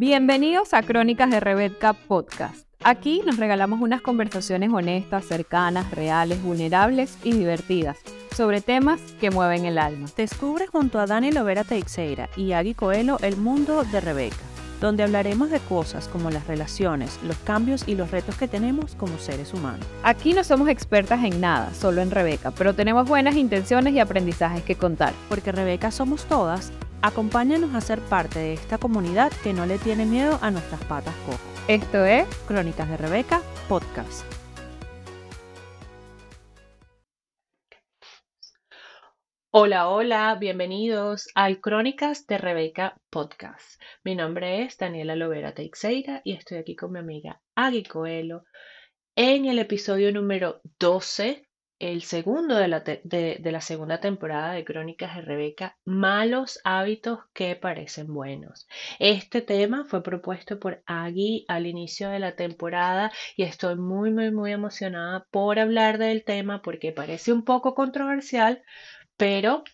Bienvenidos 0.00 0.72
a 0.72 0.82
Crónicas 0.82 1.28
de 1.28 1.40
Rebeca 1.40 1.92
Podcast. 1.92 2.64
Aquí 2.82 3.20
nos 3.26 3.36
regalamos 3.36 3.82
unas 3.82 4.00
conversaciones 4.00 4.72
honestas, 4.72 5.26
cercanas, 5.26 5.90
reales, 5.90 6.42
vulnerables 6.42 7.18
y 7.22 7.32
divertidas 7.32 7.98
sobre 8.34 8.62
temas 8.62 8.98
que 9.20 9.30
mueven 9.30 9.66
el 9.66 9.76
alma. 9.76 10.08
Descubre 10.16 10.66
junto 10.66 11.00
a 11.00 11.04
Dani 11.04 11.32
Lovera 11.32 11.64
Teixeira 11.64 12.30
y 12.34 12.52
Agui 12.52 12.72
Coelho 12.72 13.18
el 13.20 13.36
mundo 13.36 13.84
de 13.84 14.00
Rebeca, 14.00 14.38
donde 14.80 15.02
hablaremos 15.02 15.50
de 15.50 15.60
cosas 15.60 16.08
como 16.08 16.30
las 16.30 16.46
relaciones, 16.46 17.20
los 17.22 17.36
cambios 17.36 17.86
y 17.86 17.94
los 17.94 18.10
retos 18.10 18.36
que 18.36 18.48
tenemos 18.48 18.94
como 18.94 19.18
seres 19.18 19.52
humanos. 19.52 19.86
Aquí 20.02 20.32
no 20.32 20.44
somos 20.44 20.70
expertas 20.70 21.22
en 21.24 21.42
nada, 21.42 21.74
solo 21.74 22.00
en 22.00 22.10
Rebeca, 22.10 22.52
pero 22.52 22.72
tenemos 22.74 23.06
buenas 23.06 23.36
intenciones 23.36 23.92
y 23.92 23.98
aprendizajes 23.98 24.62
que 24.62 24.76
contar. 24.76 25.12
Porque 25.28 25.52
Rebeca 25.52 25.90
somos 25.90 26.24
todas, 26.24 26.72
acompáñanos 27.02 27.74
a 27.74 27.80
ser 27.80 28.00
parte 28.00 28.38
de 28.38 28.52
esta 28.54 28.78
comunidad 28.78 29.32
que 29.42 29.52
no 29.52 29.66
le 29.66 29.78
tiene 29.78 30.06
miedo 30.06 30.38
a 30.42 30.50
nuestras 30.50 30.84
patas 30.84 31.14
cojas. 31.26 31.40
Esto 31.68 32.04
es 32.04 32.26
Crónicas 32.46 32.88
de 32.88 32.96
Rebeca 32.96 33.42
Podcast. 33.68 34.24
Hola, 39.52 39.88
hola, 39.88 40.36
bienvenidos 40.36 41.28
al 41.34 41.60
Crónicas 41.60 42.26
de 42.28 42.38
Rebeca 42.38 42.96
Podcast. 43.10 43.82
Mi 44.04 44.14
nombre 44.14 44.62
es 44.62 44.78
Daniela 44.78 45.16
Lovera 45.16 45.54
Teixeira 45.54 46.20
y 46.22 46.34
estoy 46.34 46.58
aquí 46.58 46.76
con 46.76 46.92
mi 46.92 47.00
amiga 47.00 47.40
Agui 47.56 47.82
Coelho 47.82 48.44
en 49.16 49.46
el 49.46 49.58
episodio 49.58 50.12
número 50.12 50.60
12, 50.78 51.49
el 51.80 52.02
segundo 52.02 52.56
de 52.56 52.68
la, 52.68 52.80
de 52.80 53.40
la 53.50 53.60
segunda 53.62 54.00
temporada 54.00 54.52
de 54.52 54.64
Crónicas 54.64 55.16
de 55.16 55.22
Rebeca, 55.22 55.78
malos 55.86 56.60
hábitos 56.62 57.20
que 57.32 57.56
parecen 57.56 58.12
buenos. 58.12 58.68
Este 58.98 59.40
tema 59.40 59.86
fue 59.86 60.02
propuesto 60.02 60.60
por 60.60 60.82
Agui 60.86 61.46
al 61.48 61.66
inicio 61.66 62.10
de 62.10 62.18
la 62.18 62.36
temporada 62.36 63.10
y 63.34 63.44
estoy 63.44 63.76
muy, 63.76 64.10
muy, 64.10 64.30
muy 64.30 64.52
emocionada 64.52 65.26
por 65.30 65.58
hablar 65.58 65.96
del 65.96 66.22
tema 66.22 66.60
porque 66.60 66.92
parece 66.92 67.32
un 67.32 67.44
poco 67.44 67.74
controversial, 67.74 68.62
pero 69.16 69.64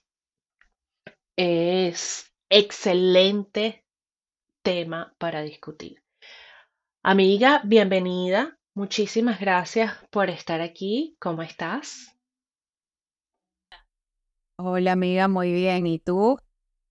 es 1.36 2.32
excelente 2.48 3.84
tema 4.62 5.14
para 5.18 5.42
discutir. 5.42 6.02
Amiga, 7.02 7.62
bienvenida. 7.64 8.58
Muchísimas 8.76 9.40
gracias 9.40 9.94
por 10.10 10.28
estar 10.28 10.60
aquí. 10.60 11.16
¿Cómo 11.18 11.40
estás? 11.40 12.14
Hola 14.58 14.92
amiga, 14.92 15.28
muy 15.28 15.50
bien. 15.50 15.86
¿Y 15.86 15.98
tú? 15.98 16.36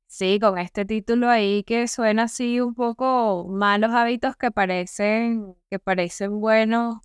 Sí, 0.07 0.39
con 0.39 0.57
este 0.57 0.85
título 0.85 1.29
ahí 1.29 1.63
que 1.63 1.87
suena 1.87 2.23
así 2.23 2.59
un 2.59 2.73
poco 2.73 3.47
malos 3.47 3.91
hábitos 3.91 4.35
que 4.35 4.49
parecen, 4.49 5.55
que 5.69 5.77
parecen 5.77 6.39
buenos. 6.39 6.95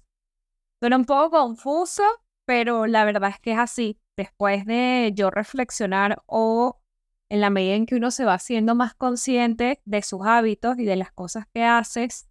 Suena 0.80 0.96
un 0.96 1.04
poco 1.04 1.28
confuso, 1.28 2.02
pero 2.46 2.86
la 2.86 3.04
verdad 3.04 3.28
es 3.28 3.38
que 3.38 3.52
es 3.52 3.58
así 3.58 4.00
después 4.16 4.64
de 4.64 5.12
yo 5.14 5.28
reflexionar 5.28 6.22
o 6.24 6.80
en 7.28 7.42
la 7.42 7.50
medida 7.50 7.74
en 7.74 7.84
que 7.84 7.96
uno 7.96 8.10
se 8.10 8.24
va 8.24 8.32
haciendo 8.32 8.74
más 8.74 8.94
consciente 8.94 9.82
de 9.84 10.00
sus 10.00 10.22
hábitos 10.24 10.78
y 10.78 10.86
de 10.86 10.96
las 10.96 11.12
cosas 11.12 11.44
que 11.52 11.64
haces, 11.64 12.29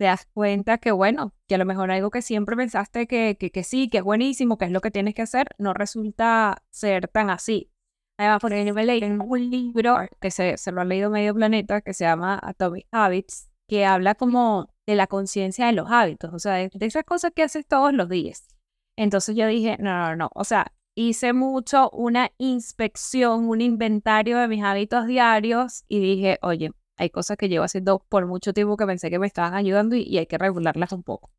te 0.00 0.06
das 0.06 0.26
cuenta 0.32 0.78
que, 0.78 0.92
bueno, 0.92 1.34
que 1.46 1.56
a 1.56 1.58
lo 1.58 1.66
mejor 1.66 1.90
algo 1.90 2.08
que 2.08 2.22
siempre 2.22 2.56
pensaste 2.56 3.06
que, 3.06 3.36
que, 3.36 3.62
sí, 3.62 3.90
que 3.90 3.98
es 3.98 4.02
buenísimo, 4.02 4.56
que 4.56 4.64
es 4.64 4.70
lo 4.70 4.80
que 4.80 4.90
tienes 4.90 5.14
que 5.14 5.20
hacer, 5.20 5.48
no 5.58 5.74
resulta 5.74 6.62
ser 6.70 7.06
tan 7.08 7.28
así. 7.28 7.70
Además, 8.18 8.40
por 8.40 8.50
ejemplo, 8.54 8.82
leí 8.82 9.04
un 9.04 9.50
libro 9.50 9.98
que 10.18 10.30
se, 10.30 10.56
se 10.56 10.72
lo 10.72 10.80
ha 10.80 10.86
leído 10.86 11.10
medio 11.10 11.34
planeta, 11.34 11.82
que 11.82 11.92
se 11.92 12.04
llama 12.04 12.40
Atomic 12.42 12.86
Habits, 12.90 13.50
que 13.68 13.84
habla 13.84 14.14
como 14.14 14.72
de 14.86 14.94
la 14.94 15.06
conciencia 15.06 15.66
de 15.66 15.74
los 15.74 15.90
hábitos, 15.90 16.32
o 16.32 16.38
sea, 16.38 16.54
de, 16.54 16.70
de 16.72 16.86
esas 16.86 17.04
cosas 17.04 17.32
que 17.36 17.42
haces 17.42 17.66
todos 17.66 17.92
los 17.92 18.08
días. 18.08 18.48
Entonces 18.96 19.36
yo 19.36 19.46
dije, 19.48 19.76
no, 19.80 19.92
no, 19.92 20.16
no, 20.16 20.30
o 20.34 20.44
sea, 20.44 20.72
hice 20.94 21.34
mucho 21.34 21.90
una 21.90 22.30
inspección, 22.38 23.50
un 23.50 23.60
inventario 23.60 24.38
de 24.38 24.48
mis 24.48 24.64
hábitos 24.64 25.06
diarios 25.06 25.84
y 25.88 26.00
dije, 26.00 26.38
oye, 26.40 26.72
hay 27.00 27.08
cosas 27.08 27.38
que 27.38 27.48
llevo 27.48 27.64
haciendo 27.64 28.00
por 28.10 28.26
mucho 28.26 28.52
tiempo 28.52 28.76
que 28.76 28.84
pensé 28.84 29.08
que 29.08 29.18
me 29.18 29.26
estaban 29.26 29.54
ayudando 29.54 29.96
y, 29.96 30.18
hay 30.18 30.26
que 30.26 30.36
regularlas 30.36 30.92
un 30.92 31.02
poco. 31.02 31.30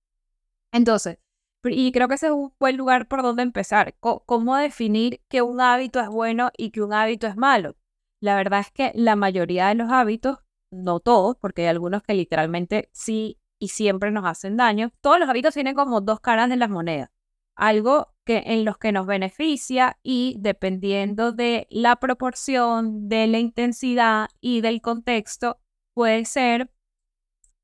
Entonces, 0.71 1.19
y 1.63 1.91
creo 1.91 2.07
que 2.07 2.15
ese 2.15 2.27
es 2.27 2.31
un 2.31 2.51
buen 2.59 2.77
lugar 2.77 3.07
por 3.07 3.21
donde 3.21 3.43
empezar. 3.43 3.93
¿Cómo 3.99 4.55
definir 4.57 5.21
que 5.29 5.43
un 5.43 5.61
hábito 5.61 5.99
es 5.99 6.07
bueno 6.07 6.49
y 6.57 6.71
que 6.71 6.81
un 6.81 6.93
hábito 6.93 7.27
es 7.27 7.37
malo? 7.37 7.75
La 8.19 8.35
verdad 8.35 8.61
es 8.61 8.71
que 8.71 8.91
la 8.95 9.15
mayoría 9.15 9.67
de 9.67 9.75
los 9.75 9.91
hábitos, 9.91 10.39
no 10.71 10.99
todos, 10.99 11.37
porque 11.37 11.61
hay 11.61 11.67
algunos 11.67 12.01
que 12.01 12.15
literalmente 12.15 12.89
sí 12.91 13.39
y 13.59 13.67
siempre 13.67 14.09
nos 14.09 14.25
hacen 14.25 14.57
daño, 14.57 14.91
todos 14.99 15.19
los 15.19 15.29
hábitos 15.29 15.53
tienen 15.53 15.75
como 15.75 16.01
dos 16.01 16.21
caras 16.21 16.49
de 16.49 16.55
las 16.55 16.71
monedas. 16.71 17.11
Algo 17.55 18.15
que, 18.25 18.43
en 18.45 18.65
los 18.65 18.77
que 18.77 18.91
nos 18.91 19.07
beneficia 19.07 19.97
y 20.03 20.35
dependiendo 20.39 21.31
de 21.31 21.67
la 21.69 21.95
proporción, 21.97 23.09
de 23.09 23.27
la 23.27 23.39
intensidad 23.39 24.29
y 24.39 24.61
del 24.61 24.81
contexto, 24.81 25.59
puede 25.93 26.25
ser 26.25 26.71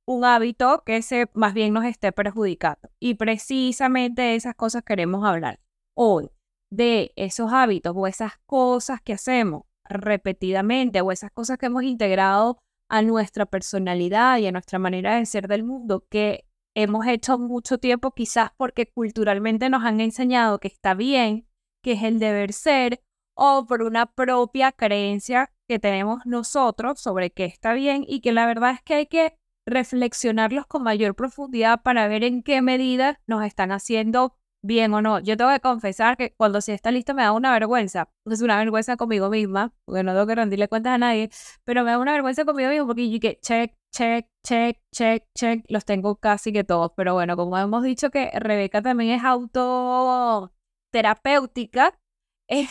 un 0.07 0.23
hábito 0.23 0.84
que 0.85 1.01
se, 1.01 1.29
más 1.34 1.53
bien 1.53 1.73
nos 1.73 1.85
esté 1.85 2.12
perjudicando. 2.12 2.90
Y 3.00 3.16
precisamente 3.16 4.22
de 4.22 4.35
esas 4.35 4.56
cosas 4.56 4.84
queremos 4.84 5.25
hablar 5.25 5.59
hoy, 5.95 6.29
de 6.72 7.12
esos 7.16 7.51
hábitos 7.51 7.94
o 7.95 8.07
esas 8.07 8.34
cosas 8.45 9.01
que 9.01 9.13
hacemos 9.13 9.63
repetidamente 9.84 11.01
o 11.01 11.12
esas 11.12 11.31
cosas 11.31 11.57
que 11.57 11.68
hemos 11.68 11.84
integrado 11.84 12.57
a 12.89 13.01
nuestra 13.01 13.45
personalidad 13.45 14.38
y 14.38 14.47
a 14.47 14.51
nuestra 14.51 14.79
manera 14.79 15.16
de 15.16 15.25
ser 15.25 15.47
del 15.47 15.63
mundo 15.63 16.06
que 16.09 16.46
hemos 16.77 17.07
hecho 17.07 17.39
mucho 17.39 17.79
tiempo, 17.79 18.11
quizás 18.11 18.51
porque 18.55 18.85
culturalmente 18.85 19.67
nos 19.67 19.83
han 19.83 19.99
enseñado 19.99 20.59
que 20.59 20.67
está 20.67 20.93
bien, 20.93 21.47
que 21.81 21.93
es 21.93 22.03
el 22.03 22.19
deber 22.19 22.53
ser, 22.53 23.01
o 23.33 23.65
por 23.65 23.81
una 23.81 24.05
propia 24.05 24.71
creencia 24.71 25.51
que 25.67 25.79
tenemos 25.79 26.23
nosotros 26.25 26.99
sobre 26.99 27.31
qué 27.31 27.45
está 27.45 27.73
bien 27.73 28.05
y 28.07 28.21
que 28.21 28.31
la 28.31 28.45
verdad 28.45 28.71
es 28.75 28.83
que 28.83 28.93
hay 28.93 29.07
que 29.07 29.39
reflexionarlos 29.65 30.67
con 30.67 30.83
mayor 30.83 31.15
profundidad 31.15 31.81
para 31.81 32.07
ver 32.07 32.23
en 32.23 32.43
qué 32.43 32.61
medida 32.61 33.19
nos 33.25 33.44
están 33.44 33.71
haciendo 33.71 34.35
bien 34.62 34.94
o 34.94 35.01
no. 35.01 35.19
Yo 35.19 35.38
tengo 35.38 35.51
que 35.51 35.59
confesar 35.59 36.18
que 36.18 36.34
cuando 36.35 36.62
si 36.62 36.72
está 36.72 36.91
lista 36.91 37.13
me 37.13 37.23
da 37.23 37.31
una 37.31 37.51
vergüenza. 37.51 38.09
Es 38.25 38.41
una 38.41 38.57
vergüenza 38.57 38.97
conmigo 38.97 39.29
misma, 39.29 39.73
porque 39.85 40.03
no 40.03 40.13
tengo 40.13 40.28
que 40.28 40.35
rendirle 40.35 40.68
cuentas 40.68 40.94
a 40.94 40.97
nadie, 40.97 41.29
pero 41.63 41.84
me 41.84 41.91
da 41.91 42.00
una 42.00 42.13
vergüenza 42.13 42.45
conmigo 42.45 42.69
misma 42.69 42.88
porque 42.88 43.09
yo 43.09 43.19
que 43.19 43.40
check, 43.41 43.73
check, 43.91 44.28
check, 44.44 44.79
check, 44.94 45.23
check, 45.35 45.66
los 45.69 45.85
tengo 45.85 46.16
casi 46.18 46.51
que 46.53 46.63
todos. 46.63 46.91
Pero 46.95 47.13
bueno, 47.13 47.35
como 47.35 47.57
hemos 47.57 47.84
dicho 47.84 48.09
que 48.12 48.31
Rebeca 48.40 48.81
también 48.81 49.12
es 49.12 49.23
autoterapéutica, 49.23 51.97
eh, 52.50 52.68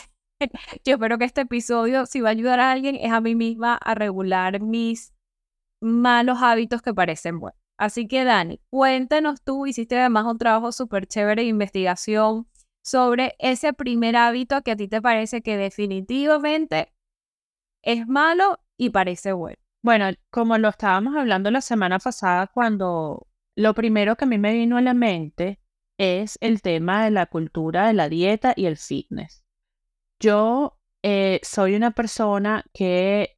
yo 0.85 0.93
espero 0.95 1.17
que 1.17 1.25
este 1.25 1.41
episodio, 1.41 2.05
si 2.05 2.21
va 2.21 2.29
a 2.29 2.31
ayudar 2.31 2.59
a 2.59 2.71
alguien, 2.71 2.95
es 2.95 3.11
a 3.11 3.21
mí 3.21 3.35
misma 3.35 3.75
a 3.75 3.95
regular 3.95 4.61
mis 4.61 5.13
malos 5.81 6.39
hábitos 6.41 6.81
que 6.81 6.93
parecen 6.93 7.39
buenos. 7.39 7.66
Así 7.77 8.07
que 8.07 8.23
Dani, 8.23 8.59
cuéntanos 8.69 9.43
tú, 9.43 9.67
hiciste 9.67 9.99
además 9.99 10.25
un 10.25 10.37
trabajo 10.37 10.71
súper 10.71 11.07
chévere 11.07 11.43
de 11.43 11.49
investigación 11.49 12.47
sobre 12.83 13.35
ese 13.37 13.73
primer 13.73 14.15
hábito 14.15 14.61
que 14.63 14.71
a 14.71 14.75
ti 14.75 14.87
te 14.87 15.01
parece 15.01 15.41
que 15.41 15.57
definitivamente 15.57 16.93
es 17.83 18.07
malo 18.07 18.59
y 18.77 18.89
parece 18.89 19.33
bueno. 19.33 19.57
Bueno, 19.83 20.05
como 20.31 20.57
lo 20.57 20.69
estábamos 20.69 21.15
hablando 21.15 21.51
la 21.51 21.61
semana 21.61 21.99
pasada, 21.99 22.47
cuando 22.47 23.27
lo 23.55 23.73
primero 23.73 24.15
que 24.15 24.25
a 24.25 24.27
mí 24.27 24.37
me 24.37 24.53
vino 24.53 24.77
a 24.77 24.81
la 24.81 24.93
mente 24.93 25.59
es 25.99 26.37
el 26.41 26.61
tema 26.61 27.03
de 27.03 27.11
la 27.11 27.27
cultura 27.27 27.87
de 27.87 27.93
la 27.93 28.09
dieta 28.09 28.53
y 28.55 28.65
el 28.65 28.77
fitness. 28.77 29.43
Yo 30.19 30.79
eh, 31.03 31.39
soy 31.43 31.75
una 31.75 31.91
persona 31.91 32.65
que 32.73 33.36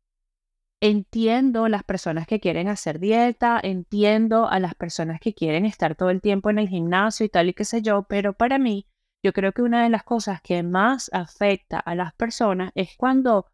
entiendo 0.82 1.68
las 1.68 1.84
personas 1.84 2.26
que 2.28 2.40
quieren 2.40 2.68
hacer 2.68 3.00
dieta, 3.00 3.60
entiendo 3.62 4.48
a 4.48 4.60
las 4.60 4.76
personas 4.76 5.20
que 5.20 5.34
quieren 5.34 5.66
estar 5.66 5.96
todo 5.96 6.10
el 6.10 6.22
tiempo 6.22 6.50
en 6.50 6.60
el 6.60 6.70
gimnasio 6.70 7.26
y 7.26 7.30
tal 7.30 7.50
y 7.50 7.54
qué 7.54 7.66
sé 7.66 7.82
yo, 7.82 8.04
pero 8.04 8.34
para 8.34 8.58
mí, 8.58 8.88
yo 9.24 9.34
creo 9.34 9.52
que 9.52 9.62
una 9.62 9.84
de 9.84 9.90
las 9.90 10.04
cosas 10.04 10.42
que 10.42 10.64
más 10.64 11.10
afecta 11.14 11.80
a 11.80 11.96
las 11.96 12.14
personas 12.14 12.72
es 12.76 12.96
cuando 12.98 13.48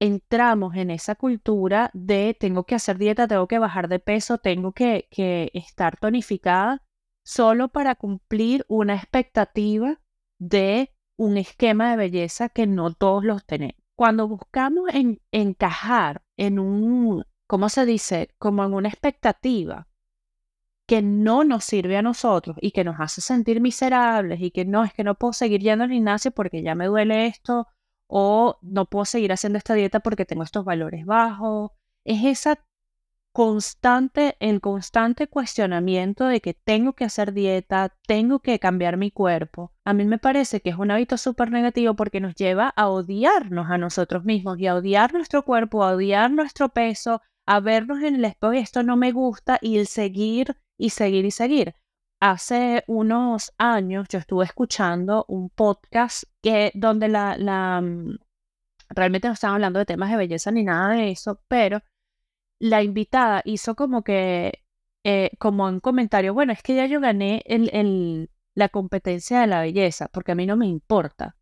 entramos 0.00 0.74
en 0.74 0.90
esa 0.90 1.14
cultura 1.14 1.90
de 1.92 2.34
tengo 2.38 2.64
que 2.64 2.74
hacer 2.74 2.96
dieta, 2.98 3.28
tengo 3.28 3.46
que 3.46 3.58
bajar 3.58 3.88
de 3.88 3.98
peso, 3.98 4.38
tengo 4.38 4.72
que, 4.72 5.08
que 5.10 5.50
estar 5.52 5.98
tonificada 5.98 6.82
solo 7.24 7.68
para 7.68 7.94
cumplir 7.94 8.64
una 8.68 8.96
expectativa 8.96 10.00
de 10.40 10.92
un 11.18 11.36
esquema 11.36 11.90
de 11.90 11.96
belleza 11.98 12.48
que 12.48 12.66
no 12.66 12.94
todos 12.94 13.22
los 13.24 13.44
tenemos. 13.44 13.81
Cuando 13.94 14.28
buscamos 14.28 14.88
en, 14.92 15.20
encajar 15.30 16.22
en 16.36 16.58
un, 16.58 17.24
¿cómo 17.46 17.68
se 17.68 17.86
dice? 17.86 18.34
Como 18.38 18.64
en 18.64 18.74
una 18.74 18.88
expectativa 18.88 19.88
que 20.86 21.02
no 21.02 21.44
nos 21.44 21.64
sirve 21.64 21.96
a 21.96 22.02
nosotros 22.02 22.56
y 22.60 22.72
que 22.72 22.84
nos 22.84 23.00
hace 23.00 23.20
sentir 23.20 23.60
miserables 23.60 24.40
y 24.40 24.50
que 24.50 24.64
no, 24.64 24.84
es 24.84 24.92
que 24.92 25.04
no 25.04 25.14
puedo 25.14 25.32
seguir 25.32 25.60
yendo 25.60 25.84
al 25.84 25.90
gimnasio 25.90 26.32
porque 26.32 26.62
ya 26.62 26.74
me 26.74 26.86
duele 26.86 27.26
esto 27.26 27.66
o 28.06 28.58
no 28.62 28.86
puedo 28.86 29.04
seguir 29.04 29.32
haciendo 29.32 29.58
esta 29.58 29.74
dieta 29.74 30.00
porque 30.00 30.26
tengo 30.26 30.42
estos 30.42 30.64
valores 30.64 31.06
bajos. 31.06 31.70
Es 32.04 32.24
esa 32.24 32.64
constante, 33.32 34.36
en 34.40 34.60
constante 34.60 35.26
cuestionamiento 35.26 36.26
de 36.26 36.40
que 36.40 36.54
tengo 36.54 36.92
que 36.92 37.04
hacer 37.04 37.32
dieta, 37.32 37.96
tengo 38.06 38.40
que 38.40 38.58
cambiar 38.58 38.96
mi 38.96 39.10
cuerpo, 39.10 39.72
a 39.84 39.94
mí 39.94 40.04
me 40.04 40.18
parece 40.18 40.60
que 40.60 40.70
es 40.70 40.76
un 40.76 40.90
hábito 40.90 41.16
súper 41.16 41.50
negativo 41.50 41.94
porque 41.94 42.20
nos 42.20 42.34
lleva 42.34 42.68
a 42.68 42.88
odiarnos 42.88 43.70
a 43.70 43.78
nosotros 43.78 44.24
mismos 44.24 44.58
y 44.58 44.66
a 44.66 44.74
odiar 44.74 45.12
nuestro 45.12 45.44
cuerpo, 45.44 45.82
a 45.82 45.92
odiar 45.92 46.30
nuestro 46.30 46.68
peso, 46.68 47.22
a 47.46 47.60
vernos 47.60 48.02
en 48.02 48.16
el 48.16 48.24
espejo 48.24 48.52
y 48.54 48.58
esto 48.58 48.82
no 48.82 48.96
me 48.96 49.12
gusta 49.12 49.58
y 49.60 49.78
el 49.78 49.86
seguir 49.86 50.56
y 50.78 50.90
seguir 50.90 51.24
y 51.24 51.30
seguir. 51.30 51.74
Hace 52.20 52.84
unos 52.86 53.52
años 53.58 54.06
yo 54.08 54.20
estuve 54.20 54.44
escuchando 54.44 55.24
un 55.26 55.50
podcast 55.50 56.22
que 56.40 56.70
donde 56.74 57.08
la, 57.08 57.36
la 57.36 57.80
mm, 57.80 58.18
realmente 58.90 59.26
no 59.26 59.34
estaban 59.34 59.54
hablando 59.54 59.80
de 59.80 59.86
temas 59.86 60.10
de 60.10 60.16
belleza 60.16 60.52
ni 60.52 60.62
nada 60.62 60.90
de 60.94 61.10
eso, 61.10 61.40
pero 61.48 61.82
la 62.62 62.84
invitada 62.84 63.42
hizo 63.44 63.74
como 63.74 64.04
que, 64.04 64.64
eh, 65.02 65.32
como 65.40 65.66
un 65.66 65.80
comentario, 65.80 66.32
bueno, 66.32 66.52
es 66.52 66.62
que 66.62 66.76
ya 66.76 66.86
yo 66.86 67.00
gané 67.00 67.42
el, 67.44 68.30
la 68.54 68.68
competencia 68.68 69.40
de 69.40 69.48
la 69.48 69.60
belleza, 69.60 70.06
porque 70.06 70.30
a 70.30 70.34
mí 70.36 70.46
no 70.46 70.56
me 70.56 70.68
importa 70.68 71.36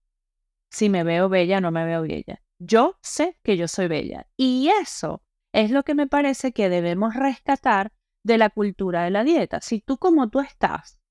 si 0.70 0.88
me 0.88 1.04
veo 1.04 1.28
bella 1.28 1.58
o 1.58 1.60
no 1.60 1.72
me 1.72 1.84
veo 1.84 2.00
bella. 2.00 2.42
Yo 2.58 2.98
sé 3.02 3.36
que 3.42 3.58
yo 3.58 3.68
soy 3.68 3.86
bella. 3.86 4.28
Y 4.38 4.70
eso 4.80 5.22
es 5.52 5.70
lo 5.70 5.82
que 5.82 5.94
me 5.94 6.06
parece 6.06 6.52
que 6.52 6.70
debemos 6.70 7.14
rescatar 7.14 7.92
de 8.24 8.38
la 8.38 8.48
cultura 8.48 9.04
de 9.04 9.10
la 9.10 9.22
dieta. 9.22 9.60
Si 9.60 9.82
tú 9.82 9.98
como 9.98 10.30
tú 10.30 10.40
estás, 10.40 11.02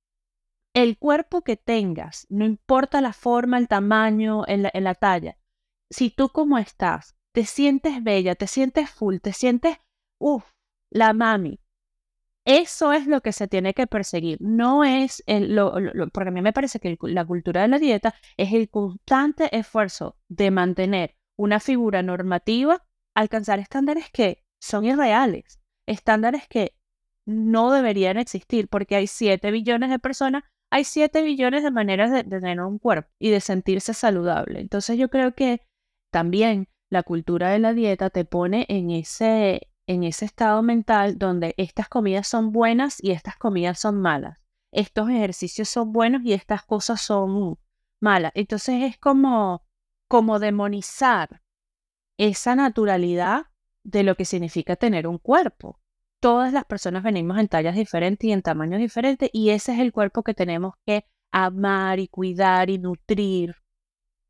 el 0.73 0.97
cuerpo 0.97 1.43
que 1.43 1.55
tengas, 1.55 2.25
no 2.31 2.45
importa 2.45 2.99
la 3.01 3.13
forma, 3.13 3.59
el 3.59 3.67
tamaño, 3.67 4.43
en 4.47 4.63
la, 4.63 4.71
en 4.73 4.85
la 4.85 4.95
talla, 4.95 5.37
si 5.91 6.09
tú 6.09 6.29
como 6.29 6.57
estás, 6.57 7.15
te 7.31 7.45
sientes 7.45 8.03
bella, 8.03 8.33
te 8.33 8.47
sientes 8.47 8.89
full, 8.89 9.17
te 9.17 9.33
sientes 9.33 9.77
uff, 10.19 10.45
la 10.91 11.13
mami. 11.13 11.59
Eso 12.45 12.93
es 12.93 13.05
lo 13.05 13.21
que 13.21 13.31
se 13.31 13.47
tiene 13.47 13.73
que 13.73 13.85
perseguir. 13.85 14.37
No 14.41 14.83
es, 14.83 15.23
el, 15.27 15.55
lo, 15.55 15.73
porque 16.11 16.29
a 16.29 16.31
mí 16.31 16.41
me 16.41 16.53
parece 16.53 16.79
que 16.79 16.97
la 17.01 17.25
cultura 17.25 17.61
de 17.61 17.67
la 17.67 17.79
dieta 17.79 18.15
es 18.37 18.53
el 18.53 18.69
constante 18.69 19.55
esfuerzo 19.55 20.17
de 20.29 20.49
mantener 20.51 21.15
una 21.37 21.59
figura 21.59 22.01
normativa, 22.01 22.85
alcanzar 23.15 23.59
estándares 23.59 24.09
que 24.11 24.43
son 24.59 24.85
irreales, 24.85 25.59
estándares 25.85 26.47
que 26.47 26.75
no 27.25 27.71
deberían 27.71 28.17
existir, 28.17 28.67
porque 28.67 28.95
hay 28.95 29.07
7 29.07 29.51
billones 29.51 29.89
de 29.89 29.99
personas, 29.99 30.43
hay 30.71 30.83
7 30.83 31.21
billones 31.21 31.63
de 31.63 31.71
maneras 31.71 32.11
de 32.11 32.23
tener 32.23 32.59
un 32.61 32.79
cuerpo 32.79 33.09
y 33.19 33.29
de 33.29 33.41
sentirse 33.41 33.93
saludable. 33.93 34.59
Entonces 34.59 34.97
yo 34.97 35.09
creo 35.09 35.33
que 35.33 35.61
también 36.11 36.67
la 36.89 37.03
cultura 37.03 37.51
de 37.51 37.59
la 37.59 37.73
dieta 37.73 38.09
te 38.09 38.25
pone 38.25 38.65
en 38.69 38.89
ese, 38.89 39.69
en 39.89 40.03
ese 40.03 40.25
estado 40.25 40.61
mental 40.61 41.17
donde 41.17 41.55
estas 41.57 41.89
comidas 41.89 42.27
son 42.27 42.51
buenas 42.51 43.03
y 43.03 43.09
estas 43.09 43.37
comidas 43.37 43.79
son 43.79 43.99
malas. 43.99 44.39
Estos 44.71 45.09
ejercicios 45.09 45.67
son 45.67 45.91
buenos 45.91 46.21
y 46.23 46.33
estas 46.33 46.63
cosas 46.63 47.01
son 47.01 47.57
malas. 47.99 48.31
Entonces 48.35 48.83
es 48.83 48.99
como, 48.99 49.65
como 50.07 50.37
demonizar 50.37 51.41
esa 52.19 52.55
naturalidad 52.55 53.47
de 53.83 54.03
lo 54.03 54.13
que 54.13 54.25
significa 54.25 54.75
tener 54.75 55.07
un 55.07 55.17
cuerpo. 55.17 55.79
Todas 56.19 56.53
las 56.53 56.65
personas 56.65 57.01
venimos 57.01 57.39
en 57.39 57.47
tallas 57.47 57.75
diferentes 57.75 58.29
y 58.29 58.31
en 58.31 58.43
tamaños 58.43 58.79
diferentes 58.79 59.31
y 59.33 59.49
ese 59.49 59.73
es 59.73 59.79
el 59.79 59.91
cuerpo 59.91 60.21
que 60.21 60.35
tenemos 60.35 60.75
que 60.85 61.07
amar 61.31 61.99
y 61.99 62.09
cuidar 62.09 62.69
y 62.69 62.77
nutrir 62.77 63.55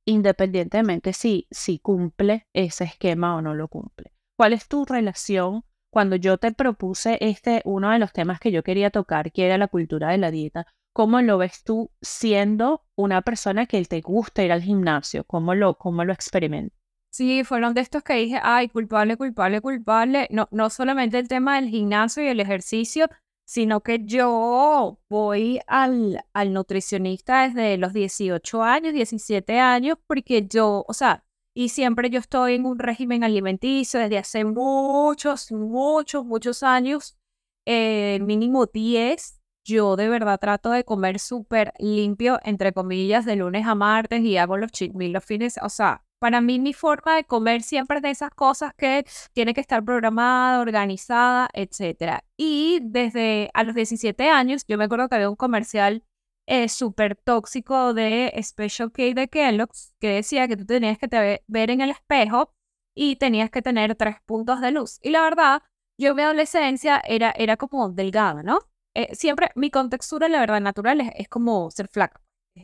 independientemente 0.06 1.12
si, 1.12 1.48
si 1.52 1.80
cumple 1.80 2.48
ese 2.54 2.86
esquema 2.86 3.36
o 3.36 3.42
no 3.42 3.56
lo 3.56 3.68
cumple. 3.68 4.14
¿Cuál 4.40 4.54
es 4.54 4.70
tu 4.70 4.86
relación 4.86 5.66
cuando 5.92 6.16
yo 6.16 6.38
te 6.38 6.54
propuse 6.54 7.18
este, 7.20 7.62
uno 7.66 7.92
de 7.92 8.00
los 8.00 8.14
temas 8.14 8.40
que 8.40 8.54
yo 8.54 8.64
quería 8.64 8.90
tocar, 8.90 9.34
que 9.34 9.46
era 9.46 9.58
la 9.58 9.68
cultura 9.68 10.12
de 10.12 10.18
la 10.18 10.32
dieta? 10.32 10.66
¿Cómo 10.94 11.22
lo 11.22 11.38
ves 11.38 11.62
tú 11.66 11.92
siendo 12.02 12.86
una 12.96 13.22
persona 13.22 13.66
que 13.66 13.84
te 13.84 14.00
gusta 14.00 14.42
ir 14.42 14.54
al 14.54 14.62
gimnasio? 14.62 15.26
¿Cómo 15.26 15.56
lo, 15.56 15.78
cómo 15.78 16.06
lo 16.06 16.14
experimentas? 16.14 16.80
Sí, 17.12 17.44
fueron 17.44 17.74
de 17.74 17.82
estos 17.82 18.02
que 18.02 18.14
dije, 18.14 18.40
ay, 18.42 18.70
culpable, 18.70 19.18
culpable, 19.18 19.60
culpable. 19.60 20.30
No, 20.32 20.48
no 20.52 20.70
solamente 20.70 21.20
el 21.20 21.28
tema 21.28 21.60
del 21.60 21.68
gimnasio 21.68 22.24
y 22.24 22.28
el 22.28 22.40
ejercicio, 22.40 23.10
sino 23.46 23.82
que 23.82 24.06
yo 24.06 25.02
voy 25.10 25.60
al, 25.68 26.24
al 26.32 26.54
nutricionista 26.54 27.46
desde 27.46 27.76
los 27.76 27.92
18 27.92 28.64
años, 28.64 28.94
17 28.94 29.60
años, 29.60 29.98
porque 30.08 30.48
yo, 30.48 30.86
o 30.88 30.94
sea, 30.94 31.26
y 31.60 31.68
siempre 31.68 32.10
yo 32.10 32.20
estoy 32.20 32.56
en 32.56 32.66
un 32.66 32.80
régimen 32.80 33.22
alimenticio 33.26 34.00
desde 34.00 34.18
hace 34.18 34.46
muchos, 34.46 35.52
muchos, 35.52 36.24
muchos 36.24 36.64
años, 36.64 37.18
eh, 37.66 38.18
mínimo 38.22 38.66
10. 38.66 39.42
Yo 39.66 39.98
de 39.98 40.08
verdad 40.08 40.40
trato 40.40 40.72
de 40.72 40.86
comer 40.86 41.20
súper 41.20 41.74
limpio, 41.78 42.40
entre 42.46 42.72
comillas, 42.72 43.26
de 43.26 43.36
lunes 43.36 43.68
a 43.68 43.76
martes 43.76 44.22
y 44.22 44.38
hago 44.38 44.56
los 44.56 44.72
cheat 44.72 44.94
los 44.96 45.26
fines. 45.26 45.60
O 45.62 45.68
sea, 45.68 46.06
para 46.20 46.40
mí 46.40 46.60
mi 46.60 46.72
forma 46.72 47.18
de 47.18 47.26
comer 47.26 47.62
siempre 47.62 47.98
es 47.98 48.04
de 48.04 48.12
esas 48.12 48.30
cosas 48.30 48.74
que 48.78 49.06
tiene 49.34 49.54
que 49.54 49.60
estar 49.60 49.84
programada, 49.84 50.62
organizada, 50.62 51.50
etc. 51.52 52.22
Y 52.38 52.80
desde 52.84 53.52
a 53.54 53.66
los 53.66 53.76
17 53.76 54.30
años, 54.30 54.64
yo 54.66 54.78
me 54.78 54.86
acuerdo 54.86 55.10
que 55.10 55.16
había 55.16 55.30
un 55.30 55.36
comercial 55.36 56.06
eh, 56.50 56.68
súper 56.68 57.16
tóxico 57.16 57.94
de 57.94 58.34
Special 58.42 58.92
K 58.92 59.14
de 59.14 59.28
Kellogg's, 59.28 59.94
que 60.00 60.16
decía 60.16 60.48
que 60.48 60.58
tú 60.58 60.66
tenías 60.66 60.98
que 60.98 61.08
te 61.08 61.44
ver 61.48 61.70
en 61.70 61.82
el 61.82 61.92
espejo 61.92 62.52
y 62.98 63.18
tenías 63.18 63.52
que 63.52 63.62
tener 63.62 63.94
tres 63.96 64.16
puntos 64.26 64.60
de 64.60 64.72
luz. 64.72 64.98
Y 65.04 65.12
la 65.12 65.22
verdad, 65.22 65.62
yo 66.00 66.10
en 66.10 66.16
mi 66.16 66.24
adolescencia 66.24 67.02
era, 67.06 67.30
era 67.38 67.56
como 67.56 67.90
delgada, 67.90 68.42
¿no? 68.42 68.62
Eh, 68.96 69.14
siempre 69.14 69.52
mi 69.54 69.70
contextura, 69.70 70.28
la 70.28 70.40
verdad, 70.40 70.60
natural 70.60 71.02
es, 71.16 71.30
como 71.30 71.70
ser 71.70 71.88
flaca. 71.88 72.20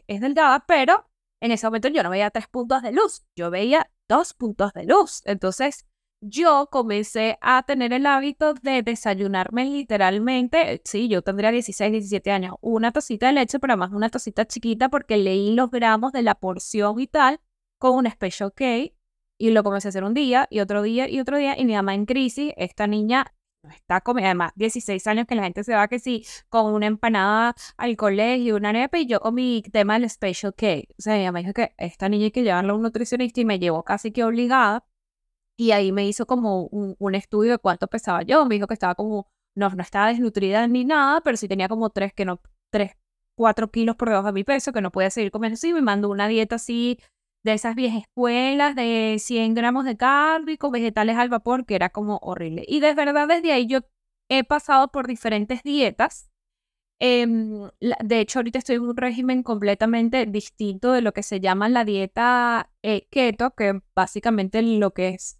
Es 0.07 0.19
delgada, 0.19 0.65
pero 0.65 1.07
en 1.39 1.51
ese 1.51 1.67
momento 1.67 1.87
yo 1.89 2.01
no 2.01 2.09
veía 2.09 2.31
tres 2.31 2.47
puntos 2.47 2.81
de 2.81 2.91
luz, 2.91 3.23
yo 3.37 3.51
veía 3.51 3.91
dos 4.09 4.33
puntos 4.33 4.73
de 4.73 4.85
luz. 4.85 5.21
Entonces, 5.25 5.85
yo 6.27 6.69
comencé 6.71 7.37
a 7.41 7.63
tener 7.63 7.93
el 7.93 8.05
hábito 8.07 8.55
de 8.55 8.81
desayunarme 8.81 9.65
literalmente, 9.65 10.81
sí, 10.83 11.07
yo 11.07 11.21
tendría 11.21 11.51
16, 11.51 11.91
17 11.91 12.31
años, 12.31 12.55
una 12.61 12.91
tacita 12.91 13.27
de 13.27 13.33
leche, 13.33 13.59
pero 13.59 13.77
más 13.77 13.91
una 13.91 14.09
tacita 14.09 14.45
chiquita 14.45 14.89
porque 14.89 15.17
leí 15.17 15.53
los 15.53 15.69
gramos 15.69 16.11
de 16.13 16.23
la 16.23 16.35
porción 16.35 16.99
y 16.99 17.07
tal 17.07 17.39
con 17.77 17.95
un 17.95 18.09
special 18.09 18.51
K 18.53 18.91
y 19.37 19.49
lo 19.51 19.63
comencé 19.63 19.87
a 19.87 19.89
hacer 19.89 20.03
un 20.03 20.15
día 20.15 20.47
y 20.49 20.61
otro 20.61 20.81
día 20.81 21.07
y 21.07 21.19
otro 21.19 21.37
día 21.37 21.59
y 21.59 21.65
mi 21.65 21.73
mamá 21.73 21.93
en 21.93 22.05
crisis, 22.05 22.53
esta 22.57 22.87
niña 22.87 23.31
está 23.75 24.01
comiendo, 24.01 24.27
además 24.27 24.51
16 24.55 25.05
años 25.07 25.27
que 25.27 25.35
la 25.35 25.43
gente 25.43 25.63
se 25.63 25.75
va 25.75 25.87
que 25.87 25.99
sí, 25.99 26.25
con 26.49 26.73
una 26.73 26.87
empanada 26.87 27.55
al 27.77 27.95
colegio, 27.97 28.55
una 28.55 28.73
nepe 28.73 29.01
y 29.01 29.05
yo 29.05 29.19
con 29.19 29.35
mi 29.35 29.61
tema 29.71 29.99
del 29.99 30.09
special 30.09 30.55
K. 30.55 30.67
O 30.97 31.01
sea, 31.01 31.17
mi 31.17 31.25
mamá 31.25 31.39
dijo 31.39 31.53
que 31.53 31.73
esta 31.77 32.09
niña 32.09 32.25
hay 32.25 32.31
que 32.31 32.43
llevarla 32.43 32.73
a 32.73 32.75
un 32.75 32.81
nutricionista 32.81 33.41
y 33.41 33.45
me 33.45 33.59
llevó 33.59 33.83
casi 33.83 34.11
que 34.11 34.23
obligada 34.23 34.85
y 35.57 35.71
ahí 35.71 35.91
me 35.91 36.07
hizo 36.07 36.25
como 36.25 36.67
un, 36.67 37.15
estudio 37.15 37.53
de 37.53 37.57
cuánto 37.59 37.87
pesaba 37.87 38.23
yo. 38.23 38.45
Me 38.45 38.55
dijo 38.55 38.67
que 38.67 38.73
estaba 38.73 38.95
como, 38.95 39.27
no, 39.55 39.69
no 39.69 39.81
estaba 39.81 40.07
desnutrida 40.09 40.67
ni 40.67 40.85
nada, 40.85 41.21
pero 41.21 41.37
sí 41.37 41.47
tenía 41.47 41.67
como 41.69 41.89
tres, 41.89 42.13
que 42.13 42.25
no, 42.25 42.41
tres, 42.71 42.93
cuatro 43.35 43.71
kilos 43.71 43.95
por 43.95 44.09
debajo 44.09 44.27
de 44.27 44.33
mi 44.33 44.43
peso, 44.43 44.73
que 44.73 44.81
no 44.81 44.91
podía 44.91 45.09
seguir 45.09 45.31
comiendo 45.31 45.55
así. 45.55 45.73
Me 45.73 45.81
mandó 45.81 46.09
una 46.09 46.27
dieta 46.27 46.55
así 46.55 46.99
de 47.43 47.53
esas 47.53 47.75
viejas 47.75 48.01
escuelas 48.01 48.75
de 48.75 49.17
100 49.19 49.53
gramos 49.53 49.85
de 49.85 49.97
carne 49.97 50.57
con 50.57 50.71
vegetales 50.71 51.15
al 51.17 51.29
vapor, 51.29 51.65
que 51.65 51.75
era 51.75 51.89
como 51.89 52.17
horrible. 52.17 52.65
Y 52.67 52.79
de 52.79 52.93
verdad 52.93 53.27
desde 53.27 53.51
ahí 53.53 53.67
yo 53.67 53.81
he 54.29 54.43
pasado 54.43 54.89
por 54.91 55.07
diferentes 55.07 55.63
dietas. 55.63 56.29
Em, 56.99 57.69
de 57.79 58.19
hecho, 58.19 58.39
ahorita 58.39 58.59
estoy 58.59 58.77
en 58.77 58.83
un 58.83 58.97
régimen 58.97 59.43
completamente 59.43 60.25
distinto 60.25 60.91
de 60.93 61.01
lo 61.01 61.11
que 61.13 61.23
se 61.23 61.39
llama 61.39 61.69
la 61.69 61.83
dieta 61.85 62.71
eh, 62.83 63.07
keto, 63.11 63.53
que 63.53 63.81
básicamente 63.93 64.61
lo 64.61 64.91
que 64.91 65.09
es 65.09 65.39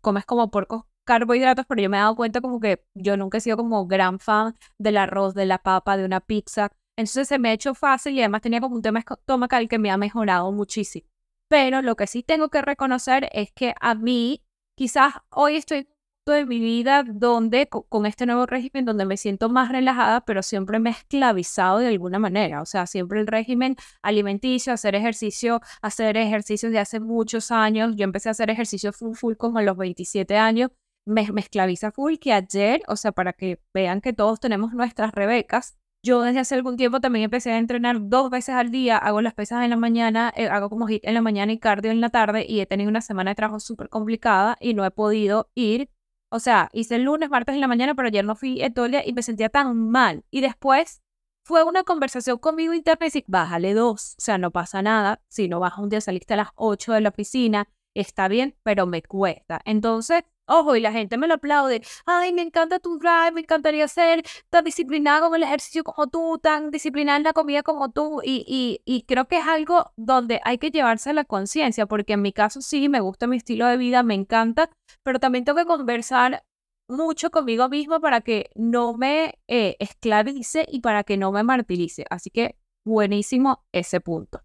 comes 0.00 0.24
como 0.24 0.50
porcos 0.50 0.84
carbohidratos, 1.04 1.66
pero 1.66 1.82
yo 1.82 1.90
me 1.90 1.98
he 1.98 2.00
dado 2.00 2.16
cuenta 2.16 2.40
como 2.40 2.60
que 2.60 2.84
yo 2.94 3.16
nunca 3.16 3.38
he 3.38 3.40
sido 3.40 3.56
como 3.56 3.86
gran 3.86 4.18
fan 4.18 4.56
del 4.78 4.96
arroz, 4.96 5.34
de 5.34 5.46
la 5.46 5.58
papa, 5.58 5.96
de 5.96 6.04
una 6.04 6.20
pizza. 6.20 6.70
Entonces 6.96 7.28
se 7.28 7.38
me 7.38 7.50
ha 7.50 7.52
hecho 7.52 7.74
fácil 7.74 8.14
y 8.14 8.20
además 8.20 8.42
tenía 8.42 8.60
como 8.60 8.76
un 8.76 8.82
tema 8.82 9.00
estomacal 9.00 9.68
que 9.68 9.78
me 9.78 9.90
ha 9.90 9.96
mejorado 9.96 10.50
muchísimo. 10.52 11.06
Pero 11.48 11.82
lo 11.82 11.96
que 11.96 12.06
sí 12.06 12.22
tengo 12.22 12.48
que 12.48 12.62
reconocer 12.62 13.28
es 13.32 13.52
que 13.52 13.74
a 13.80 13.94
mí, 13.94 14.42
quizás 14.76 15.14
hoy 15.30 15.56
estoy 15.56 15.88
de 16.32 16.46
mi 16.46 16.58
vida 16.58 17.04
donde 17.06 17.68
con 17.68 18.06
este 18.06 18.26
nuevo 18.26 18.46
régimen 18.46 18.84
donde 18.84 19.04
me 19.04 19.16
siento 19.16 19.48
más 19.48 19.70
relajada, 19.70 20.22
pero 20.24 20.42
siempre 20.42 20.78
me 20.78 20.90
he 20.90 20.92
esclavizado 20.92 21.78
de 21.78 21.88
alguna 21.88 22.18
manera. 22.18 22.62
O 22.62 22.66
sea, 22.66 22.86
siempre 22.86 23.20
el 23.20 23.26
régimen 23.26 23.76
alimenticio, 24.02 24.72
hacer 24.72 24.94
ejercicio, 24.94 25.60
hacer 25.82 26.16
ejercicios 26.16 26.72
de 26.72 26.78
hace 26.78 27.00
muchos 27.00 27.50
años. 27.50 27.94
Yo 27.96 28.04
empecé 28.04 28.28
a 28.30 28.32
hacer 28.32 28.50
ejercicio 28.50 28.92
full 28.92 29.14
full 29.14 29.34
como 29.36 29.58
a 29.58 29.62
los 29.62 29.76
27 29.76 30.36
años. 30.36 30.70
Me, 31.06 31.30
me 31.32 31.42
esclaviza 31.42 31.92
full 31.92 32.16
que 32.16 32.32
ayer, 32.32 32.82
o 32.88 32.96
sea, 32.96 33.12
para 33.12 33.34
que 33.34 33.60
vean 33.74 34.00
que 34.00 34.14
todos 34.14 34.40
tenemos 34.40 34.72
nuestras 34.72 35.12
rebecas, 35.12 35.76
yo 36.02 36.20
desde 36.20 36.40
hace 36.40 36.54
algún 36.54 36.76
tiempo 36.76 37.00
también 37.00 37.24
empecé 37.24 37.52
a 37.52 37.58
entrenar 37.58 37.96
dos 37.98 38.30
veces 38.30 38.54
al 38.54 38.70
día, 38.70 38.98
hago 38.98 39.22
las 39.22 39.32
pesas 39.32 39.64
en 39.64 39.70
la 39.70 39.76
mañana, 39.76 40.32
eh, 40.36 40.48
hago 40.48 40.68
como 40.68 40.86
hit 40.86 41.02
en 41.04 41.14
la 41.14 41.22
mañana 41.22 41.52
y 41.52 41.58
cardio 41.58 41.90
en 41.90 42.02
la 42.02 42.10
tarde 42.10 42.44
y 42.46 42.60
he 42.60 42.66
tenido 42.66 42.90
una 42.90 43.00
semana 43.00 43.30
de 43.30 43.34
trabajo 43.36 43.58
súper 43.58 43.88
complicada 43.88 44.58
y 44.60 44.74
no 44.74 44.84
he 44.84 44.90
podido 44.90 45.50
ir 45.54 45.88
o 46.34 46.40
sea, 46.40 46.68
hice 46.72 46.96
el 46.96 47.04
lunes, 47.04 47.30
martes 47.30 47.54
en 47.54 47.60
la 47.60 47.68
mañana, 47.68 47.94
pero 47.94 48.08
ayer 48.08 48.24
no 48.24 48.34
fui 48.34 48.60
todo 48.74 48.86
el 48.86 48.90
día 48.90 49.06
y 49.06 49.12
me 49.12 49.22
sentía 49.22 49.50
tan 49.50 49.88
mal. 49.88 50.24
Y 50.32 50.40
después 50.40 51.00
fue 51.44 51.62
una 51.62 51.84
conversación 51.84 52.38
conmigo 52.38 52.74
interna 52.74 53.06
y 53.06 53.06
decir, 53.06 53.24
bájale 53.28 53.72
dos, 53.72 54.16
o 54.18 54.20
sea, 54.20 54.36
no 54.36 54.50
pasa 54.50 54.82
nada. 54.82 55.22
Si 55.28 55.46
no 55.46 55.60
bajas 55.60 55.78
un 55.78 55.90
día, 55.90 56.00
saliste 56.00 56.34
a 56.34 56.38
las 56.38 56.48
8 56.56 56.92
de 56.92 57.02
la 57.02 57.10
oficina, 57.10 57.68
está 57.94 58.26
bien, 58.26 58.56
pero 58.64 58.84
me 58.84 59.00
cuesta. 59.00 59.60
Entonces, 59.64 60.24
ojo, 60.46 60.76
y 60.76 60.80
la 60.80 60.92
gente 60.92 61.16
me 61.18 61.26
lo 61.28 61.34
aplaude. 61.34 61.82
Ay, 62.06 62.32
me 62.32 62.42
encanta 62.42 62.78
tu 62.78 62.98
drive, 62.98 63.32
me 63.32 63.40
encantaría 63.42 63.88
ser 63.88 64.22
tan 64.50 64.64
disciplinado 64.64 65.28
con 65.28 65.36
el 65.36 65.42
ejercicio 65.42 65.84
como 65.84 66.06
tú, 66.08 66.38
tan 66.38 66.70
disciplinada 66.70 67.18
en 67.18 67.24
la 67.24 67.32
comida 67.32 67.62
como 67.62 67.90
tú. 67.90 68.20
Y, 68.22 68.44
y, 68.46 68.80
y 68.84 69.02
creo 69.02 69.26
que 69.26 69.38
es 69.38 69.46
algo 69.46 69.92
donde 69.96 70.40
hay 70.44 70.58
que 70.58 70.70
llevarse 70.70 71.12
la 71.12 71.24
conciencia, 71.24 71.86
porque 71.86 72.14
en 72.14 72.22
mi 72.22 72.32
caso 72.32 72.60
sí, 72.60 72.88
me 72.88 73.00
gusta 73.00 73.26
mi 73.26 73.36
estilo 73.36 73.66
de 73.66 73.76
vida, 73.76 74.02
me 74.02 74.14
encanta, 74.14 74.70
pero 75.02 75.18
también 75.18 75.44
tengo 75.44 75.58
que 75.58 75.66
conversar 75.66 76.44
mucho 76.88 77.30
conmigo 77.30 77.68
mismo 77.68 78.00
para 78.00 78.20
que 78.20 78.50
no 78.54 78.94
me 78.94 79.38
eh, 79.48 79.76
esclavice 79.78 80.66
y 80.68 80.80
para 80.80 81.04
que 81.04 81.16
no 81.16 81.32
me 81.32 81.42
martirice. 81.42 82.04
Así 82.10 82.30
que 82.30 82.56
buenísimo 82.84 83.64
ese 83.72 84.00
punto. 84.00 84.42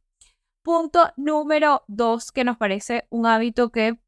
Punto 0.63 1.11
número 1.17 1.83
dos, 1.87 2.31
que 2.31 2.43
nos 2.43 2.57
parece 2.57 3.05
un 3.09 3.25
hábito 3.25 3.69
que 3.69 3.99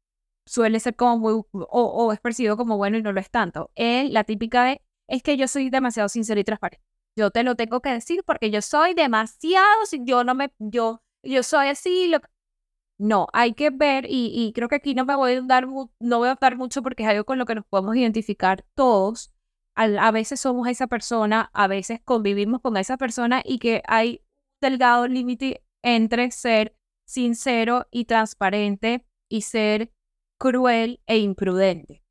suele 0.46 0.80
ser 0.80 0.96
como 0.96 1.18
muy, 1.18 1.42
o, 1.52 2.12
es 2.12 2.20
percibido 2.20 2.56
como 2.56 2.76
bueno 2.76 2.98
y 2.98 3.02
no 3.02 3.12
lo 3.12 3.20
es 3.20 3.30
tanto. 3.30 3.70
Es 3.74 4.10
la 4.10 4.24
típica 4.24 4.64
de, 4.64 4.82
es 5.08 5.22
que 5.22 5.36
yo 5.36 5.48
soy 5.48 5.70
demasiado 5.70 6.08
sincero 6.08 6.40
y 6.40 6.44
transparente. 6.44 6.84
Yo 7.16 7.30
te 7.30 7.42
lo 7.42 7.56
tengo 7.56 7.80
que 7.80 7.90
decir 7.90 8.22
porque 8.24 8.50
yo 8.50 8.62
soy 8.62 8.94
demasiado, 8.94 9.66
yo 10.00 10.24
no 10.24 10.34
me, 10.34 10.52
yo, 10.58 11.02
yo 11.22 11.42
soy 11.42 11.68
así, 11.68 12.08
lo, 12.08 12.20
no, 12.98 13.26
hay 13.32 13.54
que 13.54 13.70
ver, 13.70 14.06
y, 14.08 14.52
creo 14.54 14.68
que 14.68 14.76
aquí 14.76 14.94
no 14.94 15.04
me 15.04 15.16
voy 15.16 15.32
a 15.32 15.40
dar, 15.42 15.66
no 15.66 16.18
voy 16.18 16.28
a 16.28 16.38
dar 16.40 16.56
mucho 16.56 16.82
porque 16.82 17.02
es 17.02 17.08
algo 17.08 17.24
con 17.24 17.38
lo 17.38 17.46
que 17.46 17.56
nos 17.56 17.66
podemos 17.66 17.96
identificar 17.96 18.64
todos. 18.74 19.32
A, 19.74 20.10
veces 20.12 20.38
somos 20.40 20.68
esa 20.68 20.86
persona, 20.86 21.50
a 21.54 21.66
veces 21.66 22.00
convivimos 22.04 22.60
con 22.60 22.76
esa 22.76 22.98
persona 22.98 23.42
y 23.44 23.58
que 23.58 23.82
hay 23.88 24.22
delgado 24.60 25.08
límite 25.08 25.64
entre 25.82 26.30
ser 26.30 26.76
sincero 27.06 27.88
y 27.90 28.04
transparente 28.04 29.04
y 29.28 29.42
ser 29.42 29.90
cruel 30.42 31.00
e 31.06 31.18
imprudente. 31.18 32.02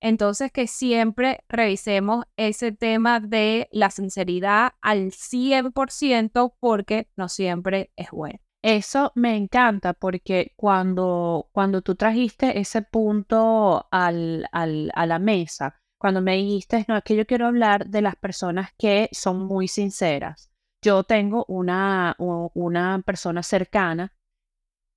Entonces, 0.00 0.50
que 0.50 0.66
siempre 0.66 1.44
revisemos 1.48 2.24
ese 2.36 2.72
tema 2.72 3.20
de 3.20 3.68
la 3.70 3.90
sinceridad 3.90 4.72
al 4.80 5.12
100% 5.12 6.56
porque 6.58 7.08
no 7.16 7.28
siempre 7.28 7.92
es 7.94 8.10
bueno. 8.10 8.40
Eso 8.60 9.12
me 9.14 9.36
encanta 9.36 9.92
porque 9.92 10.52
cuando, 10.56 11.48
cuando 11.52 11.80
tú 11.80 11.94
trajiste 11.94 12.58
ese 12.58 12.82
punto 12.82 13.86
al, 13.92 14.48
al, 14.50 14.90
a 14.92 15.06
la 15.06 15.20
mesa, 15.20 15.80
cuando 15.96 16.20
me 16.20 16.34
dijiste, 16.34 16.84
no, 16.88 16.96
es 16.96 17.04
que 17.04 17.14
yo 17.14 17.24
quiero 17.24 17.46
hablar 17.46 17.86
de 17.86 18.02
las 18.02 18.16
personas 18.16 18.70
que 18.76 19.08
son 19.12 19.46
muy 19.46 19.68
sinceras. 19.68 20.50
Yo 20.82 21.04
tengo 21.04 21.44
una, 21.46 22.16
una 22.18 23.00
persona 23.06 23.44
cercana 23.44 24.12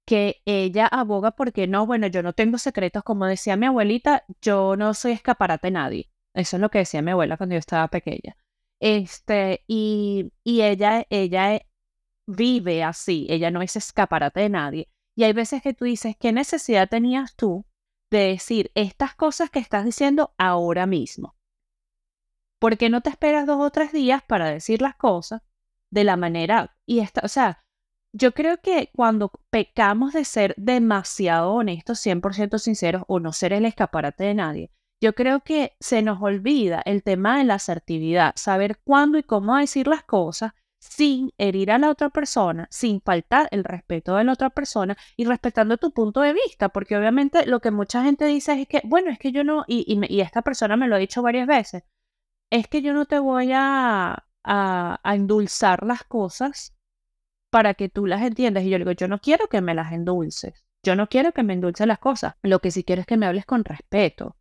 que 0.09 0.41
ella 0.45 0.87
aboga 0.87 1.29
porque 1.29 1.67
no, 1.67 1.85
bueno, 1.85 2.07
yo 2.07 2.23
no 2.23 2.33
tengo 2.33 2.57
secretos, 2.57 3.03
como 3.03 3.27
decía 3.27 3.55
mi 3.57 3.67
abuelita, 3.67 4.25
yo 4.41 4.75
no 4.75 4.95
soy 4.95 5.11
escaparate 5.11 5.67
de 5.67 5.71
nadie. 5.71 6.11
Eso 6.33 6.57
es 6.57 6.61
lo 6.61 6.69
que 6.71 6.79
decía 6.79 7.03
mi 7.03 7.11
abuela 7.11 7.37
cuando 7.37 7.53
yo 7.53 7.59
estaba 7.59 7.87
pequeña. 7.89 8.35
Este, 8.79 9.63
y, 9.67 10.33
y 10.43 10.63
ella, 10.63 11.05
ella 11.11 11.61
vive 12.25 12.83
así, 12.83 13.27
ella 13.29 13.51
no 13.51 13.61
es 13.61 13.75
escaparate 13.75 14.39
de 14.39 14.49
nadie. 14.49 14.89
Y 15.15 15.25
hay 15.25 15.33
veces 15.33 15.61
que 15.61 15.75
tú 15.75 15.85
dices, 15.85 16.15
¿qué 16.19 16.31
necesidad 16.31 16.89
tenías 16.89 17.35
tú 17.35 17.67
de 18.09 18.29
decir 18.29 18.71
estas 18.73 19.13
cosas 19.13 19.51
que 19.51 19.59
estás 19.59 19.85
diciendo 19.85 20.33
ahora 20.39 20.87
mismo? 20.87 21.35
¿Por 22.57 22.79
qué 22.79 22.89
no 22.89 23.01
te 23.01 23.11
esperas 23.11 23.45
dos 23.45 23.61
o 23.61 23.69
tres 23.69 23.91
días 23.91 24.23
para 24.23 24.49
decir 24.49 24.81
las 24.81 24.95
cosas 24.95 25.43
de 25.91 26.03
la 26.03 26.17
manera? 26.17 26.75
Y 26.87 26.97
esta, 26.97 27.21
o 27.23 27.27
sea, 27.27 27.63
yo 28.13 28.33
creo 28.33 28.57
que 28.57 28.89
cuando 28.95 29.31
pecamos 29.49 30.13
de 30.13 30.25
ser 30.25 30.55
demasiado 30.57 31.53
honestos, 31.53 31.99
100% 32.05 32.57
sinceros 32.57 33.03
o 33.07 33.19
no 33.19 33.33
ser 33.33 33.53
el 33.53 33.65
escaparate 33.65 34.23
de 34.23 34.33
nadie, 34.33 34.71
yo 35.01 35.13
creo 35.13 35.41
que 35.41 35.75
se 35.79 36.01
nos 36.01 36.21
olvida 36.21 36.81
el 36.85 37.03
tema 37.03 37.37
de 37.37 37.45
la 37.45 37.55
asertividad, 37.55 38.33
saber 38.35 38.79
cuándo 38.83 39.17
y 39.17 39.23
cómo 39.23 39.55
decir 39.55 39.87
las 39.87 40.03
cosas 40.03 40.51
sin 40.81 41.31
herir 41.37 41.71
a 41.71 41.77
la 41.77 41.89
otra 41.89 42.09
persona, 42.09 42.67
sin 42.71 43.01
faltar 43.01 43.47
el 43.51 43.63
respeto 43.63 44.15
de 44.15 44.23
la 44.23 44.33
otra 44.33 44.49
persona 44.49 44.97
y 45.17 45.25
respetando 45.25 45.77
tu 45.77 45.91
punto 45.91 46.21
de 46.21 46.33
vista, 46.33 46.69
porque 46.69 46.97
obviamente 46.97 47.45
lo 47.45 47.59
que 47.59 47.71
mucha 47.71 48.03
gente 48.03 48.25
dice 48.25 48.61
es 48.61 48.67
que, 48.67 48.81
bueno, 48.85 49.11
es 49.11 49.19
que 49.19 49.31
yo 49.31 49.43
no, 49.43 49.65
y, 49.67 49.85
y, 49.87 50.21
esta 50.21 50.41
persona 50.41 50.77
me 50.77 50.87
lo 50.87 50.95
ha 50.95 50.99
dicho 50.99 51.21
varias 51.21 51.47
veces, 51.47 51.83
es 52.49 52.67
que 52.67 52.81
yo 52.81 52.93
no 52.93 53.05
te 53.05 53.19
voy 53.19 53.51
a, 53.53 54.25
a 54.43 55.15
endulzar 55.15 55.85
las 55.85 56.03
cosas 56.05 56.78
para 57.49 57.73
que 57.73 57.89
tú 57.89 58.05
las 58.05 58.21
entiendas. 58.21 58.63
Y 58.63 58.69
yo 58.69 58.77
digo, 58.77 58.91
yo 58.91 59.07
no 59.07 59.19
quiero 59.19 59.47
que 59.47 59.61
me 59.61 59.75
las 59.75 59.91
endulces, 59.91 60.53
yo 60.83 60.95
no 60.95 61.07
quiero 61.07 61.31
que 61.31 61.43
me 61.43 61.53
endulces 61.53 61.87
las 61.87 61.99
cosas, 61.99 62.35
lo 62.41 62.59
que 62.59 62.71
sí 62.71 62.83
quiero 62.83 63.01
es 63.01 63.07
que 63.07 63.17
me 63.17 63.25
hables 63.25 63.45
con 63.45 63.63
respeto, 63.65 64.37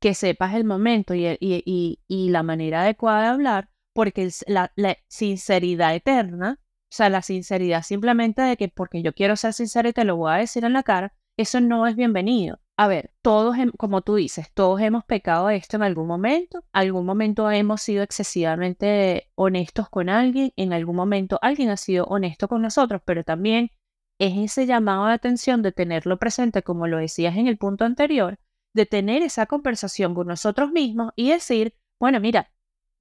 que 0.00 0.14
sepas 0.14 0.54
el 0.54 0.64
momento 0.64 1.14
y, 1.14 1.26
y, 1.40 2.00
y 2.06 2.30
la 2.30 2.42
manera 2.42 2.82
adecuada 2.82 3.22
de 3.22 3.28
hablar 3.28 3.68
porque 3.98 4.30
la, 4.46 4.70
sinceridad 5.08 5.92
eterna, 5.92 6.60
o 6.60 6.88
sea, 6.88 7.08
la 7.08 7.20
sinceridad 7.20 7.82
simplemente 7.82 8.42
de 8.42 8.56
que 8.56 8.68
porque 8.68 9.02
yo 9.02 9.12
quiero 9.12 9.34
ser 9.34 9.52
sincero 9.52 9.88
y 9.88 9.92
te 9.92 10.04
lo 10.04 10.16
voy 10.16 10.30
a 10.30 10.36
decir 10.36 10.64
en 10.64 10.72
la 10.72 10.84
cara, 10.84 11.14
eso 11.36 11.60
no 11.60 11.84
es 11.84 11.96
bienvenido. 11.96 12.60
A 12.80 12.86
ver, 12.86 13.10
todos, 13.22 13.56
como 13.76 14.02
tú 14.02 14.14
dices, 14.14 14.52
todos 14.54 14.80
hemos 14.80 15.04
pecado 15.04 15.50
esto 15.50 15.76
en 15.76 15.82
algún 15.82 16.06
momento, 16.06 16.62
algún 16.72 17.04
momento 17.04 17.50
hemos 17.50 17.82
sido 17.82 18.04
excesivamente 18.04 19.32
honestos 19.34 19.88
con 19.88 20.08
alguien, 20.08 20.52
en 20.54 20.72
algún 20.72 20.94
momento 20.94 21.40
alguien 21.42 21.70
ha 21.70 21.76
sido 21.76 22.04
honesto 22.04 22.46
con 22.46 22.62
nosotros, 22.62 23.02
pero 23.04 23.24
también 23.24 23.72
es 24.20 24.36
ese 24.36 24.64
llamado 24.64 25.06
de 25.06 25.14
atención 25.14 25.60
de 25.60 25.72
tenerlo 25.72 26.20
presente, 26.20 26.62
como 26.62 26.86
lo 26.86 26.98
decías 26.98 27.36
en 27.36 27.48
el 27.48 27.58
punto 27.58 27.84
anterior, 27.84 28.38
de 28.76 28.86
tener 28.86 29.22
esa 29.22 29.46
conversación 29.46 30.14
con 30.14 30.28
nosotros 30.28 30.70
mismos 30.70 31.12
y 31.16 31.30
decir, 31.30 31.74
bueno, 31.98 32.20
mira, 32.20 32.52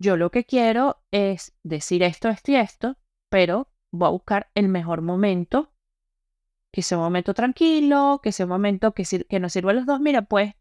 yo 0.02 0.18
lo 0.18 0.32
que 0.32 0.44
quiero 0.44 1.04
es 1.12 1.56
decir 1.62 2.02
esto, 2.02 2.30
esto 2.30 2.52
y 2.52 2.56
esto, 2.56 2.98
pero 3.30 3.70
voy 3.92 4.08
a 4.08 4.12
buscar 4.12 4.50
el 4.56 4.70
mejor 4.70 5.04
momento, 5.04 5.72
que 6.72 6.82
sea 6.82 6.98
un 6.98 7.04
momento 7.06 7.34
tranquilo, 7.34 8.20
que 8.22 8.32
sea 8.32 8.46
un 8.46 8.52
momento 8.52 8.94
que, 8.94 9.04
que 9.28 9.40
nos 9.40 9.54
sirva 9.54 9.72
a 9.72 9.76
los 9.76 9.86
dos. 9.86 10.00
Mira, 10.00 10.24
pues 10.24 10.54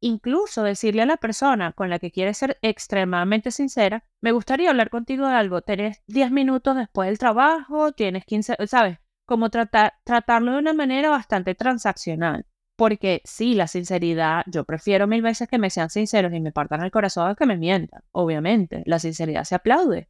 incluso 0.00 0.62
decirle 0.62 1.02
a 1.02 1.06
la 1.06 1.16
persona 1.16 1.72
con 1.72 1.88
la 1.88 1.98
que 1.98 2.10
quieres 2.10 2.36
ser 2.36 2.58
extremadamente 2.62 3.50
sincera, 3.50 4.04
me 4.20 4.32
gustaría 4.32 4.70
hablar 4.70 4.90
contigo 4.90 5.26
de 5.26 5.34
algo, 5.34 5.62
tenés 5.62 6.02
10 6.06 6.30
minutos 6.30 6.76
después 6.76 7.08
del 7.08 7.18
trabajo, 7.18 7.92
tienes 7.92 8.24
15, 8.26 8.56
¿sabes? 8.66 8.98
Como 9.26 9.48
tratar, 9.50 9.94
tratarlo 10.04 10.52
de 10.52 10.58
una 10.58 10.74
manera 10.74 11.08
bastante 11.08 11.54
transaccional. 11.54 12.46
Porque 12.76 13.22
sí, 13.24 13.54
la 13.54 13.68
sinceridad, 13.68 14.42
yo 14.46 14.64
prefiero 14.64 15.06
mil 15.06 15.22
veces 15.22 15.48
que 15.48 15.58
me 15.58 15.70
sean 15.70 15.90
sinceros 15.90 16.32
y 16.34 16.40
me 16.40 16.52
partan 16.52 16.82
el 16.82 16.90
corazón 16.90 17.30
a 17.30 17.34
que 17.36 17.46
me 17.46 17.56
mientan. 17.56 18.02
Obviamente, 18.10 18.82
la 18.84 18.98
sinceridad 18.98 19.44
se 19.44 19.54
aplaude, 19.54 20.08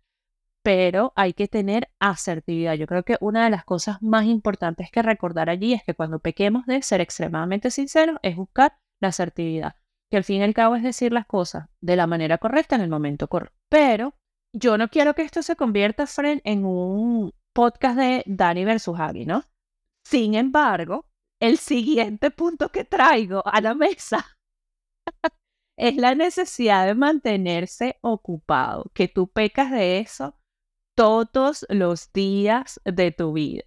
pero 0.65 1.13
hay 1.15 1.35
que 1.35 1.47
tener 1.47 1.91
asertividad. 2.01 2.73
Yo 2.73 2.87
creo 2.87 3.03
que 3.03 3.19
una 3.21 3.45
de 3.45 3.51
las 3.51 3.67
cosas 3.67 4.01
más 4.01 4.25
importantes 4.25 4.91
que 4.91 5.03
recordar 5.03 5.51
allí 5.51 5.75
es 5.75 5.85
que 5.85 5.93
cuando 5.93 6.21
pequemos 6.21 6.65
de 6.65 6.81
ser 6.81 7.03
extremadamente 7.03 7.71
sinceros 7.71 8.17
es 8.23 8.35
buscar 8.35 8.79
la 8.99 9.09
asertividad, 9.09 9.77
que 10.11 10.17
al 10.17 10.25
fin 10.25 10.41
y 10.41 10.43
al 10.43 10.55
cabo 10.55 10.75
es 10.75 10.83
decir 10.83 11.13
las 11.13 11.27
cosas 11.27 11.69
de 11.83 11.97
la 11.97 12.07
manera 12.07 12.39
correcta 12.39 12.77
en 12.77 12.81
el 12.81 12.89
momento 12.89 13.29
correcto. 13.29 13.55
Pero 13.69 14.15
yo 14.55 14.79
no 14.79 14.89
quiero 14.89 15.15
que 15.15 15.21
esto 15.21 15.43
se 15.43 15.55
convierta, 15.55 16.07
en 16.45 16.65
un 16.65 17.35
podcast 17.53 17.99
de 17.99 18.23
Dani 18.25 18.65
versus 18.65 18.97
Javi, 18.97 19.27
¿no? 19.27 19.45
Sin 20.03 20.35
embargo, 20.35 21.05
el 21.41 21.59
siguiente 21.59 22.31
punto 22.31 22.71
que 22.71 22.85
traigo 22.85 23.47
a 23.47 23.61
la 23.61 23.75
mesa 23.75 24.39
es 25.77 25.97
la 25.97 26.15
necesidad 26.15 26.87
de 26.87 26.95
mantenerse 26.95 27.99
ocupado, 28.01 28.91
que 28.95 29.09
tú 29.09 29.29
pecas 29.29 29.71
de 29.71 29.99
eso 29.99 30.39
todos 30.95 31.67
los 31.69 32.13
días 32.13 32.81
de 32.85 33.13
tu 33.13 33.33
vida. 33.33 33.63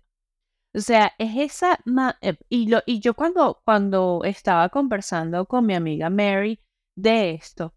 O 0.74 0.80
sea, 0.80 1.14
es 1.18 1.36
esa... 1.38 1.80
Eh, 2.22 2.38
y, 2.50 2.68
lo, 2.68 2.82
yo 2.86 3.14
cuando, 3.14 3.62
cuando 3.66 4.22
estaba 4.24 4.70
conversando 4.70 5.46
con 5.46 5.66
mi 5.66 5.74
amiga 5.74 6.10
Mary 6.10 6.60
de 6.96 7.32
esto, 7.32 7.74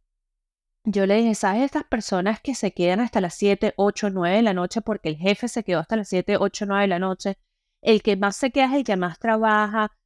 yo 0.85 1.07
le 1.07 1.17
dije, 1.17 1.35
¿sabes 1.35 1.63
estas 1.63 1.85
personas 1.85 2.41
que 2.41 2.55
se 2.55 2.73
quedan 2.73 3.01
hasta 3.01 3.21
las 3.21 3.35
7, 3.35 3.75
8, 3.77 4.11
9 4.11 4.37
de 4.37 4.43
la 4.43 4.55
noche 4.55 4.81
porque 4.81 5.11
el 5.11 5.17
jefe 5.17 5.49
se 5.49 5.63
quedó 5.65 5.79
hasta 5.79 5.97
las 5.97 6.09
7, 6.09 6.37
8, 6.39 6.67
9 6.67 6.83
de 6.83 6.89
la 6.89 6.99
noche? 6.99 7.39
el 7.83 8.03
que 8.03 8.17
más 8.17 8.37
se 8.37 8.51
queda 8.51 8.67
es 8.67 8.73
el 8.75 8.85
que 8.85 8.97
más 8.97 9.19
trabaja. 9.19 9.97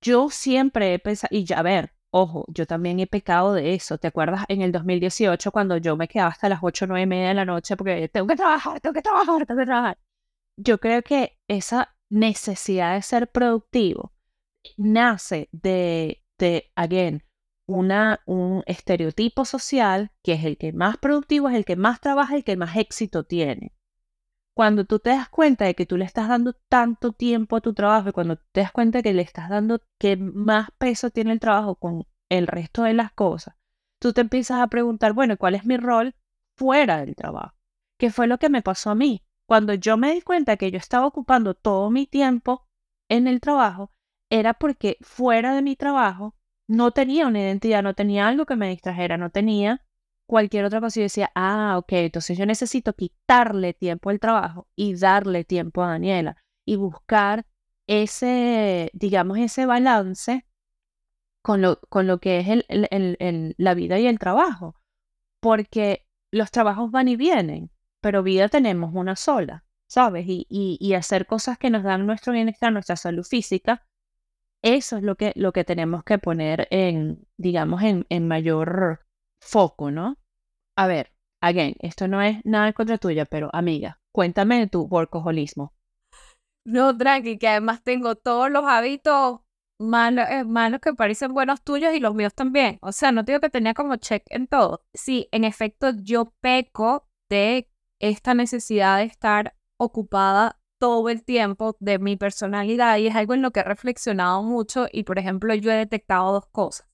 Yo 0.00 0.30
siempre 0.30 0.94
he 0.94 0.98
pensado, 0.98 1.36
y 1.36 1.44
ya 1.44 1.58
a 1.58 1.62
ver, 1.62 1.92
ojo, 2.10 2.44
yo 2.48 2.66
también 2.66 3.00
he 3.00 3.06
pecado 3.06 3.52
de 3.52 3.74
eso. 3.74 3.98
¿Te 3.98 4.08
acuerdas 4.08 4.44
en 4.48 4.62
el 4.62 4.72
2018 4.72 5.52
cuando 5.52 5.76
yo 5.76 5.96
me 5.96 6.08
quedaba 6.08 6.30
hasta 6.30 6.48
las 6.48 6.60
8, 6.62 6.86
9 6.86 7.02
y 7.02 7.06
media 7.06 7.28
de 7.28 7.34
la 7.34 7.44
noche 7.44 7.76
porque 7.76 8.08
tengo 8.08 8.26
que 8.26 8.36
trabajar, 8.36 8.80
tengo 8.80 8.94
que 8.94 9.02
trabajar, 9.02 9.46
tengo 9.46 9.60
que 9.60 9.66
trabajar? 9.66 9.98
Yo 10.56 10.78
creo 10.78 11.02
que 11.02 11.38
esa 11.48 11.94
necesidad 12.10 12.94
de 12.94 13.02
ser 13.02 13.30
productivo 13.30 14.12
nace 14.76 15.48
de, 15.52 16.24
de 16.38 16.70
again, 16.74 17.22
una, 17.66 18.20
un 18.26 18.62
estereotipo 18.66 19.44
social 19.44 20.10
que 20.22 20.32
es 20.32 20.44
el 20.44 20.56
que 20.56 20.72
más 20.72 20.96
productivo, 20.96 21.48
es 21.48 21.54
el 21.54 21.64
que 21.64 21.76
más 21.76 22.00
trabaja, 22.00 22.34
el 22.34 22.44
que 22.44 22.56
más 22.56 22.76
éxito 22.76 23.24
tiene. 23.24 23.72
Cuando 24.58 24.84
tú 24.84 24.98
te 24.98 25.10
das 25.10 25.28
cuenta 25.28 25.66
de 25.66 25.76
que 25.76 25.86
tú 25.86 25.96
le 25.96 26.04
estás 26.04 26.26
dando 26.26 26.52
tanto 26.68 27.12
tiempo 27.12 27.54
a 27.54 27.60
tu 27.60 27.74
trabajo 27.74 28.08
y 28.08 28.12
cuando 28.12 28.38
te 28.50 28.62
das 28.62 28.72
cuenta 28.72 28.98
de 28.98 29.02
que 29.04 29.14
le 29.14 29.22
estás 29.22 29.48
dando 29.48 29.80
que 30.00 30.16
más 30.16 30.72
peso 30.78 31.10
tiene 31.10 31.30
el 31.30 31.38
trabajo 31.38 31.76
con 31.76 32.08
el 32.28 32.48
resto 32.48 32.82
de 32.82 32.92
las 32.92 33.12
cosas, 33.12 33.54
tú 34.02 34.12
te 34.12 34.20
empiezas 34.20 34.60
a 34.60 34.66
preguntar, 34.66 35.12
bueno, 35.12 35.36
¿cuál 35.36 35.54
es 35.54 35.64
mi 35.64 35.76
rol 35.76 36.16
fuera 36.56 36.98
del 36.98 37.14
trabajo? 37.14 37.54
¿Qué 38.00 38.10
fue 38.10 38.26
lo 38.26 38.38
que 38.38 38.48
me 38.48 38.60
pasó 38.60 38.90
a 38.90 38.96
mí? 38.96 39.22
Cuando 39.46 39.74
yo 39.74 39.96
me 39.96 40.12
di 40.12 40.22
cuenta 40.22 40.56
que 40.56 40.72
yo 40.72 40.78
estaba 40.78 41.06
ocupando 41.06 41.54
todo 41.54 41.88
mi 41.92 42.06
tiempo 42.06 42.66
en 43.08 43.28
el 43.28 43.40
trabajo, 43.40 43.92
era 44.28 44.54
porque 44.54 44.96
fuera 45.02 45.54
de 45.54 45.62
mi 45.62 45.76
trabajo 45.76 46.34
no 46.68 46.90
tenía 46.90 47.28
una 47.28 47.38
identidad, 47.38 47.84
no 47.84 47.94
tenía 47.94 48.26
algo 48.26 48.44
que 48.44 48.56
me 48.56 48.70
distrajera, 48.70 49.18
no 49.18 49.30
tenía 49.30 49.86
cualquier 50.28 50.66
otra 50.66 50.80
cosa. 50.80 51.00
Y 51.00 51.04
decía, 51.04 51.32
ah, 51.34 51.76
ok, 51.78 51.92
entonces 51.92 52.38
yo 52.38 52.46
necesito 52.46 52.92
quitarle 52.92 53.74
tiempo 53.74 54.10
al 54.10 54.20
trabajo 54.20 54.68
y 54.76 54.94
darle 54.94 55.42
tiempo 55.42 55.82
a 55.82 55.88
Daniela 55.88 56.36
y 56.64 56.76
buscar 56.76 57.46
ese, 57.88 58.90
digamos, 58.92 59.38
ese 59.38 59.66
balance 59.66 60.46
con 61.42 61.62
lo, 61.62 61.80
con 61.88 62.06
lo 62.06 62.18
que 62.18 62.40
es 62.40 62.48
el, 62.68 63.54
la 63.56 63.74
vida 63.74 63.98
y 63.98 64.06
el 64.06 64.18
trabajo. 64.18 64.76
Porque 65.40 66.06
los 66.30 66.50
trabajos 66.50 66.90
van 66.90 67.08
y 67.08 67.16
vienen, 67.16 67.70
pero 68.00 68.22
vida 68.22 68.48
tenemos 68.48 68.94
una 68.94 69.16
sola, 69.16 69.64
¿sabes? 69.88 70.26
Y, 70.28 70.46
y, 70.48 70.92
hacer 70.94 71.26
cosas 71.26 71.58
que 71.58 71.70
nos 71.70 71.84
dan 71.84 72.06
nuestro 72.06 72.34
bienestar, 72.34 72.72
nuestra 72.72 72.96
salud 72.96 73.24
física, 73.24 73.86
eso 74.62 74.98
es 74.98 75.02
lo 75.04 75.16
que, 75.16 75.32
lo 75.36 75.52
que 75.52 75.64
tenemos 75.64 76.04
que 76.04 76.18
poner 76.18 76.68
en, 76.70 77.26
digamos, 77.38 77.82
en, 77.82 78.04
en 78.10 78.28
mayor 78.28 79.07
foco, 79.40 79.90
¿no? 79.90 80.16
A 80.76 80.86
ver, 80.86 81.12
again, 81.42 81.74
esto 81.80 82.08
no 82.08 82.22
es 82.22 82.44
nada 82.44 82.72
contra 82.72 82.98
tuya, 82.98 83.24
pero 83.24 83.50
amiga, 83.52 84.00
cuéntame 84.14 84.60
de 84.60 84.66
tu 84.68 84.82
workaholismo. 84.82 85.72
No, 86.64 86.96
tranqui, 86.96 87.38
que 87.38 87.48
además 87.48 87.82
tengo 87.82 88.14
todos 88.16 88.50
los 88.50 88.64
hábitos 88.64 89.40
malos, 89.80 90.26
eh, 90.28 90.44
malos 90.44 90.80
que 90.80 90.92
parecen 90.92 91.32
buenos 91.32 91.62
tuyos 91.62 91.94
y 91.94 92.00
los 92.00 92.14
míos 92.14 92.34
también. 92.34 92.78
O 92.82 92.92
sea, 92.92 93.12
no 93.12 93.22
digo 93.22 93.40
que 93.40 93.50
tenía 93.50 93.74
como 93.74 93.96
check 93.96 94.22
en 94.26 94.46
todo. 94.46 94.84
Sí, 94.92 95.28
en 95.32 95.44
efecto, 95.44 95.90
yo 96.02 96.34
peco 96.40 97.08
de 97.30 97.70
esta 98.00 98.34
necesidad 98.34 98.98
de 98.98 99.04
estar 99.04 99.56
ocupada 99.78 100.60
todo 100.80 101.08
el 101.08 101.24
tiempo 101.24 101.76
de 101.80 101.98
mi 101.98 102.16
personalidad 102.16 102.98
y 102.98 103.08
es 103.08 103.16
algo 103.16 103.34
en 103.34 103.42
lo 103.42 103.50
que 103.50 103.60
he 103.60 103.64
reflexionado 103.64 104.42
mucho 104.42 104.86
y 104.92 105.02
por 105.02 105.18
ejemplo 105.18 105.54
yo 105.54 105.72
he 105.72 105.76
detectado 105.76 106.32
dos 106.32 106.46
cosas. 106.46 106.88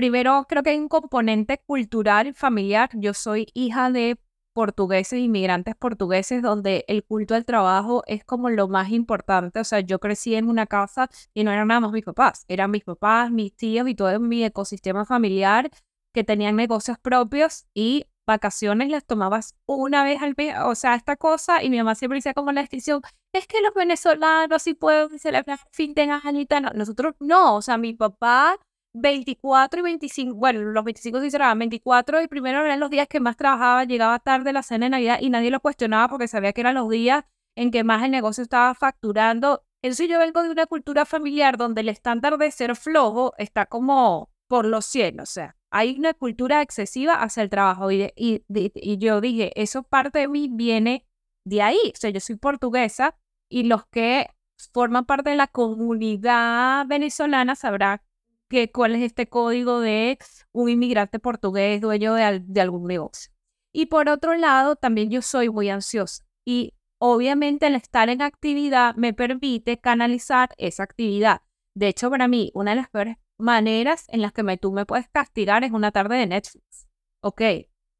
Primero, 0.00 0.46
creo 0.48 0.62
que 0.62 0.70
hay 0.70 0.78
un 0.78 0.88
componente 0.88 1.60
cultural 1.66 2.32
familiar. 2.32 2.88
Yo 2.94 3.12
soy 3.12 3.48
hija 3.52 3.90
de 3.90 4.18
portugueses, 4.54 5.18
inmigrantes 5.18 5.76
portugueses, 5.76 6.40
donde 6.40 6.86
el 6.88 7.04
culto 7.04 7.34
al 7.34 7.44
trabajo 7.44 8.02
es 8.06 8.24
como 8.24 8.48
lo 8.48 8.66
más 8.66 8.88
importante. 8.92 9.60
O 9.60 9.64
sea, 9.64 9.80
yo 9.80 9.98
crecí 9.98 10.36
en 10.36 10.48
una 10.48 10.64
casa 10.64 11.10
y 11.34 11.44
no 11.44 11.50
eran 11.52 11.68
nada 11.68 11.80
más 11.80 11.92
mis 11.92 12.06
papás, 12.06 12.46
eran 12.48 12.70
mis 12.70 12.82
papás, 12.82 13.30
mis 13.30 13.54
tíos 13.54 13.86
y 13.90 13.94
todo 13.94 14.18
mi 14.20 14.42
ecosistema 14.42 15.04
familiar 15.04 15.68
que 16.14 16.24
tenían 16.24 16.56
negocios 16.56 16.98
propios 16.98 17.66
y 17.74 18.06
vacaciones 18.26 18.88
las 18.88 19.04
tomabas 19.04 19.54
una 19.66 20.02
vez 20.02 20.22
al 20.22 20.32
mes, 20.34 20.54
o 20.64 20.74
sea, 20.76 20.94
esta 20.94 21.16
cosa, 21.16 21.62
y 21.62 21.68
mi 21.68 21.76
mamá 21.76 21.94
siempre 21.94 22.16
decía 22.16 22.32
como 22.32 22.52
la 22.52 22.62
descripción, 22.62 23.02
es 23.34 23.46
que 23.46 23.60
los 23.60 23.74
venezolanos 23.74 24.62
sí 24.62 24.72
pueden 24.72 25.18
celebrar 25.18 25.58
fin 25.72 25.92
de 25.92 26.02
año 26.04 26.40
y 26.40 26.46
tal, 26.46 26.72
nosotros 26.74 27.16
no, 27.20 27.56
o 27.56 27.60
sea, 27.60 27.76
mi 27.76 27.92
papá 27.92 28.56
24 28.92 29.80
y 29.80 29.82
25, 29.82 30.34
bueno, 30.34 30.60
los 30.60 30.84
25 30.84 31.20
sí 31.20 31.30
cerraban, 31.30 31.58
24 31.58 32.22
y 32.22 32.28
primero 32.28 32.64
eran 32.64 32.80
los 32.80 32.90
días 32.90 33.08
que 33.08 33.20
más 33.20 33.36
trabajaba, 33.36 33.84
llegaba 33.84 34.18
tarde 34.18 34.52
la 34.52 34.62
cena 34.62 34.86
de 34.86 34.90
Navidad 34.90 35.18
y 35.20 35.30
nadie 35.30 35.50
lo 35.50 35.60
cuestionaba 35.60 36.08
porque 36.08 36.28
sabía 36.28 36.52
que 36.52 36.60
eran 36.60 36.74
los 36.74 36.88
días 36.88 37.24
en 37.56 37.70
que 37.70 37.84
más 37.84 38.02
el 38.02 38.10
negocio 38.10 38.42
estaba 38.42 38.74
facturando. 38.74 39.64
Entonces 39.82 40.08
yo 40.08 40.18
vengo 40.18 40.42
de 40.42 40.50
una 40.50 40.66
cultura 40.66 41.04
familiar 41.04 41.56
donde 41.56 41.82
el 41.82 41.88
estándar 41.88 42.36
de 42.36 42.50
ser 42.50 42.74
flojo 42.76 43.32
está 43.38 43.66
como 43.66 44.30
por 44.48 44.64
los 44.64 44.84
cielos, 44.84 45.30
o 45.30 45.32
sea, 45.32 45.56
hay 45.70 45.96
una 45.96 46.12
cultura 46.12 46.60
excesiva 46.60 47.14
hacia 47.14 47.44
el 47.44 47.50
trabajo 47.50 47.92
y, 47.92 48.12
y, 48.16 48.42
y 48.48 48.98
yo 48.98 49.20
dije, 49.20 49.52
eso 49.54 49.84
parte 49.84 50.18
de 50.18 50.28
mí 50.28 50.48
viene 50.50 51.06
de 51.44 51.62
ahí, 51.62 51.78
o 51.94 51.96
sea, 51.96 52.10
yo 52.10 52.18
soy 52.18 52.34
portuguesa 52.34 53.16
y 53.48 53.62
los 53.62 53.86
que 53.86 54.28
forman 54.72 55.04
parte 55.04 55.30
de 55.30 55.36
la 55.36 55.46
comunidad 55.46 56.84
venezolana 56.86 57.54
sabrán 57.54 58.00
que, 58.50 58.70
cuál 58.70 58.96
es 58.96 59.02
este 59.02 59.28
código 59.28 59.80
de 59.80 60.18
un 60.52 60.68
inmigrante 60.68 61.18
portugués 61.18 61.80
dueño 61.80 62.14
de, 62.14 62.42
de 62.44 62.60
algún 62.60 62.86
negocio. 62.86 63.32
Y 63.72 63.86
por 63.86 64.08
otro 64.08 64.34
lado, 64.34 64.76
también 64.76 65.10
yo 65.10 65.22
soy 65.22 65.48
muy 65.48 65.70
ansiosa 65.70 66.24
y 66.44 66.74
obviamente 66.98 67.68
el 67.68 67.76
estar 67.76 68.10
en 68.10 68.20
actividad 68.20 68.96
me 68.96 69.14
permite 69.14 69.78
canalizar 69.78 70.50
esa 70.58 70.82
actividad. 70.82 71.42
De 71.74 71.88
hecho, 71.88 72.10
para 72.10 72.26
mí, 72.26 72.50
una 72.52 72.72
de 72.72 72.78
las 72.78 72.90
peores 72.90 73.16
maneras 73.38 74.04
en 74.08 74.20
las 74.20 74.32
que 74.32 74.42
me, 74.42 74.58
tú 74.58 74.72
me 74.72 74.84
puedes 74.84 75.08
castigar 75.08 75.62
es 75.62 75.70
una 75.70 75.92
tarde 75.92 76.16
de 76.16 76.26
Netflix. 76.26 76.88
Ok, 77.22 77.42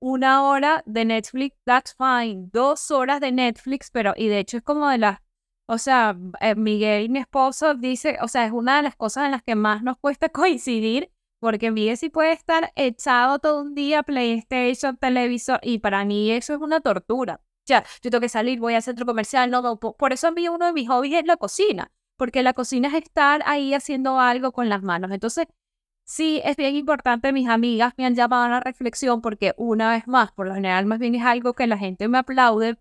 una 0.00 0.48
hora 0.48 0.82
de 0.84 1.04
Netflix, 1.04 1.56
that's 1.64 1.94
fine. 1.96 2.48
Dos 2.52 2.90
horas 2.90 3.20
de 3.20 3.30
Netflix, 3.30 3.90
pero, 3.92 4.14
y 4.16 4.26
de 4.26 4.40
hecho 4.40 4.56
es 4.56 4.64
como 4.64 4.88
de 4.88 4.98
las, 4.98 5.20
o 5.70 5.78
sea, 5.78 6.16
eh, 6.40 6.54
Miguel, 6.54 7.11
mi 7.11 7.20
esposo, 7.20 7.74
dice, 7.74 8.18
o 8.22 8.28
sea, 8.28 8.44
es 8.46 8.52
una 8.52 8.76
de 8.78 8.83
las 8.83 8.96
cosas 8.96 9.24
en 9.26 9.30
las 9.33 9.42
que 9.42 9.54
más 9.54 9.83
nos 9.83 9.98
cuesta 9.98 10.28
coincidir, 10.30 11.12
porque 11.40 11.70
Miguel 11.70 11.96
sí 11.96 12.11
puede 12.11 12.33
estar 12.33 12.72
echado 12.76 13.38
todo 13.38 13.62
un 13.62 13.74
día, 13.74 14.02
PlayStation, 14.02 14.96
televisor, 14.96 15.61
y 15.62 15.78
para 15.78 16.04
mí 16.04 16.30
eso 16.30 16.54
es 16.54 16.61
una 16.61 16.80
tortura. 16.80 17.40
O 17.42 17.66
sea, 17.66 17.85
yo 18.02 18.11
tengo 18.11 18.20
que 18.20 18.28
salir, 18.28 18.59
voy 18.59 18.74
al 18.74 18.83
centro 18.83 19.06
comercial, 19.06 19.50
no, 19.50 19.62
no, 19.62 19.78
por 19.78 20.12
eso 20.12 20.28
a 20.28 20.33
mí 20.33 20.48
uno 20.48 20.66
de 20.66 20.72
mis 20.72 20.88
hobbies 20.88 21.20
es 21.20 21.26
la 21.26 21.37
cocina 21.37 21.90
porque 22.20 22.42
la 22.42 22.52
cocina 22.52 22.88
es 22.88 22.94
estar 23.02 23.40
ahí 23.46 23.72
haciendo 23.72 24.20
algo 24.20 24.52
con 24.52 24.68
las 24.68 24.83
manos. 24.83 25.11
Entonces, 25.11 25.46
sí, 26.04 26.42
es 26.44 26.54
bien 26.54 26.76
importante, 26.76 27.33
mis 27.33 27.48
amigas 27.48 27.94
me 27.96 28.04
han 28.04 28.14
llamado 28.14 28.42
a 28.44 28.48
la 28.50 28.61
reflexión 28.61 29.22
porque 29.22 29.54
una 29.56 29.92
vez 29.92 30.06
más, 30.06 30.30
por 30.30 30.46
lo 30.46 30.52
general 30.54 30.85
más 30.85 30.98
bien 30.98 31.14
es 31.14 31.24
algo 31.24 31.54
que 31.54 31.66
la 31.66 31.78
gente 31.78 32.09
me 32.09 32.18
aplaude, 32.18 32.76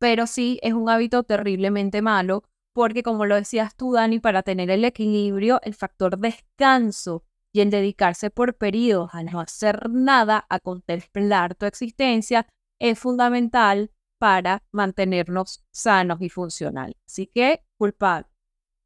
pero 0.00 0.26
sí 0.26 0.58
es 0.62 0.72
un 0.72 0.88
hábito 0.88 1.22
terriblemente 1.22 2.02
malo 2.02 2.42
porque 2.72 3.02
como 3.02 3.26
lo 3.26 3.34
decías 3.34 3.76
tú, 3.76 3.92
Dani, 3.92 4.20
para 4.20 4.42
tener 4.42 4.70
el 4.70 4.84
equilibrio, 4.84 5.60
el 5.62 5.74
factor 5.74 6.18
descanso 6.18 7.24
y 7.52 7.60
el 7.60 7.70
dedicarse 7.70 8.30
por 8.30 8.56
periodos 8.56 9.10
a 9.12 9.22
no 9.22 9.40
hacer 9.40 9.90
nada, 9.90 10.46
a 10.48 10.60
contemplar 10.60 11.54
tu 11.54 11.66
existencia, 11.66 12.46
es 12.80 12.98
fundamental 12.98 13.90
para 14.18 14.62
mantenernos 14.72 15.64
sanos 15.72 16.20
y 16.22 16.28
funcionales. 16.28 16.96
Así 17.06 17.26
que, 17.26 17.64
culpable. 17.76 18.28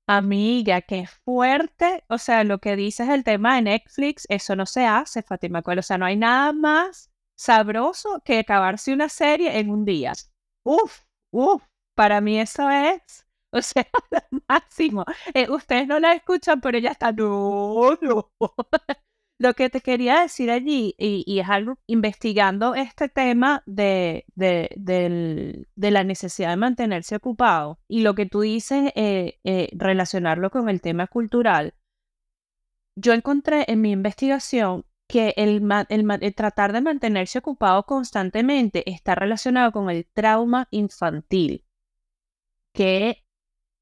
Amiga, 0.08 0.80
qué 0.82 1.06
fuerte. 1.24 2.04
O 2.08 2.18
sea, 2.18 2.42
lo 2.44 2.58
que 2.58 2.76
dices 2.76 3.08
el 3.08 3.22
tema 3.22 3.56
de 3.56 3.62
Netflix, 3.62 4.26
eso 4.28 4.56
no 4.56 4.66
se 4.66 4.86
hace, 4.86 5.22
Fátima. 5.22 5.62
O 5.64 5.82
sea, 5.82 5.98
no 5.98 6.06
hay 6.06 6.16
nada 6.16 6.52
más 6.52 7.10
sabroso 7.36 8.22
que 8.24 8.40
acabarse 8.40 8.92
una 8.92 9.08
serie 9.08 9.58
en 9.58 9.70
un 9.70 9.84
día. 9.84 10.12
Uf, 10.64 11.02
uf, 11.30 11.62
para 11.94 12.20
mí 12.20 12.38
eso 12.40 12.68
es, 12.70 13.26
o 13.52 13.62
sea, 13.62 13.86
lo 14.10 14.40
máximo. 14.48 15.04
Eh, 15.32 15.50
ustedes 15.50 15.86
no 15.86 16.00
la 16.00 16.14
escuchan, 16.14 16.60
pero 16.60 16.78
ya 16.78 16.90
está. 16.90 17.12
No, 17.12 17.96
no. 18.00 18.32
Lo 19.40 19.54
que 19.54 19.68
te 19.68 19.80
quería 19.80 20.20
decir 20.20 20.50
allí, 20.50 20.94
y, 20.96 21.40
es 21.40 21.48
algo 21.48 21.76
investigando 21.88 22.76
este 22.76 23.08
tema 23.08 23.64
de, 23.66 24.24
de, 24.36 25.66
la 25.76 26.04
necesidad 26.04 26.50
de 26.50 26.56
mantenerse 26.56 27.16
ocupado, 27.16 27.80
y 27.88 28.02
lo 28.02 28.14
que 28.14 28.26
tú 28.26 28.42
dices, 28.42 28.92
eh, 28.94 29.40
eh, 29.42 29.70
relacionarlo 29.72 30.50
con 30.50 30.68
el 30.68 30.80
tema 30.80 31.08
cultural, 31.08 31.74
yo 32.96 33.12
encontré 33.12 33.64
en 33.66 33.80
mi 33.80 33.90
investigación 33.90 34.86
que 35.08 35.34
el, 35.36 35.62
tratar 36.34 36.72
de 36.72 36.80
mantenerse 36.80 37.38
ocupado 37.38 37.84
constantemente 37.84 38.88
está 38.90 39.14
relacionado 39.14 39.72
con 39.72 39.90
el 39.90 40.06
trauma 40.06 40.68
infantil, 40.70 41.64
que, 42.72 43.24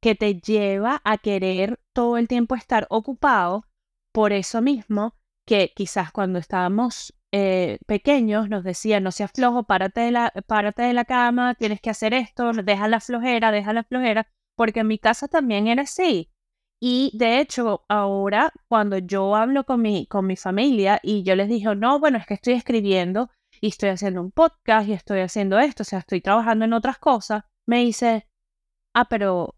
que 0.00 0.14
te 0.14 0.40
lleva 0.40 1.00
a 1.04 1.18
querer 1.18 1.80
todo 1.92 2.16
el 2.16 2.28
tiempo 2.28 2.54
estar 2.54 2.86
ocupado. 2.90 3.66
Por 4.12 4.32
eso 4.32 4.60
mismo, 4.60 5.16
que 5.46 5.72
quizás 5.74 6.12
cuando 6.12 6.38
estábamos 6.38 7.14
eh, 7.32 7.78
pequeños 7.86 8.50
nos 8.50 8.62
decían, 8.62 9.04
no 9.04 9.10
seas 9.10 9.32
flojo, 9.32 9.64
párate 9.64 10.02
de, 10.02 10.10
la, 10.10 10.32
párate 10.46 10.82
de 10.82 10.92
la 10.92 11.06
cama, 11.06 11.54
tienes 11.54 11.80
que 11.80 11.90
hacer 11.90 12.12
esto, 12.12 12.52
deja 12.52 12.88
la 12.88 13.00
flojera, 13.00 13.50
deja 13.50 13.72
la 13.72 13.84
flojera, 13.84 14.28
porque 14.54 14.80
en 14.80 14.88
mi 14.88 14.98
casa 14.98 15.28
también 15.28 15.66
era 15.66 15.82
así. 15.82 16.31
Y 16.84 17.12
de 17.14 17.38
hecho, 17.38 17.84
ahora 17.88 18.52
cuando 18.66 18.98
yo 18.98 19.36
hablo 19.36 19.62
con 19.62 19.80
mi, 19.80 20.04
con 20.08 20.26
mi 20.26 20.34
familia 20.34 20.98
y 21.00 21.22
yo 21.22 21.36
les 21.36 21.48
digo, 21.48 21.76
no, 21.76 22.00
bueno, 22.00 22.18
es 22.18 22.26
que 22.26 22.34
estoy 22.34 22.54
escribiendo 22.54 23.30
y 23.60 23.68
estoy 23.68 23.90
haciendo 23.90 24.20
un 24.20 24.32
podcast 24.32 24.88
y 24.88 24.92
estoy 24.92 25.20
haciendo 25.20 25.60
esto, 25.60 25.84
o 25.84 25.86
sea, 25.86 26.00
estoy 26.00 26.20
trabajando 26.20 26.64
en 26.64 26.72
otras 26.72 26.98
cosas, 26.98 27.44
me 27.68 27.84
dice, 27.84 28.26
ah, 28.94 29.04
pero 29.08 29.54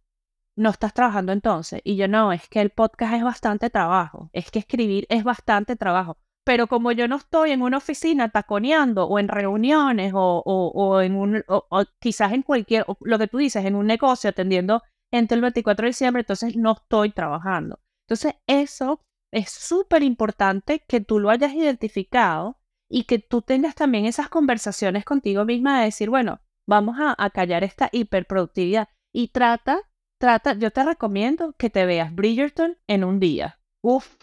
no 0.55 0.69
estás 0.69 0.93
trabajando 0.93 1.33
entonces. 1.33 1.81
Y 1.83 1.97
yo 1.97 2.09
no, 2.09 2.31
es 2.31 2.47
que 2.47 2.61
el 2.61 2.69
podcast 2.69 3.15
es 3.15 3.25
bastante 3.25 3.71
trabajo, 3.71 4.29
es 4.35 4.51
que 4.51 4.59
escribir 4.59 5.07
es 5.09 5.25
bastante 5.25 5.77
trabajo. 5.77 6.19
pero 6.45 6.67
como 6.67 6.93
yo 6.93 7.09
no 7.09 7.17
estoy 7.17 7.53
en 7.53 7.63
una 7.63 7.79
oficina 7.79 8.29
taconeando 8.29 9.07
o 9.07 9.19
en 9.19 9.29
reuniones 9.29 10.13
o, 10.15 10.43
o, 10.45 11.01
en 11.01 11.17
un, 11.17 11.43
o, 11.49 11.85
quizás 12.01 12.35
en 12.35 12.43
cualquier, 12.43 12.85
lo 13.01 13.19
que 13.19 13.29
tú 13.29 13.39
dices, 13.39 13.65
en 13.65 13.77
un 13.77 13.87
negocio 13.87 14.29
atendiendo 14.29 14.83
entre 15.15 15.37
el 15.37 15.43
24 15.43 15.85
de 15.85 15.91
diciembre, 15.91 16.21
entonces 16.23 16.57
no 16.57 16.73
estoy 16.73 17.11
trabajando. 17.11 17.81
Entonces 18.07 18.35
eso 18.47 19.01
es 19.33 19.51
súper 19.51 20.03
importante 20.03 20.85
que 20.89 21.01
tú 21.01 21.21
lo 21.21 21.31
hayas 21.31 21.55
identificado 21.55 22.59
y 22.91 23.05
que 23.05 23.19
tú 23.19 23.41
tengas 23.41 23.75
también 23.75 24.07
esas 24.07 24.29
conversaciones 24.29 25.05
contigo 25.05 25.45
misma 25.45 25.79
de 25.79 25.87
decir, 25.87 26.11
bueno, 26.11 26.41
vamos 26.69 26.97
a, 26.99 27.15
a 27.17 27.31
callar 27.31 27.65
esta 27.65 27.89
hiperproductividad 27.93 28.89
y 29.13 29.29
trata, 29.29 29.81
trata, 30.21 30.55
yo 30.55 30.71
te 30.71 30.83
recomiendo 30.83 31.55
que 31.55 31.71
te 31.71 31.87
veas 31.87 32.15
Bridgerton 32.15 32.77
en 32.89 33.05
un 33.05 33.21
día. 33.21 33.61
Uf, 33.83 34.17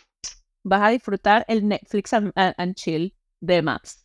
vas 0.64 0.82
a 0.82 0.90
disfrutar 0.90 1.46
el 1.48 1.68
Netflix 1.68 2.14
and, 2.14 2.76
chill 2.76 3.16
de 3.40 3.62
Max. 3.62 4.01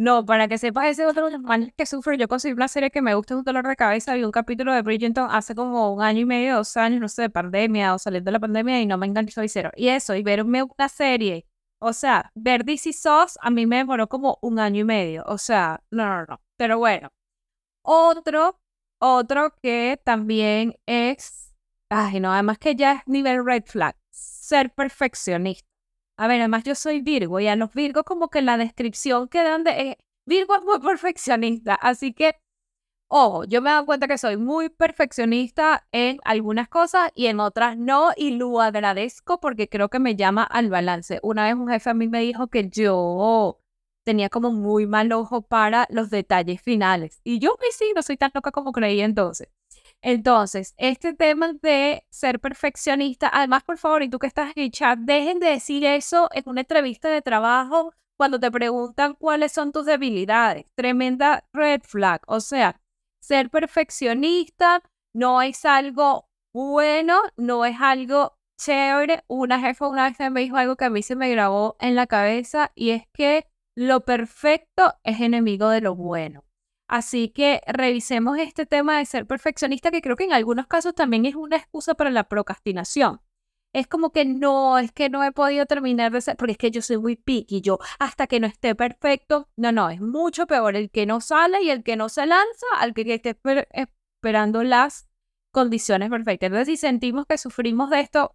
No, 0.00 0.24
para 0.24 0.48
que 0.48 0.56
sepas, 0.56 0.86
ese 0.86 1.04
otro 1.04 1.28
mal 1.40 1.74
que 1.76 1.84
sufre, 1.84 2.16
yo 2.16 2.26
conseguí 2.26 2.54
una 2.54 2.68
serie 2.68 2.90
que 2.90 3.02
me 3.02 3.14
gusta, 3.14 3.36
un 3.36 3.44
dolor 3.44 3.68
de 3.68 3.76
cabeza, 3.76 4.14
vi 4.14 4.24
un 4.24 4.30
capítulo 4.30 4.72
de 4.72 4.80
Bridgerton 4.80 5.28
hace 5.30 5.54
como 5.54 5.92
un 5.92 6.00
año 6.00 6.20
y 6.20 6.24
medio, 6.24 6.56
dos 6.56 6.74
años, 6.78 7.02
no 7.02 7.08
sé, 7.10 7.20
de 7.20 7.28
pandemia 7.28 7.94
o 7.94 7.98
saliendo 7.98 8.30
de 8.30 8.32
la 8.32 8.40
pandemia 8.40 8.80
y 8.80 8.86
no 8.86 8.96
me 8.96 9.06
enganchó 9.06 9.42
y 9.42 9.50
cero. 9.50 9.70
Y 9.76 9.88
eso, 9.88 10.14
y 10.14 10.22
verme 10.22 10.62
una 10.62 10.88
serie, 10.88 11.46
o 11.80 11.92
sea, 11.92 12.32
ver 12.34 12.64
DC 12.64 12.94
Sauce 12.94 13.38
a 13.42 13.50
mí 13.50 13.66
me 13.66 13.76
demoró 13.76 14.08
como 14.08 14.38
un 14.40 14.58
año 14.58 14.80
y 14.80 14.84
medio, 14.84 15.22
o 15.26 15.36
sea, 15.36 15.82
no, 15.90 16.06
no, 16.06 16.24
no. 16.24 16.40
Pero 16.56 16.78
bueno, 16.78 17.10
otro, 17.82 18.58
otro 19.00 19.54
que 19.62 20.00
también 20.02 20.76
es, 20.86 21.54
ay, 21.90 22.20
no, 22.20 22.32
además 22.32 22.56
que 22.58 22.74
ya 22.74 22.92
es 22.92 23.02
nivel 23.04 23.44
red 23.44 23.64
flag, 23.66 23.96
ser 24.08 24.72
perfeccionista. 24.72 25.69
A 26.20 26.28
ver, 26.28 26.38
además 26.40 26.64
yo 26.64 26.74
soy 26.74 27.00
Virgo 27.00 27.40
y 27.40 27.48
a 27.48 27.56
los 27.56 27.72
Virgos 27.72 28.02
como 28.04 28.28
que 28.28 28.42
la 28.42 28.58
descripción 28.58 29.26
que 29.28 29.42
dan 29.42 29.64
de... 29.64 29.70
Eh, 29.70 29.98
Virgo 30.26 30.54
es 30.54 30.62
muy 30.62 30.78
perfeccionista, 30.78 31.74
así 31.74 32.12
que, 32.12 32.34
ojo, 33.08 33.44
yo 33.44 33.62
me 33.62 33.70
he 33.70 33.72
dado 33.72 33.86
cuenta 33.86 34.06
que 34.06 34.18
soy 34.18 34.36
muy 34.36 34.68
perfeccionista 34.68 35.86
en 35.92 36.18
algunas 36.24 36.68
cosas 36.68 37.10
y 37.14 37.28
en 37.28 37.40
otras 37.40 37.78
no, 37.78 38.10
y 38.18 38.32
lo 38.32 38.60
agradezco 38.60 39.40
porque 39.40 39.70
creo 39.70 39.88
que 39.88 39.98
me 39.98 40.14
llama 40.14 40.42
al 40.42 40.68
balance. 40.68 41.20
Una 41.22 41.44
vez 41.44 41.54
un 41.54 41.68
jefe 41.68 41.88
a 41.88 41.94
mí 41.94 42.06
me 42.06 42.20
dijo 42.20 42.48
que 42.48 42.68
yo 42.68 43.58
tenía 44.04 44.28
como 44.28 44.52
muy 44.52 44.86
mal 44.86 45.10
ojo 45.12 45.40
para 45.40 45.86
los 45.88 46.10
detalles 46.10 46.60
finales. 46.60 47.22
Y 47.24 47.38
yo, 47.38 47.56
pues 47.58 47.76
sí, 47.76 47.92
no 47.96 48.02
soy 48.02 48.18
tan 48.18 48.30
loca 48.34 48.50
como 48.50 48.72
creí 48.72 49.00
entonces. 49.00 49.48
Entonces, 50.02 50.74
este 50.78 51.12
tema 51.12 51.52
de 51.60 52.06
ser 52.10 52.40
perfeccionista, 52.40 53.30
además, 53.32 53.62
por 53.64 53.76
favor, 53.76 54.02
y 54.02 54.08
tú 54.08 54.18
que 54.18 54.26
estás 54.26 54.56
en 54.56 54.64
el 54.64 54.70
chat, 54.70 54.98
dejen 54.98 55.40
de 55.40 55.48
decir 55.48 55.84
eso 55.84 56.28
en 56.32 56.44
una 56.46 56.62
entrevista 56.62 57.10
de 57.10 57.20
trabajo 57.22 57.92
cuando 58.16 58.40
te 58.40 58.50
preguntan 58.50 59.14
cuáles 59.14 59.52
son 59.52 59.72
tus 59.72 59.86
debilidades. 59.86 60.66
Tremenda 60.74 61.44
red 61.52 61.82
flag. 61.82 62.22
O 62.26 62.40
sea, 62.40 62.80
ser 63.20 63.50
perfeccionista 63.50 64.82
no 65.14 65.42
es 65.42 65.64
algo 65.64 66.28
bueno, 66.54 67.20
no 67.36 67.64
es 67.64 67.80
algo 67.80 68.38
chévere. 68.58 69.24
Una 69.28 69.60
jefa 69.60 69.88
una 69.88 70.08
vez 70.10 70.18
me 70.30 70.40
dijo 70.40 70.56
algo 70.56 70.76
que 70.76 70.84
a 70.86 70.90
mí 70.90 71.02
se 71.02 71.16
me 71.16 71.30
grabó 71.30 71.76
en 71.80 71.94
la 71.94 72.06
cabeza 72.06 72.72
y 72.74 72.90
es 72.90 73.06
que 73.12 73.46
lo 73.74 74.00
perfecto 74.04 74.94
es 75.04 75.20
enemigo 75.20 75.68
de 75.68 75.80
lo 75.80 75.94
bueno. 75.94 76.44
Así 76.90 77.28
que 77.28 77.62
revisemos 77.68 78.36
este 78.38 78.66
tema 78.66 78.98
de 78.98 79.04
ser 79.06 79.24
perfeccionista, 79.24 79.92
que 79.92 80.02
creo 80.02 80.16
que 80.16 80.24
en 80.24 80.32
algunos 80.32 80.66
casos 80.66 80.92
también 80.92 81.24
es 81.24 81.36
una 81.36 81.56
excusa 81.56 81.94
para 81.94 82.10
la 82.10 82.24
procrastinación. 82.24 83.20
Es 83.72 83.86
como 83.86 84.10
que 84.10 84.24
no, 84.24 84.76
es 84.76 84.90
que 84.90 85.08
no 85.08 85.22
he 85.22 85.30
podido 85.30 85.66
terminar 85.66 86.10
de 86.10 86.20
ser, 86.20 86.36
porque 86.36 86.50
es 86.50 86.58
que 86.58 86.72
yo 86.72 86.82
soy 86.82 86.98
muy 86.98 87.14
picky, 87.14 87.60
yo 87.60 87.78
hasta 88.00 88.26
que 88.26 88.40
no 88.40 88.48
esté 88.48 88.74
perfecto, 88.74 89.48
no, 89.54 89.70
no, 89.70 89.88
es 89.88 90.00
mucho 90.00 90.48
peor 90.48 90.74
el 90.74 90.90
que 90.90 91.06
no 91.06 91.20
sale 91.20 91.62
y 91.62 91.70
el 91.70 91.84
que 91.84 91.94
no 91.94 92.08
se 92.08 92.26
lanza 92.26 92.66
al 92.80 92.92
que 92.92 93.14
esté 93.14 93.38
esperando 93.70 94.64
las 94.64 95.08
condiciones 95.52 96.10
perfectas. 96.10 96.48
Entonces, 96.48 96.66
si 96.66 96.76
sentimos 96.76 97.24
que 97.24 97.38
sufrimos 97.38 97.90
de 97.90 98.00
esto, 98.00 98.34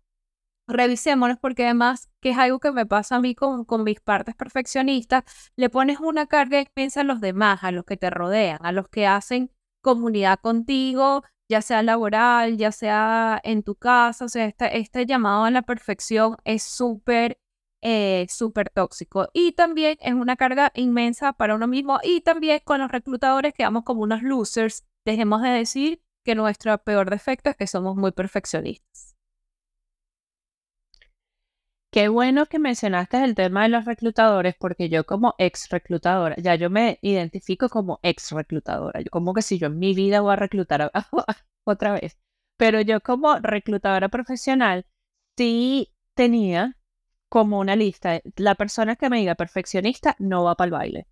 revisémonos 0.67 1.38
porque 1.39 1.65
además, 1.65 2.10
que 2.21 2.32
es 2.32 2.38
algo 2.38 2.60
que 2.60 2.71
me 2.71 2.86
pasa 2.86 3.17
a 3.17 3.19
mí 3.19 3.36
con, 3.36 3.65
con 3.65 3.84
mis 3.84 3.99
partes 3.99 4.36
perfeccionistas, 4.36 5.23
le 5.56 5.69
pones 5.69 5.99
una 5.99 6.28
carga 6.28 6.62
inmensa 6.62 7.01
a 7.01 7.04
los 7.04 7.21
demás, 7.21 7.63
a 7.63 7.71
los 7.71 7.86
que 7.86 7.97
te 7.97 8.10
rodean, 8.10 8.60
a 8.62 8.71
los 8.71 8.89
que 8.89 9.08
hacen 9.08 9.51
comunidad 9.82 10.39
contigo, 10.39 11.23
ya 11.49 11.62
sea 11.62 11.84
laboral, 11.84 12.58
ya 12.58 12.71
sea 12.71 13.39
en 13.43 13.63
tu 13.63 13.75
casa, 13.75 14.25
o 14.25 14.30
sea, 14.30 14.45
este, 14.45 14.78
este 14.80 15.06
llamado 15.06 15.45
a 15.45 15.51
la 15.51 15.62
perfección 15.62 16.38
es 16.43 16.63
súper, 16.63 17.39
eh, 17.82 18.25
súper 18.30 18.69
tóxico. 18.71 19.28
Y 19.34 19.51
también 19.51 19.97
es 20.01 20.13
una 20.13 20.36
carga 20.36 20.71
inmensa 20.73 21.34
para 21.34 21.56
uno 21.56 21.67
mismo 21.67 21.99
y 22.04 22.21
también 22.21 22.62
con 22.63 22.80
los 22.80 22.91
reclutadores 22.91 23.54
quedamos 23.54 23.84
como 23.84 24.01
unos 24.01 24.23
losers. 24.23 24.86
Dejemos 25.06 25.43
de 25.43 25.49
decir 25.49 26.01
que 26.23 26.34
nuestro 26.34 26.75
peor 26.80 27.12
defecto 27.12 27.51
es 27.51 27.56
que 27.56 27.67
somos 27.67 27.95
muy 27.95 28.12
perfeccionistas. 28.12 29.14
Qué 31.96 32.10
bueno 32.10 32.46
que 32.48 32.60
mencionaste 32.60 33.24
el 33.24 33.36
tema 33.36 33.64
de 33.64 33.70
los 33.70 33.86
reclutadores, 33.86 34.54
porque 34.60 34.90
yo 34.90 35.06
como 35.06 35.34
ex 35.38 35.70
reclutadora, 35.70 36.36
ya 36.36 36.56
yo 36.56 36.70
me 36.70 37.00
identifico 37.02 37.70
como 37.70 38.02
ex 38.04 38.32
reclutadora. 38.32 39.00
Yo 39.00 39.10
como 39.10 39.34
que 39.34 39.42
si 39.42 39.58
yo 39.58 39.68
en 39.68 39.80
mi 39.80 39.94
vida 39.94 40.20
voy 40.20 40.34
a 40.34 40.36
reclutar 40.36 40.92
otra 41.64 41.94
vez. 41.94 42.18
Pero 42.58 42.82
yo 42.82 43.00
como 43.00 43.40
reclutadora 43.40 44.10
profesional, 44.10 44.86
sí 45.38 45.94
tenía 46.16 46.78
como 47.30 47.60
una 47.60 47.78
lista. 47.78 48.20
La 48.36 48.56
persona 48.56 48.98
que 48.98 49.10
me 49.10 49.20
diga 49.20 49.36
perfeccionista 49.36 50.18
no 50.20 50.44
va 50.44 50.56
para 50.56 50.66
el 50.66 50.72
baile. 50.74 51.08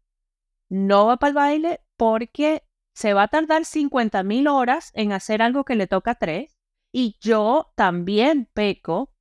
No 0.67 1.05
va 1.05 1.15
para 1.15 1.29
el 1.29 1.35
baile 1.35 1.79
porque 1.95 2.67
se 2.93 3.13
va 3.13 3.23
a 3.23 3.27
tardar 3.29 3.63
50 3.63 4.21
mil 4.23 4.49
horas 4.49 4.91
en 4.95 5.13
hacer 5.13 5.41
algo 5.43 5.63
que 5.63 5.77
le 5.77 5.87
toca 5.87 6.15
tres. 6.15 6.57
Y 6.91 7.15
yo 7.21 7.71
también 7.77 8.49
peco 8.53 9.12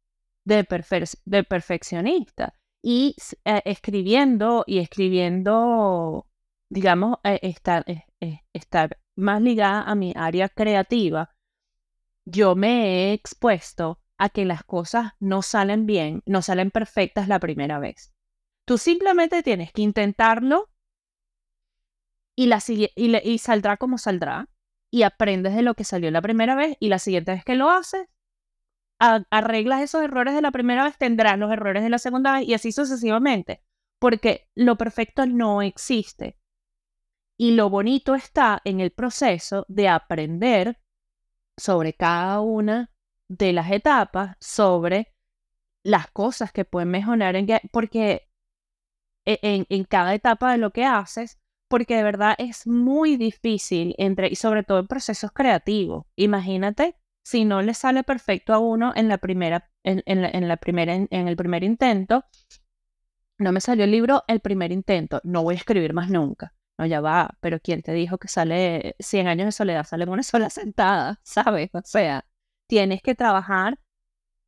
de, 0.45 0.67
de 1.25 1.45
perfeccionista. 1.45 2.55
Y 2.83 3.15
eh, 3.45 3.63
escribiendo 3.65 4.65
y 4.67 4.79
escribiendo, 4.79 6.27
digamos, 6.69 7.19
eh, 7.25 7.55
estar 8.53 8.99
más 9.15 9.41
ligada 9.41 9.83
a 9.83 9.95
mi 9.95 10.13
área 10.17 10.49
creativa, 10.49 11.31
yo 12.25 12.55
me 12.55 12.87
he 12.87 13.13
expuesto 13.13 14.01
a 14.19 14.29
que 14.29 14.45
las 14.45 14.65
cosas 14.65 15.13
no 15.19 15.43
salen 15.43 15.87
bien, 15.87 16.23
no 16.27 16.43
salen 16.43 16.71
perfectas 16.71 17.29
la 17.29 17.41
primera 17.41 17.79
vez. 17.79 18.13
Tú 18.65 18.79
simplemente 18.79 19.43
tienes 19.43 19.73
que 19.73 19.83
intentarlo 19.83 20.71
y, 22.37 22.47
la, 22.47 22.63
y, 22.69 22.91
y 22.97 23.39
saldrá 23.39 23.77
como 23.77 23.99
saldrá 23.99 24.49
y 24.91 25.03
aprendes 25.03 25.55
de 25.55 25.63
lo 25.63 25.75
que 25.75 25.85
salió 25.85 26.11
la 26.11 26.23
primera 26.23 26.55
vez 26.55 26.77
y 26.79 26.89
la 26.89 26.99
siguiente 26.99 27.33
vez 27.33 27.45
que 27.45 27.57
lo 27.57 27.71
haces, 27.71 28.07
arreglas 29.03 29.83
esos 29.83 30.03
errores 30.03 30.35
de 30.35 30.43
la 30.43 30.53
primera 30.53 30.85
vez, 30.85 30.97
tendrás 30.97 31.39
los 31.39 31.51
errores 31.51 31.83
de 31.83 31.91
la 31.91 31.99
segunda 31.99 32.35
vez 32.35 32.49
y 32.49 32.55
así 32.55 32.71
sucesivamente, 32.71 33.63
porque 33.99 34.49
lo 34.55 34.77
perfecto 34.77 35.27
no 35.27 35.63
existe. 35.63 36.39
Y 37.37 37.53
lo 37.53 37.69
bonito 37.69 38.15
está 38.15 38.61
en 38.65 38.79
el 38.81 38.93
proceso 38.93 39.65
de 39.69 39.89
aprender 39.89 40.79
sobre 41.57 41.95
cada 41.95 42.41
una 42.41 42.93
de 43.29 43.53
las 43.53 43.71
etapas, 43.73 44.37
sobre 44.41 45.13
las 45.83 46.09
cosas 46.13 46.53
que 46.53 46.65
pueden 46.65 46.91
mejorar, 46.91 47.35
en, 47.35 47.49
porque 47.73 48.29
e, 49.25 49.39
en, 49.43 49.67
en 49.69 49.85
cada 49.85 50.15
etapa 50.15 50.53
de 50.53 50.59
lo 50.59 50.71
que 50.71 50.85
haces, 50.85 51.41
porque 51.69 51.97
de 51.97 52.05
verdad 52.05 52.37
es 52.39 52.69
muy 52.69 53.17
difícil 53.17 53.97
entre, 53.99 54.29
y 54.29 54.37
sobre 54.37 54.63
todo 54.63 54.79
en 54.79 54.87
procesos 54.87 55.33
creativos. 55.33 56.05
Imagínate 56.15 57.02
si 57.23 57.45
no 57.45 57.63
le 57.63 57.75
sale 57.75 58.03
perfecto 58.03 58.53
a 58.53 58.59
uno 58.59 58.93
en 58.95 59.09
la 59.09 59.19
primera, 59.19 59.71
en, 59.83 60.49
la, 60.49 60.57
primera, 60.57 60.95
en, 60.95 61.09
el 61.29 61.37
primer 61.37 61.65
intento, 61.65 62.25
no 63.39 63.53
me 63.53 63.61
salió 63.61 63.85
el 63.85 63.91
libro 63.91 64.25
el 64.29 64.41
primer 64.41 64.73
intento, 64.73 65.21
no 65.25 65.43
voy 65.43 65.55
a 65.55 65.59
escribir 65.59 65.93
más 65.95 66.11
nunca. 66.11 66.55
No, 66.79 66.87
ya 66.87 67.01
va, 67.01 67.37
pero 67.41 67.61
¿quién 67.61 67.83
te 67.83 67.93
dijo 67.93 68.19
que 68.19 68.29
sale 68.29 68.97
100 68.99 69.29
años 69.29 69.47
de 69.47 69.53
soledad? 69.53 69.85
Sale 69.85 70.05
en 70.05 70.11
una 70.11 70.23
sola 70.23 70.51
sentada, 70.51 71.21
¿sabes? 71.23 71.71
O 71.75 71.83
sea, 71.85 72.27
tienes 72.67 73.03
que 73.03 73.15
trabajar 73.15 73.79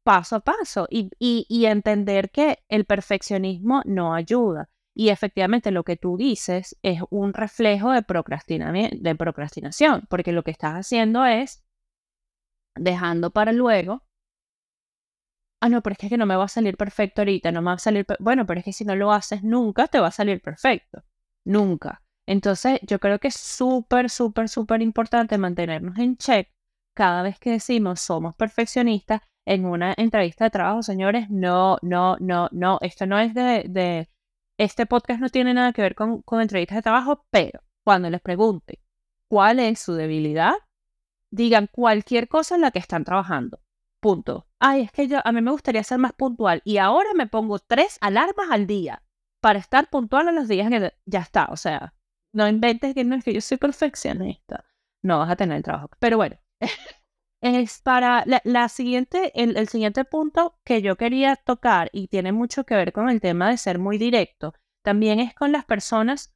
paso 0.03 0.37
a 0.37 0.41
paso 0.41 0.87
y 0.91 1.65
entender 1.67 2.31
que 2.31 2.59
el 2.69 2.85
perfeccionismo 2.85 3.83
no 3.85 4.15
ayuda. 4.15 4.69
Y 4.95 5.09
efectivamente 5.09 5.73
lo 5.73 5.83
que 5.83 5.97
tú 5.97 6.17
dices 6.17 6.79
es 6.83 7.01
un 7.11 7.35
reflejo 7.35 7.91
de, 7.91 8.05
de 8.93 9.15
procrastinación, 9.17 10.07
porque 10.09 10.33
lo 10.33 10.45
que 10.45 10.53
estás 10.53 10.75
haciendo 10.75 11.27
es 11.27 11.64
dejando 12.75 13.31
para 13.31 13.53
luego. 13.53 14.03
Ah, 15.61 15.69
no, 15.69 15.83
pero 15.83 15.97
es 15.99 16.09
que 16.11 16.19
no 16.19 16.27
me 16.27 16.37
va 16.37 16.45
a 16.45 16.49
salir 16.49 16.77
perfecto 16.77 17.23
ahorita, 17.23 17.51
no 17.51 17.63
me 17.63 17.67
va 17.67 17.73
a 17.75 17.79
salir. 17.79 18.07
Bueno, 18.21 18.45
pero 18.47 18.61
es 18.61 18.65
que 18.65 18.73
si 18.73 18.85
no 18.85 18.95
lo 18.97 19.13
haces 19.13 19.43
nunca, 19.43 19.89
te 19.89 19.99
va 19.99 20.09
a 20.09 20.11
salir 20.11 20.43
perfecto. 20.43 21.03
Nunca. 21.47 22.03
Entonces, 22.27 22.81
yo 22.83 22.99
creo 22.99 23.19
que 23.19 23.29
es 23.29 23.35
súper, 23.37 24.11
súper, 24.11 24.49
súper 24.49 24.83
importante 24.83 25.39
mantenernos 25.39 25.99
en 25.99 26.17
check 26.17 26.51
cada 26.95 27.23
vez 27.23 27.39
que 27.39 27.51
decimos 27.51 28.01
somos 28.01 28.35
perfeccionistas 28.37 29.23
en 29.47 29.67
una 29.67 29.95
entrevista 29.97 30.45
de 30.45 30.51
trabajo, 30.51 30.83
señores. 30.83 31.29
No, 31.31 31.79
no, 31.83 32.17
no, 32.21 32.49
no. 32.53 32.79
Esto 32.81 33.07
no 33.07 33.19
es 33.19 33.35
de, 33.35 33.65
de 33.69 34.09
este 34.59 34.87
podcast 34.87 35.21
no 35.21 35.29
tiene 35.29 35.55
nada 35.55 35.73
que 35.73 35.83
ver 35.83 35.95
con, 35.95 36.23
con 36.23 36.41
entrevistas 36.41 36.77
de 36.77 36.83
trabajo, 36.83 37.27
pero 37.31 37.61
cuando 37.85 38.09
les 38.11 38.21
pregunte 38.21 38.81
cuál 39.29 39.61
es 39.61 39.81
su 39.81 39.95
debilidad, 39.95 40.55
digan 41.35 41.69
cualquier 41.71 42.29
cosa 42.29 42.55
en 42.55 42.61
la 42.61 42.71
que 42.71 42.79
están 42.79 43.05
trabajando. 43.05 43.61
Punto. 44.01 44.47
Ay, 44.61 44.83
es 44.83 44.93
que 44.93 45.09
yo, 45.09 45.19
a 45.25 45.33
mí 45.33 45.41
me 45.41 45.51
gustaría 45.51 45.83
ser 45.83 45.99
más 45.99 46.13
puntual 46.13 46.63
y 46.65 46.79
ahora 46.79 47.11
me 47.15 47.27
pongo 47.27 47.59
tres 47.59 47.99
alarmas 48.01 48.51
al 48.51 48.67
día 48.67 49.03
para 49.41 49.59
estar 49.59 49.91
puntual 49.91 50.29
en 50.29 50.37
los 50.37 50.49
días 50.49 50.71
que 50.71 50.93
ya 51.07 51.21
está. 51.21 51.47
O 51.51 51.57
sea, 51.57 51.95
no 52.33 52.49
inventes 52.49 52.95
que 52.95 53.05
no 53.05 53.17
es 53.17 53.25
que 53.25 53.35
yo 53.35 53.41
soy 53.41 53.57
perfeccionista. 53.57 54.65
No 55.03 55.19
vas 55.19 55.31
a 55.31 55.37
tener 55.37 55.57
el 55.57 55.63
trabajo. 55.63 55.91
Pero 55.99 56.17
bueno, 56.17 56.37
es 57.43 57.81
para 57.83 58.25
la, 58.45 58.69
siguiente, 58.69 59.33
el, 59.35 59.57
el, 59.57 59.69
siguiente 59.69 60.05
punto 60.05 60.59
que 60.65 60.83
yo 60.83 60.97
quería 60.97 61.37
tocar 61.37 61.91
y 61.93 62.09
tiene 62.09 62.33
mucho 62.33 62.65
que 62.65 62.75
ver 62.75 62.93
con 62.93 63.09
el 63.09 63.21
tema 63.21 63.51
de 63.51 63.57
ser 63.57 63.79
muy 63.79 63.99
directo, 63.99 64.55
también 64.85 65.19
es 65.19 65.35
con 65.35 65.51
las 65.51 65.65
personas 65.65 66.34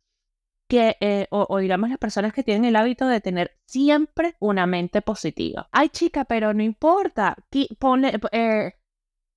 que, 0.68 0.96
eh, 1.00 1.26
o, 1.30 1.58
digamos 1.58 1.88
las 1.88 1.98
personas 1.98 2.32
que 2.32 2.42
tienen 2.42 2.66
el 2.66 2.76
hábito 2.76 3.06
de 3.06 3.20
tener 3.20 3.58
siempre 3.66 4.36
una 4.38 4.66
mente 4.66 5.02
positiva. 5.02 5.68
Ay 5.72 5.88
chica, 5.88 6.24
pero 6.24 6.52
no 6.52 6.62
importa, 6.62 7.36
eh, 7.52 8.72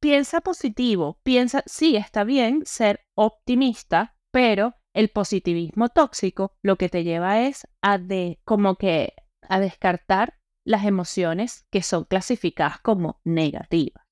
piensa 0.02 0.42
positivo, 0.42 1.20
piensa, 1.24 1.64
sí, 1.66 1.96
está 1.96 2.24
bien 2.26 2.64
ser 2.66 3.02
optimista, 3.16 4.16
pero 4.32 4.76
el 4.94 5.10
positivismo 5.10 5.88
tóxico 5.90 6.54
lo 6.62 6.76
que 6.76 6.90
te 6.90 7.04
lleva 7.04 7.42
es 7.42 7.66
a 7.82 7.98
de, 7.98 8.40
como 8.44 8.76
que 8.76 9.14
a 9.48 9.60
descartar 9.60 10.38
las 10.66 10.86
emociones 10.86 11.66
que 11.72 11.82
son 11.82 12.04
clasificadas 12.04 12.80
como 12.82 13.22
negativas. 13.24 14.04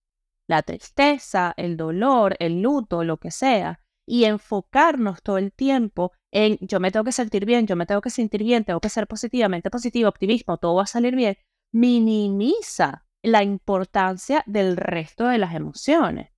La 0.47 0.63
tristeza, 0.63 1.53
el 1.57 1.77
dolor, 1.77 2.35
el 2.39 2.61
luto, 2.61 3.03
lo 3.03 3.17
que 3.17 3.29
sea, 3.29 3.81
y 4.07 4.23
enfocarnos 4.23 5.21
todo 5.21 5.37
el 5.37 5.53
tiempo 5.53 6.11
en 6.31 6.57
yo 6.61 6.79
me 6.79 6.91
tengo 6.91 7.03
que 7.03 7.11
sentir 7.11 7.45
bien, 7.45 7.67
yo 7.67 7.75
me 7.75 7.85
tengo 7.85 8.01
que 8.01 8.09
sentir 8.09 8.43
bien, 8.43 8.63
tengo 8.63 8.79
que 8.79 8.89
ser 8.89 9.07
positivamente 9.07 9.69
positivo, 9.69 10.09
optimismo, 10.09 10.57
todo 10.57 10.75
va 10.75 10.83
a 10.83 10.87
salir 10.87 11.15
bien, 11.15 11.37
minimiza 11.71 13.05
la 13.21 13.43
importancia 13.43 14.43
del 14.45 14.77
resto 14.77 15.27
de 15.27 15.37
las 15.37 15.53
emociones. 15.55 16.31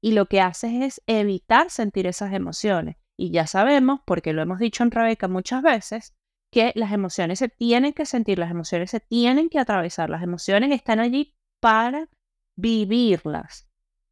Y 0.00 0.12
lo 0.12 0.26
que 0.26 0.40
haces 0.40 0.72
es 0.82 1.02
evitar 1.06 1.70
sentir 1.70 2.06
esas 2.06 2.32
emociones. 2.32 2.96
Y 3.16 3.30
ya 3.30 3.46
sabemos, 3.46 4.00
porque 4.04 4.32
lo 4.32 4.42
hemos 4.42 4.58
dicho 4.58 4.82
en 4.82 4.90
Rebeca 4.90 5.28
muchas 5.28 5.62
veces, 5.62 6.14
que 6.50 6.72
las 6.74 6.92
emociones 6.92 7.38
se 7.38 7.48
tienen 7.48 7.92
que 7.92 8.06
sentir, 8.06 8.38
las 8.38 8.50
emociones 8.50 8.90
se 8.90 9.00
tienen 9.00 9.48
que 9.48 9.58
atravesar, 9.58 10.10
las 10.10 10.22
emociones 10.22 10.72
están 10.72 11.00
allí 11.00 11.34
para 11.60 12.08
vivirlas. 12.56 13.68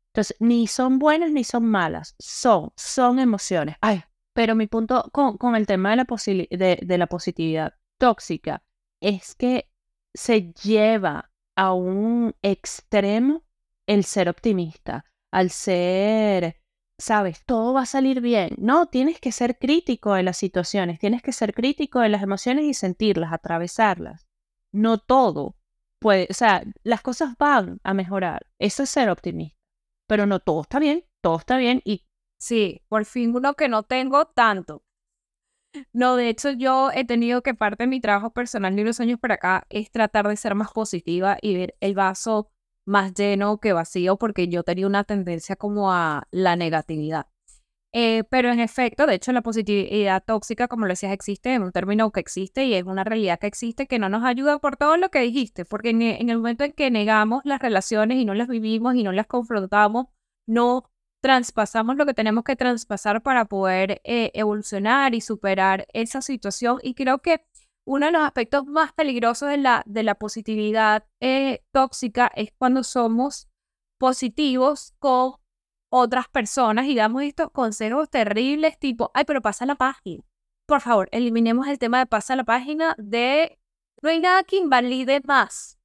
Entonces, 0.09 0.37
ni 0.41 0.67
son 0.67 0.99
buenas 0.99 1.31
ni 1.31 1.45
son 1.45 1.65
malas, 1.67 2.15
son, 2.19 2.73
son 2.77 3.19
emociones. 3.19 3.77
Ay, 3.81 4.03
pero 4.33 4.55
mi 4.55 4.67
punto 4.67 5.11
con, 5.13 5.57
el 5.57 5.67
tema 5.67 5.91
de 5.91 5.97
la, 5.97 6.07
de, 6.07 6.79
de 6.83 6.99
la 6.99 7.07
positividad 7.07 7.75
tóxica 7.99 8.63
es 9.01 9.35
que 9.35 9.71
se 10.15 10.53
lleva 10.53 11.31
a 11.57 11.73
un 11.75 12.35
extremo 12.43 13.43
el 13.87 14.05
ser 14.05 14.29
optimista, 14.29 15.05
al 15.31 15.51
ser 15.51 16.63
sabes, 17.03 17.45
todo 17.45 17.75
va 17.75 17.83
a 17.83 17.87
salir 17.87 18.21
bien. 18.21 18.55
No, 18.59 18.87
tienes 18.87 19.21
que 19.21 19.33
ser 19.33 19.59
crítico 19.59 20.15
de 20.15 20.23
las 20.23 20.37
situaciones, 20.37 20.99
tienes 20.99 21.23
que 21.23 21.33
ser 21.33 21.53
crítico 21.53 22.01
de 22.01 22.09
las 22.09 22.23
emociones 22.23 22.65
y 22.65 22.75
sentirlas, 22.75 23.33
atravesarlas. 23.33 24.29
No 24.71 24.99
todo 24.99 25.57
puede, 25.99 26.29
o 26.31 26.35
sea, 26.35 26.63
las 26.85 27.03
cosas 27.03 27.37
van 27.39 27.81
a 27.83 27.93
mejorar. 27.93 28.47
Eso 28.59 28.85
es 28.85 28.91
ser 28.91 29.11
optimista. 29.11 29.59
Pero 30.07 30.27
no 30.27 30.41
todo 30.41 30.63
está 30.63 30.79
bien, 30.79 31.05
todo 31.21 31.39
está 31.39 31.57
bien 31.57 31.83
y... 31.85 32.07
Sí, 32.43 32.83
por 32.89 33.05
fin 33.05 33.37
uno 33.37 33.55
que 33.55 33.69
no 33.69 33.85
tengo 33.85 34.25
tanto. 34.25 34.83
No, 35.93 36.17
de 36.17 36.29
hecho 36.29 36.51
yo 36.51 36.91
he 36.93 37.05
tenido 37.05 37.41
que 37.41 37.55
parte 37.55 37.85
de 37.85 37.87
mi 37.87 38.01
trabajo 38.01 38.33
personal 38.33 38.75
de 38.75 38.83
los 38.83 38.99
años 38.99 39.21
para 39.21 39.35
acá 39.35 39.65
es 39.71 39.93
tratar 39.93 40.27
de 40.27 40.37
ser 40.37 40.57
más 40.57 40.73
positiva 40.73 41.39
y 41.41 41.55
ver 41.55 41.77
el 41.79 41.95
vaso 41.95 42.51
más 42.85 43.15
lleno 43.15 43.59
que 43.59 43.73
vacío 43.73 44.17
porque 44.17 44.49
yo 44.49 44.65
tenía 44.65 44.89
una 44.89 45.05
tendencia 45.05 45.55
como 45.55 45.93
a 45.93 46.27
la 46.33 46.57
negatividad. 46.57 47.29
Eh, 47.93 48.25
pero 48.29 48.51
en 48.51 48.59
efecto, 48.59 49.07
de 49.07 49.15
hecho, 49.15 49.31
la 49.31 49.43
positividad 49.43 50.25
tóxica, 50.25 50.67
como 50.67 50.87
lo 50.87 50.93
decías, 50.95 51.13
existe, 51.13 51.55
es 51.55 51.61
un 51.61 51.71
término 51.71 52.11
que 52.11 52.21
existe 52.21 52.65
y 52.65 52.75
es 52.75 52.83
una 52.85 53.05
realidad 53.05 53.39
que 53.39 53.47
existe 53.47 53.87
que 53.87 54.01
no 54.01 54.09
nos 54.09 54.25
ayuda 54.25 54.59
por 54.59 54.77
todo 54.77 54.97
lo 54.97 55.11
que 55.11 55.21
dijiste, 55.21 55.65
porque 55.65 55.91
en, 55.91 56.03
el 56.03 56.39
momento 56.39 56.65
en 56.65 56.73
que 56.73 56.91
negamos 56.91 57.43
las 57.45 57.63
relaciones 57.63 58.19
y 58.19 58.25
no 58.25 58.35
las 58.35 58.49
vivimos 58.49 58.97
y 58.97 59.05
no 59.05 59.13
las 59.13 59.29
confrontamos, 59.29 60.07
no 60.47 60.92
traspasamos 61.23 61.97
lo 61.97 62.05
que 62.05 62.15
tenemos 62.15 62.43
que 62.45 62.57
traspasar 62.57 63.23
para 63.23 63.45
poder 63.45 64.01
eh, 64.05 64.33
evolucionar 64.35 65.15
y 65.15 65.21
superar 65.21 65.87
esa 65.93 66.21
situación. 66.21 66.79
Y 66.83 66.95
creo 66.95 67.19
que 67.19 67.47
uno 67.85 68.07
de 68.07 68.13
los 68.13 68.23
aspectos 68.23 68.67
más 68.67 68.93
peligrosos 68.93 69.49
de 69.49 69.57
la, 69.57 69.83
de 69.87 70.03
la 70.03 70.17
positividad 70.17 71.07
eh, 71.21 71.63
tóxica 71.73 72.31
es 72.35 72.51
cuando 72.59 72.83
somos 72.83 73.49
positivos 73.99 74.95
con 74.99 75.35
otras 75.91 76.29
personas 76.29 76.87
y 76.87 76.97
damos 76.97 77.23
estos 77.23 77.51
consejos 77.51 78.11
terribles 78.11 78.79
tipo, 78.79 79.13
ay, 79.15 79.25
pero 79.25 79.41
pasa 79.43 79.65
la 79.65 79.77
página. 79.77 80.25
Por 80.67 80.81
favor, 80.81 81.09
eliminemos 81.13 81.69
el 81.69 81.79
tema 81.79 82.01
de 82.01 82.07
pasa 82.07 82.35
la 82.35 82.45
página 82.45 82.97
de 82.99 83.61
no 84.03 84.11
hay 84.11 84.19
nada 84.19 84.43
que 84.43 84.57
invalide 84.57 85.21
más. 85.25 85.79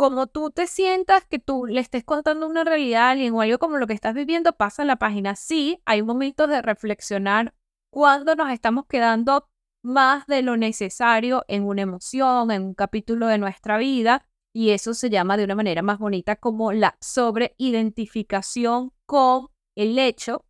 Como 0.00 0.28
tú 0.28 0.50
te 0.50 0.66
sientas 0.66 1.26
que 1.26 1.38
tú 1.38 1.66
le 1.66 1.78
estés 1.78 2.04
contando 2.04 2.46
una 2.46 2.64
realidad 2.64 3.02
a 3.02 3.10
alguien 3.10 3.34
o 3.34 3.42
algo 3.42 3.58
como 3.58 3.76
lo 3.76 3.86
que 3.86 3.92
estás 3.92 4.14
viviendo, 4.14 4.54
pasa 4.54 4.82
la 4.82 4.96
página. 4.96 5.36
Sí, 5.36 5.82
hay 5.84 6.02
momentos 6.02 6.48
de 6.48 6.62
reflexionar 6.62 7.52
cuando 7.92 8.34
nos 8.34 8.50
estamos 8.50 8.86
quedando 8.86 9.50
más 9.84 10.26
de 10.26 10.40
lo 10.40 10.56
necesario 10.56 11.44
en 11.48 11.64
una 11.64 11.82
emoción, 11.82 12.50
en 12.50 12.62
un 12.62 12.72
capítulo 12.72 13.26
de 13.26 13.36
nuestra 13.36 13.76
vida, 13.76 14.26
y 14.54 14.70
eso 14.70 14.94
se 14.94 15.10
llama 15.10 15.36
de 15.36 15.44
una 15.44 15.54
manera 15.54 15.82
más 15.82 15.98
bonita 15.98 16.36
como 16.36 16.72
la 16.72 16.96
sobreidentificación 17.02 18.94
con 19.04 19.48
el 19.76 19.98
hecho. 19.98 20.46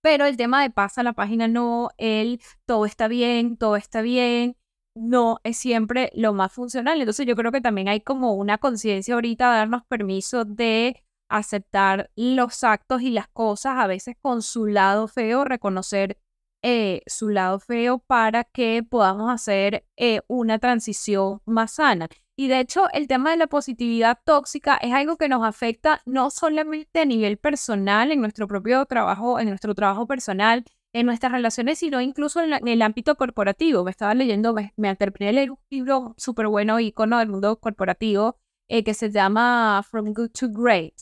Pero 0.00 0.24
el 0.24 0.38
tema 0.38 0.62
de 0.62 0.70
pasa 0.70 1.02
la 1.02 1.12
página 1.12 1.48
no, 1.48 1.90
el 1.98 2.40
todo 2.64 2.86
está 2.86 3.08
bien, 3.08 3.58
todo 3.58 3.76
está 3.76 4.00
bien, 4.00 4.56
no 4.98 5.40
es 5.44 5.56
siempre 5.56 6.10
lo 6.14 6.32
más 6.32 6.52
funcional. 6.52 7.00
Entonces 7.00 7.26
yo 7.26 7.36
creo 7.36 7.52
que 7.52 7.60
también 7.60 7.88
hay 7.88 8.00
como 8.00 8.34
una 8.34 8.58
conciencia 8.58 9.14
ahorita 9.14 9.50
de 9.50 9.58
darnos 9.58 9.84
permiso 9.86 10.44
de 10.44 11.02
aceptar 11.30 12.10
los 12.16 12.64
actos 12.64 13.02
y 13.02 13.10
las 13.10 13.28
cosas, 13.28 13.74
a 13.76 13.86
veces 13.86 14.16
con 14.20 14.42
su 14.42 14.66
lado 14.66 15.08
feo, 15.08 15.44
reconocer 15.44 16.18
eh, 16.62 17.02
su 17.06 17.28
lado 17.28 17.60
feo 17.60 17.98
para 17.98 18.44
que 18.44 18.82
podamos 18.82 19.30
hacer 19.30 19.86
eh, 19.96 20.20
una 20.26 20.58
transición 20.58 21.40
más 21.44 21.74
sana. 21.74 22.08
Y 22.36 22.48
de 22.48 22.60
hecho, 22.60 22.88
el 22.92 23.08
tema 23.08 23.30
de 23.30 23.36
la 23.36 23.46
positividad 23.48 24.18
tóxica 24.24 24.76
es 24.76 24.92
algo 24.92 25.16
que 25.16 25.28
nos 25.28 25.44
afecta 25.44 26.02
no 26.06 26.30
solamente 26.30 27.00
a 27.00 27.04
nivel 27.04 27.36
personal, 27.36 28.12
en 28.12 28.20
nuestro 28.20 28.46
propio 28.46 28.86
trabajo, 28.86 29.40
en 29.40 29.48
nuestro 29.48 29.74
trabajo 29.74 30.06
personal, 30.06 30.64
en 30.98 31.06
nuestras 31.06 31.30
relaciones, 31.30 31.78
sino 31.78 32.00
incluso 32.00 32.40
en, 32.42 32.66
el 32.66 32.82
ámbito 32.82 33.14
corporativo. 33.14 33.84
Me 33.84 33.90
estaba 33.90 34.14
leyendo, 34.14 34.52
me, 34.52 34.72
me 34.76 34.94
terminé 34.96 35.32
leer 35.32 35.52
un 35.52 35.58
libro 35.70 36.14
súper 36.16 36.48
bueno, 36.48 36.80
icono 36.80 37.18
del 37.18 37.28
mundo 37.28 37.60
corporativo, 37.60 38.36
eh, 38.68 38.82
que 38.82 38.94
se 38.94 39.10
llama 39.10 39.82
From 39.88 40.12
Good 40.12 40.30
to 40.32 40.48
Great. 40.50 40.94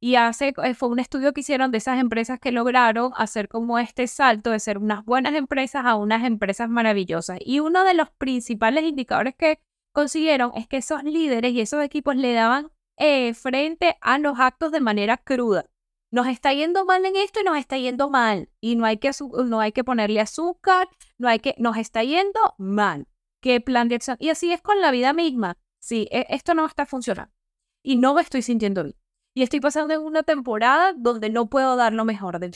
Y 0.00 0.16
hace, 0.16 0.54
eh, 0.62 0.74
fue 0.74 0.88
un 0.88 0.98
estudio 0.98 1.32
que 1.32 1.40
hicieron 1.40 1.70
de 1.70 1.78
esas 1.78 2.00
empresas 2.00 2.38
que 2.40 2.52
lograron 2.52 3.12
hacer 3.16 3.48
como 3.48 3.78
este 3.78 4.06
salto 4.06 4.50
de 4.50 4.60
ser 4.60 4.78
unas 4.78 5.04
buenas 5.04 5.34
empresas 5.34 5.84
a 5.84 5.96
unas 5.96 6.24
empresas 6.24 6.70
maravillosas. 6.70 7.38
Y 7.44 7.60
uno 7.60 7.84
de 7.84 7.94
los 7.94 8.10
principales 8.10 8.84
indicadores 8.84 9.34
que 9.34 9.60
consiguieron 9.92 10.52
es 10.56 10.66
que 10.68 10.78
esos 10.78 11.04
líderes 11.04 11.52
y 11.52 11.60
esos 11.60 11.82
equipos 11.82 12.16
le 12.16 12.32
daban 12.32 12.70
eh, 12.96 13.34
frente 13.34 13.96
a 14.00 14.18
los 14.18 14.38
actos 14.38 14.72
de 14.72 14.80
manera 14.80 15.18
cruda. 15.18 15.66
Nos 16.14 16.28
está 16.28 16.52
yendo 16.52 16.84
mal 16.84 17.04
en 17.04 17.16
esto 17.16 17.40
y 17.40 17.42
nos 17.42 17.58
está 17.58 17.76
yendo 17.76 18.08
mal. 18.08 18.48
Y 18.60 18.76
no 18.76 18.84
hay 18.84 18.98
que, 18.98 19.10
no 19.46 19.58
hay 19.58 19.72
que 19.72 19.82
ponerle 19.82 20.20
azúcar, 20.20 20.88
no 21.18 21.28
hay 21.28 21.40
que, 21.40 21.56
nos 21.58 21.76
está 21.76 22.04
yendo 22.04 22.54
mal. 22.56 23.08
¿Qué 23.42 23.60
plan 23.60 23.88
de 23.88 23.96
acción? 23.96 24.16
Y 24.20 24.28
así 24.28 24.52
es 24.52 24.62
con 24.62 24.80
la 24.80 24.92
vida 24.92 25.12
misma. 25.12 25.58
Sí, 25.80 26.06
e, 26.12 26.26
esto 26.28 26.54
no 26.54 26.66
está 26.66 26.86
funcionando. 26.86 27.34
Y 27.82 27.96
no 27.96 28.14
me 28.14 28.22
estoy 28.22 28.42
sintiendo 28.42 28.84
bien 28.84 28.96
y 29.34 29.42
estoy 29.42 29.60
pasando 29.60 29.94
en 29.94 30.00
una 30.00 30.22
temporada 30.22 30.94
donde 30.96 31.28
no 31.28 31.50
puedo 31.50 31.74
dar 31.76 31.92
lo 31.92 32.04
mejor 32.04 32.38
de 32.38 32.48
mí. 32.48 32.54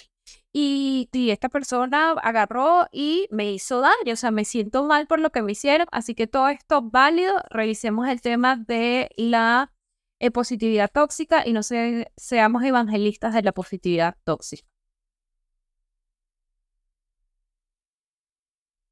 Y, 0.53 1.09
esta 1.31 1.49
persona 1.49 2.13
agarró 2.13 2.87
y 2.93 3.27
me 3.31 3.51
hizo 3.53 3.81
daño, 3.81 4.13
o 4.13 4.17
sea, 4.17 4.31
me 4.31 4.45
siento 4.45 4.85
mal 4.85 5.07
por 5.07 5.19
lo 5.19 5.31
que 5.31 5.43
me 5.43 5.53
hicieron, 5.53 5.87
así 5.91 6.15
que 6.15 6.27
todo 6.27 6.49
esto 6.49 6.83
válido, 6.83 7.35
revisemos 7.51 8.09
el 8.09 8.21
tema 8.21 8.57
de 8.57 9.11
la 9.17 9.73
positividad 10.33 10.91
tóxica 10.93 11.47
y 11.47 11.53
no 11.53 11.63
seamos 11.63 12.63
evangelistas 12.65 13.35
de 13.35 13.43
la 13.43 13.53
positividad 13.53 14.17
tóxica. 14.25 14.69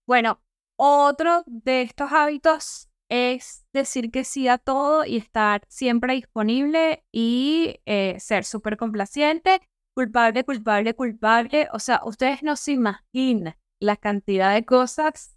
Bueno, 0.06 0.40
otro 0.76 1.42
de 1.46 1.82
estos 1.82 2.12
hábitos 2.12 2.88
es 3.08 3.64
decir 3.72 4.10
que 4.10 4.24
sí 4.24 4.48
a 4.48 4.58
todo 4.58 5.04
y 5.04 5.16
estar 5.16 5.62
siempre 5.68 6.14
disponible 6.14 7.04
y 7.12 7.80
eh, 7.86 8.16
ser 8.20 8.44
súper 8.44 8.76
complaciente. 8.76 9.60
culpable, 9.94 10.44
culpable, 10.44 10.94
culpable. 10.94 11.68
O 11.72 11.78
sea, 11.78 12.02
ustedes 12.04 12.42
no 12.42 12.56
se 12.56 12.72
imaginan 12.72 13.56
la 13.80 13.96
cantidad 13.96 14.54
de 14.54 14.64
cosas 14.64 15.36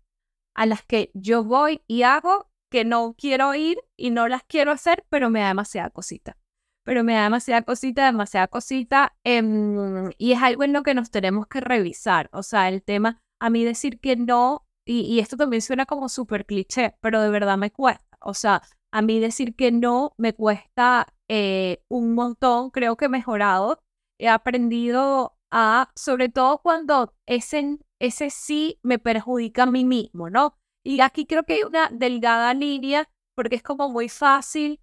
a 0.53 0.65
las 0.65 0.83
que 0.83 1.11
yo 1.13 1.43
voy 1.43 1.81
y 1.87 2.03
hago 2.03 2.48
que 2.69 2.85
no 2.85 3.15
quiero 3.17 3.53
ir 3.55 3.79
y 3.97 4.11
no 4.11 4.27
las 4.27 4.43
quiero 4.43 4.71
hacer, 4.71 5.05
pero 5.09 5.29
me 5.29 5.41
da 5.41 5.49
demasiada 5.49 5.89
cosita. 5.89 6.37
Pero 6.83 7.03
me 7.03 7.13
da 7.13 7.23
demasiada 7.23 7.61
cosita, 7.63 8.05
demasiada 8.05 8.47
cosita. 8.47 9.15
Em, 9.23 10.11
y 10.17 10.31
es 10.31 10.41
algo 10.41 10.63
en 10.63 10.73
lo 10.73 10.83
que 10.83 10.93
nos 10.93 11.11
tenemos 11.11 11.47
que 11.47 11.61
revisar. 11.61 12.29
O 12.33 12.43
sea, 12.43 12.69
el 12.69 12.83
tema, 12.83 13.21
a 13.39 13.49
mí 13.49 13.63
decir 13.63 13.99
que 13.99 14.15
no, 14.15 14.67
y, 14.85 15.01
y 15.01 15.19
esto 15.19 15.37
también 15.37 15.61
suena 15.61 15.85
como 15.85 16.09
súper 16.09 16.45
cliché, 16.45 16.95
pero 17.01 17.21
de 17.21 17.29
verdad 17.29 17.57
me 17.57 17.71
cuesta. 17.71 18.17
O 18.21 18.33
sea, 18.33 18.61
a 18.91 19.01
mí 19.01 19.19
decir 19.19 19.55
que 19.55 19.71
no 19.71 20.13
me 20.17 20.33
cuesta 20.33 21.07
eh, 21.27 21.83
un 21.87 22.15
montón, 22.15 22.71
creo 22.71 22.97
que 22.97 23.05
he 23.05 23.09
mejorado. 23.09 23.81
He 24.17 24.27
aprendido 24.27 25.37
a, 25.51 25.91
sobre 25.95 26.29
todo 26.29 26.59
cuando 26.59 27.13
ese, 27.25 27.77
ese 27.99 28.29
sí 28.29 28.79
me 28.83 28.99
perjudica 28.99 29.63
a 29.63 29.71
mí 29.71 29.85
mismo, 29.85 30.29
¿no? 30.29 30.57
Y 30.83 31.01
aquí 31.01 31.25
creo 31.25 31.43
que 31.43 31.53
hay 31.53 31.63
una 31.63 31.89
delgada 31.91 32.53
línea 32.53 33.09
porque 33.35 33.57
es 33.57 33.63
como 33.63 33.89
muy 33.89 34.09
fácil 34.09 34.81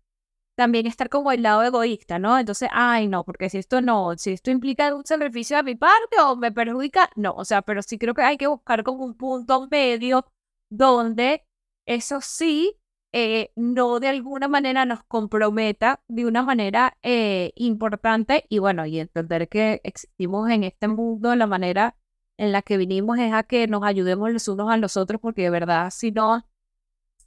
también 0.57 0.87
estar 0.87 1.09
como 1.11 1.33
el 1.33 1.43
lado 1.43 1.63
egoísta, 1.63 2.19
¿no? 2.19 2.39
Entonces, 2.39 2.71
ay, 2.73 3.09
no, 3.09 3.25
porque 3.25 3.51
si 3.51 3.59
esto 3.59 3.83
no, 3.83 4.17
si 4.17 4.33
esto 4.33 4.51
implica 4.51 4.95
un 4.95 5.05
sacrificio 5.05 5.59
de 5.59 5.63
mi 5.63 5.75
parte 5.75 6.19
o 6.21 6.35
me 6.37 6.51
perjudica, 6.51 7.11
no, 7.15 7.33
o 7.33 7.45
sea, 7.45 7.63
pero 7.63 7.83
sí 7.83 7.99
creo 7.99 8.15
que 8.15 8.23
hay 8.23 8.39
que 8.39 8.47
buscar 8.47 8.83
como 8.83 9.05
un 9.05 9.15
punto 9.15 9.69
medio 9.71 10.27
donde 10.71 11.45
eso 11.87 12.21
sí 12.23 12.79
eh, 13.13 13.53
no 13.55 14.01
de 14.01 14.09
alguna 14.09 14.49
manera 14.49 14.85
nos 14.85 15.05
comprometa 15.05 16.03
de 16.09 16.27
una 16.27 16.43
manera 16.43 16.97
eh, 17.03 17.53
importante 17.55 18.45
y 18.49 18.59
bueno, 18.59 18.87
y 18.87 18.99
entender 18.99 19.49
que 19.49 19.81
existimos 19.85 20.51
en 20.51 20.65
este 20.65 20.89
mundo 20.89 21.35
la 21.35 21.47
manera 21.47 21.97
en 22.39 22.53
la 22.53 22.63
que 22.63 22.77
vinimos 22.77 23.19
es 23.19 23.33
a 23.33 23.43
que 23.43 23.67
nos 23.67 23.83
ayudemos 23.83 24.31
los 24.31 24.49
unos 24.49 24.71
a 24.71 24.77
los 24.77 24.97
otros 24.97 25.21
porque 25.21 25.43
de 25.43 25.51
verdad 25.51 25.91
si 25.91 26.13
no 26.13 26.47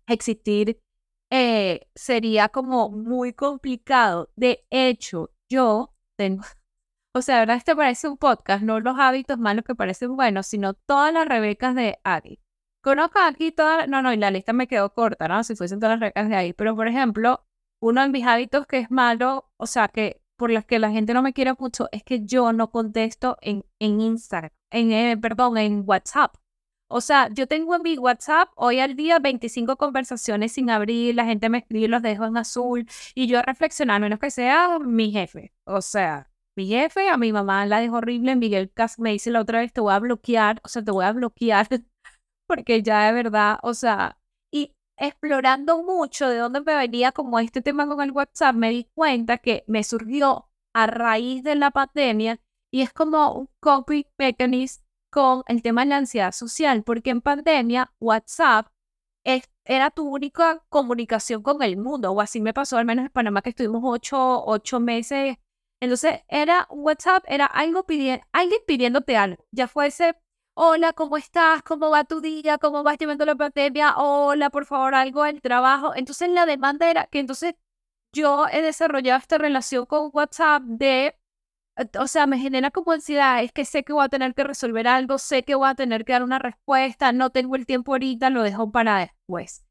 existir 0.07 0.79
eh, 1.31 1.87
sería 1.95 2.49
como 2.49 2.89
muy 2.89 3.33
complicado. 3.33 4.31
De 4.35 4.65
hecho, 4.69 5.31
yo 5.47 5.93
tengo, 6.17 6.43
o 7.13 7.21
sea, 7.21 7.35
de 7.35 7.41
verdad 7.41 7.57
este 7.57 7.75
parece 7.75 8.07
un 8.07 8.17
podcast, 8.17 8.63
no 8.63 8.79
los 8.79 8.97
hábitos 8.99 9.37
malos 9.37 9.63
que 9.65 9.75
parecen 9.75 10.15
buenos, 10.15 10.47
sino 10.47 10.73
todas 10.73 11.13
las 11.13 11.27
Rebecas 11.27 11.75
de 11.75 11.99
Ari. 12.03 12.39
Conozco 12.81 13.19
aquí 13.19 13.51
todas, 13.51 13.87
no, 13.89 14.01
no, 14.01 14.13
y 14.13 14.17
la 14.17 14.31
lista 14.31 14.53
me 14.53 14.67
quedó 14.67 14.93
corta, 14.93 15.27
¿no? 15.27 15.43
Si 15.43 15.55
fuesen 15.55 15.79
todas 15.79 15.99
las 15.99 16.13
reglas 16.13 16.29
de 16.29 16.35
ahí. 16.35 16.53
Pero, 16.53 16.75
por 16.75 16.87
ejemplo, 16.87 17.45
uno 17.81 18.01
de 18.01 18.09
mis 18.09 18.25
hábitos 18.25 18.65
que 18.67 18.79
es 18.79 18.89
malo, 18.89 19.51
o 19.57 19.67
sea, 19.67 19.89
que 19.89 20.21
por 20.39 20.49
los 20.51 20.65
que 20.65 20.79
la 20.79 20.89
gente 20.89 21.13
no 21.13 21.21
me 21.21 21.33
quiere 21.33 21.53
mucho, 21.59 21.89
es 21.91 22.03
que 22.03 22.25
yo 22.25 22.53
no 22.53 22.71
contesto 22.71 23.37
en, 23.41 23.65
en 23.79 24.01
Instagram, 24.01 24.51
en, 24.71 24.91
eh, 24.91 25.17
perdón, 25.17 25.57
en 25.59 25.83
WhatsApp. 25.85 26.35
O 26.87 27.01
sea, 27.01 27.29
yo 27.31 27.45
tengo 27.47 27.75
en 27.75 27.83
mi 27.83 27.97
WhatsApp 27.99 28.49
hoy 28.55 28.79
al 28.79 28.95
día 28.95 29.19
25 29.19 29.77
conversaciones 29.77 30.53
sin 30.53 30.71
abrir, 30.71 31.13
la 31.13 31.25
gente 31.25 31.49
me 31.49 31.59
escribe, 31.59 31.87
los 31.87 32.01
dejo 32.01 32.25
en 32.25 32.37
azul, 32.37 32.87
y 33.13 33.27
yo 33.27 33.41
reflexionar, 33.43 34.01
menos 34.01 34.19
que 34.19 34.31
sea 34.31 34.79
mi 34.79 35.11
jefe. 35.11 35.53
O 35.65 35.81
sea, 35.81 36.31
mi 36.55 36.67
jefe, 36.67 37.09
a 37.09 37.17
mi 37.17 37.31
mamá 37.31 37.65
la 37.67 37.79
dejo 37.79 37.97
horrible, 37.97 38.35
Miguel 38.35 38.71
Cas 38.71 38.97
me 38.97 39.11
dice 39.11 39.29
la 39.31 39.41
otra 39.41 39.59
vez, 39.59 39.71
te 39.73 39.81
voy 39.81 39.93
a 39.93 39.99
bloquear, 39.99 40.61
o 40.63 40.67
sea, 40.69 40.83
te 40.83 40.91
voy 40.91 41.05
a 41.05 41.11
bloquear 41.11 41.67
porque 42.47 42.81
ya 42.81 43.05
de 43.07 43.13
verdad, 43.13 43.59
o 43.61 43.73
sea, 43.73 44.17
explorando 44.99 45.81
mucho 45.83 46.27
de 46.27 46.37
dónde 46.37 46.61
me 46.61 46.75
venía 46.75 47.11
como 47.11 47.39
este 47.39 47.61
tema 47.61 47.87
con 47.87 48.01
el 48.01 48.11
WhatsApp, 48.11 48.55
me 48.55 48.69
di 48.69 48.89
cuenta 48.93 49.37
que 49.37 49.63
me 49.67 49.83
surgió 49.83 50.49
a 50.73 50.87
raíz 50.87 51.43
de 51.43 51.55
la 51.55 51.71
pandemia 51.71 52.39
y 52.71 52.81
es 52.81 52.93
como 52.93 53.33
un 53.33 53.49
copy 53.59 54.05
mechanism 54.17 54.83
con 55.11 55.43
el 55.47 55.61
tema 55.61 55.81
de 55.81 55.87
la 55.87 55.97
ansiedad 55.97 56.31
social, 56.31 56.83
porque 56.83 57.09
en 57.09 57.21
pandemia 57.21 57.91
WhatsApp 57.99 58.67
era 59.65 59.91
tu 59.91 60.07
única 60.07 60.63
comunicación 60.69 61.43
con 61.43 61.61
el 61.61 61.77
mundo, 61.77 62.11
o 62.11 62.21
así 62.21 62.41
me 62.41 62.53
pasó 62.53 62.77
al 62.77 62.85
menos 62.85 63.05
en 63.05 63.11
Panamá 63.11 63.41
que 63.41 63.49
estuvimos 63.49 63.81
ocho, 63.83 64.43
ocho 64.45 64.79
meses. 64.79 65.37
Entonces 65.81 66.21
era 66.27 66.67
WhatsApp, 66.69 67.23
era 67.27 67.45
algo 67.45 67.85
pidiendo, 67.85 68.25
alguien 68.31 68.59
pidiéndote 68.67 69.15
algo, 69.17 69.45
ya 69.51 69.67
fuese 69.67 70.15
hola, 70.61 70.91
¿cómo 70.91 71.15
estás? 71.15 71.63
¿Cómo 71.63 71.89
va 71.89 72.03
tu 72.03 72.19
día? 72.19 72.57
¿Cómo 72.57 72.83
vas 72.83 72.97
llevando 72.97 73.25
la 73.25 73.35
pandemia? 73.35 73.95
Hola, 73.97 74.49
por 74.49 74.65
favor, 74.65 74.93
algo 74.93 75.23
del 75.23 75.41
trabajo. 75.41 75.95
Entonces 75.95 76.29
la 76.29 76.45
demanda 76.45 76.91
era 76.91 77.07
que 77.07 77.19
entonces 77.19 77.55
yo 78.13 78.45
he 78.51 78.61
desarrollado 78.61 79.19
esta 79.19 79.37
relación 79.37 79.85
con 79.85 80.09
WhatsApp 80.11 80.63
de, 80.63 81.15
o 81.97 82.07
sea, 82.07 82.27
me 82.27 82.37
genera 82.39 82.71
como 82.71 82.91
ansiedad, 82.91 83.41
es 83.41 83.53
que 83.53 83.63
sé 83.63 83.85
que 83.85 83.93
voy 83.93 84.03
a 84.03 84.09
tener 84.09 84.33
que 84.33 84.43
resolver 84.43 84.85
algo, 84.89 85.17
sé 85.17 85.43
que 85.43 85.55
voy 85.55 85.69
a 85.69 85.75
tener 85.75 86.03
que 86.03 86.11
dar 86.11 86.23
una 86.23 86.39
respuesta, 86.39 87.13
no 87.13 87.29
tengo 87.29 87.55
el 87.55 87.65
tiempo 87.65 87.93
ahorita, 87.93 88.29
lo 88.29 88.43
dejo 88.43 88.69
para 88.69 88.99
después. 88.99 89.63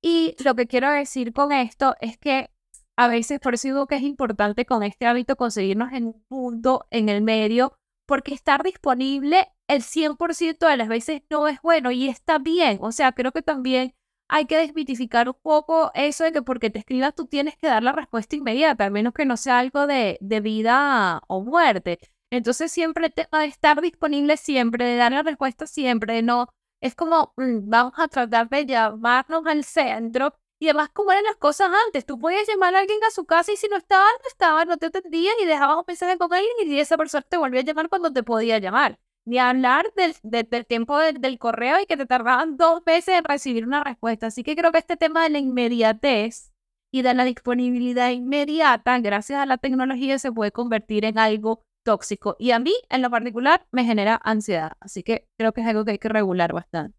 Y 0.00 0.36
lo 0.42 0.54
que 0.54 0.66
quiero 0.66 0.90
decir 0.90 1.34
con 1.34 1.52
esto 1.52 1.96
es 2.00 2.16
que 2.16 2.48
a 2.96 3.08
veces, 3.08 3.40
por 3.40 3.52
eso 3.52 3.68
digo 3.68 3.86
que 3.86 3.96
es 3.96 4.02
importante 4.02 4.64
con 4.64 4.84
este 4.84 5.06
hábito 5.06 5.36
conseguirnos 5.36 5.92
en 5.92 6.06
un 6.06 6.24
punto, 6.28 6.86
en 6.90 7.10
el 7.10 7.20
medio, 7.20 7.74
porque 8.06 8.32
estar 8.32 8.62
disponible 8.62 9.52
el 9.70 9.82
100% 9.82 10.66
de 10.66 10.76
las 10.76 10.88
veces 10.88 11.22
no 11.30 11.46
es 11.46 11.60
bueno 11.62 11.92
y 11.92 12.08
está 12.08 12.38
bien. 12.38 12.78
O 12.82 12.90
sea, 12.92 13.12
creo 13.12 13.30
que 13.32 13.42
también 13.42 13.94
hay 14.28 14.46
que 14.46 14.56
desmitificar 14.58 15.28
un 15.28 15.36
poco 15.40 15.92
eso 15.94 16.24
de 16.24 16.32
que 16.32 16.42
porque 16.42 16.70
te 16.70 16.80
escribas 16.80 17.14
tú 17.14 17.26
tienes 17.26 17.56
que 17.56 17.68
dar 17.68 17.82
la 17.82 17.92
respuesta 17.92 18.36
inmediata, 18.36 18.84
al 18.84 18.90
menos 18.90 19.12
que 19.14 19.24
no 19.24 19.36
sea 19.36 19.60
algo 19.60 19.86
de, 19.86 20.18
de 20.20 20.40
vida 20.40 21.22
o 21.28 21.42
muerte. 21.44 22.00
Entonces 22.30 22.72
siempre 22.72 23.10
te, 23.10 23.28
estar 23.44 23.80
disponible 23.80 24.36
siempre, 24.36 24.84
de 24.84 24.96
dar 24.96 25.12
la 25.12 25.22
respuesta 25.22 25.66
siempre, 25.66 26.22
no, 26.22 26.48
es 26.80 26.94
como, 26.96 27.32
mm, 27.36 27.68
vamos 27.68 27.92
a 27.96 28.08
tratar 28.08 28.48
de 28.48 28.66
llamarnos 28.66 29.46
al 29.46 29.64
centro. 29.64 30.34
Y 30.60 30.68
además, 30.68 30.90
como 30.92 31.12
eran 31.12 31.24
las 31.24 31.36
cosas 31.36 31.70
antes, 31.86 32.04
tú 32.04 32.18
podías 32.18 32.46
llamar 32.48 32.74
a 32.74 32.80
alguien 32.80 32.98
a 33.06 33.10
su 33.10 33.24
casa 33.24 33.52
y 33.52 33.56
si 33.56 33.68
no 33.68 33.76
estaba, 33.76 34.04
no 34.04 34.28
estaba, 34.28 34.64
no 34.64 34.76
te 34.78 34.86
atendían 34.86 35.34
y 35.42 35.46
dejabas 35.46 35.78
un 35.78 35.84
mensaje 35.86 36.18
con 36.18 36.32
alguien 36.32 36.52
y 36.66 36.78
esa 36.80 36.96
persona 36.96 37.24
te 37.28 37.36
volvía 37.38 37.60
a 37.60 37.64
llamar 37.64 37.88
cuando 37.88 38.12
te 38.12 38.22
podía 38.22 38.58
llamar 38.58 38.98
ni 39.24 39.38
hablar 39.38 39.86
del, 39.96 40.14
del 40.22 40.66
tiempo 40.66 40.98
del 40.98 41.38
correo 41.38 41.80
y 41.80 41.86
que 41.86 41.96
te 41.96 42.06
tardaban 42.06 42.56
dos 42.56 42.82
veces 42.84 43.18
en 43.18 43.24
recibir 43.24 43.66
una 43.66 43.84
respuesta. 43.84 44.26
Así 44.28 44.42
que 44.42 44.56
creo 44.56 44.72
que 44.72 44.78
este 44.78 44.96
tema 44.96 45.22
de 45.22 45.30
la 45.30 45.38
inmediatez 45.38 46.52
y 46.90 47.02
de 47.02 47.14
la 47.14 47.24
disponibilidad 47.24 48.10
inmediata, 48.10 48.98
gracias 48.98 49.40
a 49.40 49.46
la 49.46 49.58
tecnología, 49.58 50.18
se 50.18 50.32
puede 50.32 50.52
convertir 50.52 51.04
en 51.04 51.18
algo 51.18 51.64
tóxico. 51.84 52.36
Y 52.38 52.50
a 52.50 52.58
mí, 52.58 52.72
en 52.88 53.02
lo 53.02 53.10
particular, 53.10 53.66
me 53.70 53.84
genera 53.84 54.20
ansiedad. 54.24 54.72
Así 54.80 55.02
que 55.02 55.28
creo 55.36 55.52
que 55.52 55.60
es 55.60 55.66
algo 55.66 55.84
que 55.84 55.92
hay 55.92 55.98
que 55.98 56.08
regular 56.08 56.52
bastante. 56.52 56.98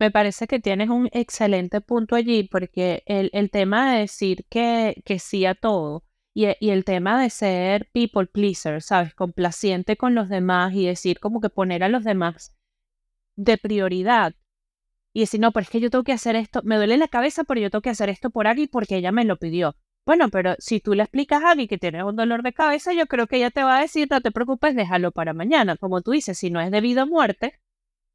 Me 0.00 0.10
parece 0.10 0.46
que 0.46 0.60
tienes 0.60 0.90
un 0.90 1.08
excelente 1.12 1.80
punto 1.80 2.14
allí, 2.14 2.44
porque 2.44 3.02
el, 3.06 3.30
el 3.32 3.50
tema 3.50 3.92
de 3.92 4.00
decir 4.00 4.46
que, 4.48 5.02
que 5.04 5.18
sí 5.18 5.44
a 5.44 5.54
todo 5.54 6.04
e, 6.46 6.56
y, 6.60 6.70
el 6.70 6.84
tema 6.84 7.20
de 7.20 7.30
ser 7.30 7.88
people 7.92 8.26
pleaser, 8.26 8.82
¿sabes? 8.82 9.14
Complaciente 9.14 9.96
con 9.96 10.14
los 10.14 10.28
demás 10.28 10.74
y 10.74 10.86
decir 10.86 11.20
como 11.20 11.40
que 11.40 11.50
poner 11.50 11.82
a 11.82 11.88
los 11.88 12.04
demás 12.04 12.56
de 13.36 13.58
prioridad. 13.58 14.34
Y 15.12 15.20
decir, 15.20 15.40
no, 15.40 15.52
pero 15.52 15.64
es 15.64 15.70
que 15.70 15.80
yo 15.80 15.90
tengo 15.90 16.04
que 16.04 16.12
hacer 16.12 16.36
esto, 16.36 16.60
me 16.64 16.76
duele 16.76 16.96
la 16.96 17.08
cabeza, 17.08 17.44
pero 17.44 17.60
yo 17.60 17.70
tengo 17.70 17.82
que 17.82 17.90
hacer 17.90 18.08
esto 18.08 18.30
por 18.30 18.46
Agui 18.46 18.66
porque 18.66 18.96
ella 18.96 19.12
me 19.12 19.24
lo 19.24 19.36
pidió. 19.36 19.76
Bueno, 20.06 20.28
pero 20.30 20.54
si 20.58 20.80
tú 20.80 20.94
le 20.94 21.02
explicas 21.02 21.42
a 21.42 21.50
Agui 21.52 21.68
que 21.68 21.78
tienes 21.78 22.02
un 22.04 22.16
dolor 22.16 22.42
de 22.42 22.52
cabeza, 22.52 22.92
yo 22.92 23.06
creo 23.06 23.26
que 23.26 23.36
ella 23.36 23.50
te 23.50 23.62
va 23.62 23.78
a 23.78 23.80
decir, 23.82 24.08
no 24.10 24.20
te 24.20 24.30
preocupes, 24.30 24.74
déjalo 24.74 25.12
para 25.12 25.34
mañana. 25.34 25.76
Como 25.76 26.02
tú 26.02 26.12
dices, 26.12 26.38
si 26.38 26.50
no 26.50 26.60
es 26.60 26.70
debido 26.70 27.02
a 27.02 27.06
muerte, 27.06 27.58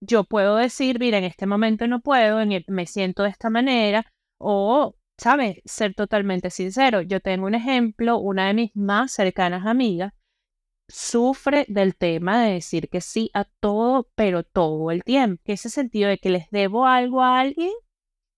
yo 0.02 0.24
puedo 0.24 0.56
decir, 0.58 1.00
mira, 1.00 1.18
en 1.18 1.24
este 1.26 1.46
momento 1.46 1.88
no 1.88 2.02
puedo, 2.02 2.40
me 2.68 2.86
siento 2.86 3.24
de 3.24 3.30
esta 3.30 3.50
manera, 3.50 4.06
o 4.38 4.96
¿sabes? 5.18 5.62
Ser 5.66 5.94
totalmente 5.94 6.50
sincero. 6.50 7.02
Yo 7.02 7.20
tengo 7.20 7.46
un 7.46 7.56
ejemplo, 7.56 8.18
una 8.18 8.48
de 8.48 8.54
mis 8.54 8.76
más 8.76 9.12
cercanas 9.12 9.66
amigas 9.66 10.14
sufre 10.90 11.66
del 11.70 11.96
tema 11.96 12.44
de 12.44 12.54
decir 12.54 12.90
que 12.90 13.02
sí 13.02 13.32
a 13.34 13.46
todo, 13.46 14.10
pero 14.16 14.44
todo 14.44 14.92
el 14.92 15.04
tiempo. 15.04 15.42
Ese 15.46 15.70
sentido 15.70 16.10
de 16.10 16.18
que 16.18 16.30
les 16.30 16.50
debo 16.52 16.86
algo 16.86 17.22
a 17.22 17.40
alguien, 17.40 17.72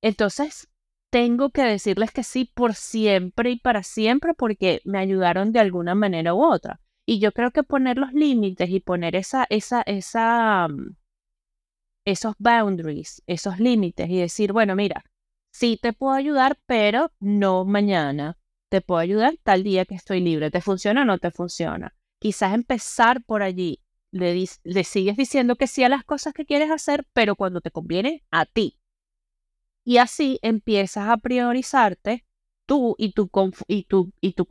entonces 0.01 0.69
tengo 1.11 1.49
que 1.49 1.63
decirles 1.63 2.11
que 2.11 2.23
sí 2.23 2.51
por 2.53 2.75
siempre 2.75 3.51
y 3.51 3.59
para 3.59 3.83
siempre 3.83 4.33
porque 4.33 4.81
me 4.85 4.99
ayudaron 4.99 5.51
de 5.51 5.59
alguna 5.59 5.95
manera 5.95 6.33
u 6.33 6.43
otra. 6.43 6.81
Y 7.07 7.19
yo 7.19 7.31
creo 7.31 7.51
que 7.51 7.63
poner 7.63 7.97
los 7.97 8.13
límites 8.13 8.69
y 8.69 8.79
poner 8.79 9.15
esa, 9.15 9.45
esa, 9.49 9.81
esa, 9.83 10.67
mm, 10.67 10.95
esos 12.05 12.35
boundaries, 12.37 13.23
esos 13.27 13.59
límites 13.59 14.09
y 14.09 14.17
decir, 14.19 14.53
bueno, 14.53 14.75
mira, 14.75 15.03
sí 15.55 15.79
te 15.81 15.93
puedo 15.93 16.13
ayudar, 16.13 16.59
pero 16.65 17.11
no 17.19 17.63
mañana. 17.63 18.37
Te 18.69 18.81
puedo 18.81 18.99
ayudar 18.99 19.37
tal 19.43 19.63
día 19.63 19.85
que 19.85 19.95
estoy 19.95 20.19
libre. 20.19 20.51
¿Te 20.51 20.59
funciona 20.59 21.03
o 21.03 21.05
no 21.05 21.17
te 21.17 21.31
funciona? 21.31 21.95
Quizás 22.19 22.53
empezar 22.53 23.23
por 23.23 23.41
allí. 23.41 23.81
Le, 24.11 24.45
sigues 24.83 25.17
diciendo 25.17 25.55
que 25.55 25.67
sí 25.67 25.83
a 25.83 25.89
las 25.89 26.03
cosas 26.03 26.33
que 26.33 26.45
quieres 26.45 26.71
hacer, 26.71 27.07
pero 27.13 27.35
cuando 27.35 27.61
te 27.61 27.71
conviene 27.71 28.23
a 28.31 28.45
ti. 28.45 28.79
Y 29.85 29.97
así 29.97 30.39
empiezas 30.41 31.09
a 31.09 31.17
priorizarte 31.17 32.25
tú 32.65 32.95
y 32.97 33.13
tu, 33.13 33.29
y 33.67 33.83
tu, 33.83 34.11
y 34.19 34.33
tu 34.33 34.47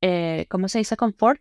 eh, 0.00 0.46
¿cómo 0.48 0.68
se 0.68 0.78
dice 0.78 0.96
confort? 0.96 1.40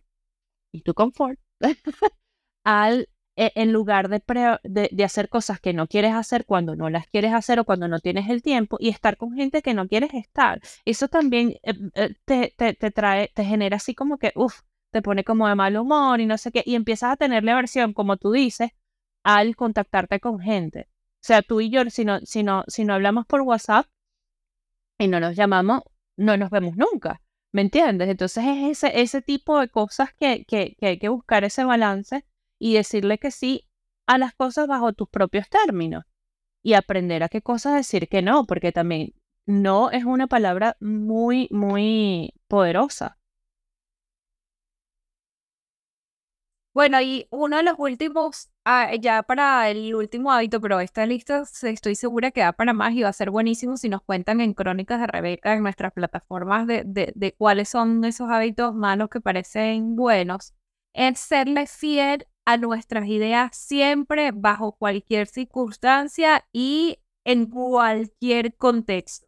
Y 0.71 0.82
tu 0.82 0.93
confort, 0.93 1.39
al, 2.63 3.09
en 3.36 3.73
lugar 3.73 4.09
de, 4.09 4.21
de, 4.63 5.03
hacer 5.03 5.29
cosas 5.29 5.59
que 5.59 5.73
no 5.73 5.88
quieres 5.88 6.13
hacer 6.13 6.45
cuando 6.45 6.75
no 6.75 6.89
las 6.89 7.07
quieres 7.07 7.34
hacer 7.34 7.59
o 7.59 7.65
cuando 7.65 7.88
no 7.88 7.99
tienes 7.99 8.29
el 8.29 8.41
tiempo 8.43 8.77
y 8.79 8.89
estar 8.89 9.17
con 9.17 9.34
gente 9.34 9.61
que 9.61 9.73
no 9.73 9.88
quieres 9.88 10.13
estar. 10.13 10.61
Eso 10.86 11.07
también 11.07 11.55
eh, 11.63 11.73
eh, 11.95 12.15
te, 12.25 12.53
te, 12.55 12.73
te, 12.73 12.91
trae, 12.91 13.31
te 13.34 13.43
genera 13.43 13.77
así 13.77 13.95
como 13.95 14.17
que, 14.17 14.31
uff, 14.36 14.61
te 14.91 15.01
pone 15.01 15.23
como 15.23 15.47
de 15.47 15.55
mal 15.55 15.75
humor 15.77 16.21
y 16.21 16.27
no 16.27 16.38
sé 16.38 16.51
qué, 16.51 16.63
y 16.65 16.75
empiezas 16.75 17.13
a 17.13 17.17
tenerle 17.17 17.51
aversión, 17.51 17.93
como 17.93 18.17
tú 18.17 18.31
dices, 18.31 18.71
al 19.23 19.55
contactarte 19.55 20.19
con 20.19 20.39
gente. 20.39 20.88
O 21.15 21.25
sea, 21.25 21.41
tú 21.41 21.61
y 21.61 21.69
yo, 21.69 21.89
si 21.89 22.05
no, 22.05 22.19
si 22.21 22.43
no, 22.43 22.63
si 22.67 22.86
no 22.86 22.93
hablamos 22.93 23.25
por 23.25 23.41
WhatsApp 23.41 23.88
y 24.99 25.07
no 25.07 25.19
nos 25.19 25.36
llamamos, 25.36 25.81
no 26.17 26.38
nos 26.38 26.51
vemos 26.51 26.75
nunca. 26.77 27.21
¿Me 27.51 27.61
entiendes? 27.61 28.09
Entonces 28.09 28.43
es 28.45 28.84
ese, 28.84 29.01
ese 29.01 29.21
tipo 29.21 29.59
de 29.59 29.69
cosas 29.69 30.13
que, 30.19 30.45
que 30.45 30.75
hay 30.81 30.99
que 30.99 31.09
buscar 31.09 31.43
ese 31.43 31.63
balance 31.63 32.25
y 32.59 32.75
decirle 32.75 33.17
que 33.17 33.31
sí 33.31 33.67
a 34.07 34.17
las 34.17 34.33
cosas 34.33 34.67
bajo 34.67 34.93
tus 34.93 35.09
propios 35.09 35.49
términos 35.49 36.05
y 36.63 36.73
aprender 36.73 37.23
a 37.23 37.29
qué 37.29 37.41
cosas 37.41 37.75
decir 37.75 38.07
que 38.09 38.21
no, 38.21 38.45
porque 38.45 38.71
también 38.71 39.13
no 39.45 39.91
es 39.91 40.05
una 40.05 40.27
palabra 40.27 40.77
muy, 40.79 41.47
muy 41.51 42.33
poderosa. 42.47 43.17
Bueno, 46.73 46.99
y 47.01 47.27
uno 47.29 47.57
de 47.57 47.63
los 47.63 47.75
últimos, 47.77 48.49
ah, 48.65 48.95
ya 48.99 49.21
para 49.21 49.69
el 49.69 49.93
último 49.93 50.31
hábito, 50.31 50.59
pero 50.59 50.79
esta 50.79 51.05
lista 51.05 51.43
estoy 51.61 51.93
segura 51.93 52.31
que 52.31 52.41
da 52.41 52.51
para 52.53 52.73
más 52.73 52.93
y 52.93 53.03
va 53.03 53.09
a 53.09 53.13
ser 53.13 53.29
buenísimo 53.29 53.77
si 53.77 53.89
nos 53.89 54.01
cuentan 54.01 54.41
en 54.41 54.55
Crónicas 54.55 54.99
de 54.99 55.05
Rebeca, 55.05 55.53
en 55.53 55.61
nuestras 55.61 55.93
plataformas, 55.93 56.65
de, 56.65 56.83
de, 56.83 57.35
cuáles 57.37 57.69
son 57.69 58.03
esos 58.05 58.27
hábitos 58.31 58.73
malos 58.73 59.09
que 59.09 59.21
parecen 59.21 59.95
buenos, 59.95 60.55
es 60.93 61.19
serle 61.19 61.67
fiel 61.67 62.25
a 62.45 62.57
nuestras 62.57 63.07
ideas 63.07 63.55
siempre, 63.55 64.31
bajo 64.33 64.73
cualquier 64.73 65.27
circunstancia 65.27 66.45
y 66.51 66.99
en 67.25 67.47
cualquier 67.47 68.55
contexto. 68.55 69.27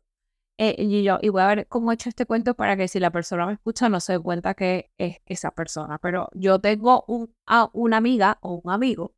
Eh, 0.57 0.76
y 0.80 1.03
yo, 1.03 1.18
y 1.22 1.30
voy 1.30 1.41
a 1.41 1.47
ver 1.47 1.68
cómo 1.68 1.91
he 1.91 1.95
hecho 1.95 2.09
este 2.09 2.26
cuento 2.26 2.55
para 2.55 2.78
que 2.78 2.88
si 2.88 2.99
la 2.99 3.11
persona 3.11 3.45
me 3.45 3.53
escucha 3.53 3.89
no 3.89 3.99
se 3.99 4.13
dé 4.13 4.20
cuenta 4.20 4.53
que 4.53 4.91
es 4.97 5.18
esa 5.26 5.51
persona. 5.51 5.97
Pero 5.99 6.30
yo 6.34 6.59
tengo 6.59 7.03
un, 7.07 7.34
una 7.74 7.97
amiga 7.97 8.38
o 8.41 8.61
un 8.63 8.72
amigo 8.72 9.13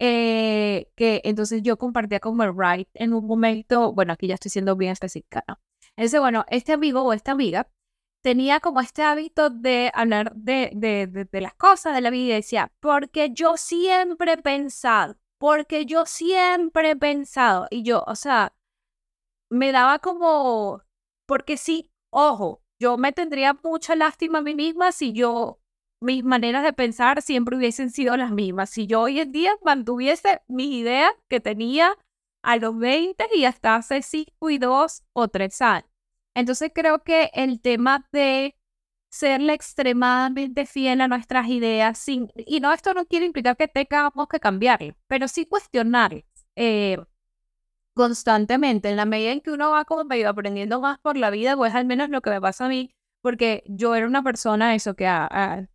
eh, 0.00 0.90
que 0.96 1.20
entonces 1.24 1.62
yo 1.62 1.76
compartía 1.76 2.20
con 2.20 2.36
Wright 2.38 2.88
en 2.94 3.12
un 3.14 3.26
momento, 3.26 3.92
bueno, 3.92 4.12
aquí 4.12 4.28
ya 4.28 4.34
estoy 4.34 4.50
siendo 4.50 4.76
bien 4.76 4.92
específica, 4.92 5.44
¿no? 5.48 5.58
Entonces, 5.96 6.20
bueno, 6.20 6.44
este 6.48 6.72
amigo 6.72 7.02
o 7.02 7.12
esta 7.12 7.32
amiga 7.32 7.68
tenía 8.22 8.60
como 8.60 8.80
este 8.80 9.02
hábito 9.02 9.50
de 9.50 9.90
hablar 9.94 10.34
de, 10.34 10.70
de, 10.74 11.06
de, 11.06 11.40
las 11.40 11.54
cosas 11.54 11.94
de 11.94 12.00
la 12.00 12.10
vida 12.10 12.24
y 12.24 12.36
decía, 12.36 12.72
porque 12.80 13.30
yo 13.32 13.56
siempre 13.56 14.32
he 14.32 14.38
pensado, 14.38 15.16
porque 15.38 15.86
yo 15.86 16.06
siempre 16.06 16.90
he 16.90 16.96
pensado, 16.96 17.66
y 17.70 17.82
yo, 17.82 18.04
o 18.06 18.14
sea, 18.16 18.54
me 19.50 19.72
daba 19.72 19.98
como, 19.98 20.82
porque 21.26 21.56
sí, 21.56 21.90
ojo, 22.10 22.62
yo 22.80 22.96
me 22.96 23.12
tendría 23.12 23.58
mucha 23.62 23.94
lástima 23.96 24.38
a 24.38 24.42
mí 24.42 24.54
misma 24.54 24.92
si 24.92 25.12
yo, 25.12 25.60
mis 26.00 26.22
maneras 26.22 26.62
de 26.62 26.72
pensar 26.72 27.22
siempre 27.22 27.56
hubiesen 27.56 27.90
sido 27.90 28.16
las 28.16 28.30
mismas. 28.30 28.70
Si 28.70 28.86
yo 28.86 29.00
hoy 29.00 29.18
en 29.20 29.32
día 29.32 29.52
mantuviese 29.64 30.42
mis 30.46 30.68
ideas 30.68 31.10
que 31.28 31.40
tenía 31.40 31.96
a 32.44 32.56
los 32.56 32.78
20 32.78 33.26
y 33.34 33.44
hasta 33.44 33.74
hace 33.74 34.02
5 34.02 34.50
y 34.50 34.58
2 34.58 35.02
o 35.12 35.28
3 35.28 35.62
años. 35.62 35.87
Entonces 36.38 36.70
creo 36.72 37.02
que 37.02 37.30
el 37.34 37.60
tema 37.60 38.06
de 38.12 38.56
serle 39.10 39.54
extremadamente 39.54 40.66
fiel 40.66 41.00
a 41.00 41.08
nuestras 41.08 41.48
ideas, 41.48 41.98
sin, 41.98 42.30
y 42.36 42.60
no, 42.60 42.72
esto 42.72 42.94
no 42.94 43.06
quiere 43.06 43.26
implicar 43.26 43.56
que 43.56 43.66
tengamos 43.66 44.28
que 44.28 44.38
cambiarlo, 44.38 44.94
pero 45.08 45.26
sí 45.26 45.46
cuestionar. 45.46 46.24
Eh, 46.54 46.98
constantemente, 47.92 48.88
en 48.88 48.96
la 48.96 49.04
medida 49.04 49.32
en 49.32 49.40
que 49.40 49.50
uno 49.50 49.72
va 49.72 49.84
como 49.84 50.04
medio 50.04 50.28
aprendiendo 50.28 50.80
más 50.80 51.00
por 51.00 51.16
la 51.16 51.30
vida, 51.30 51.56
pues 51.56 51.74
al 51.74 51.86
menos 51.86 52.08
lo 52.08 52.20
que 52.20 52.30
me 52.30 52.40
pasa 52.40 52.66
a 52.66 52.68
mí, 52.68 52.94
porque 53.20 53.64
yo 53.66 53.96
era 53.96 54.06
una 54.06 54.22
persona, 54.22 54.76
eso 54.76 54.94
que 54.94 55.08
a, 55.08 55.66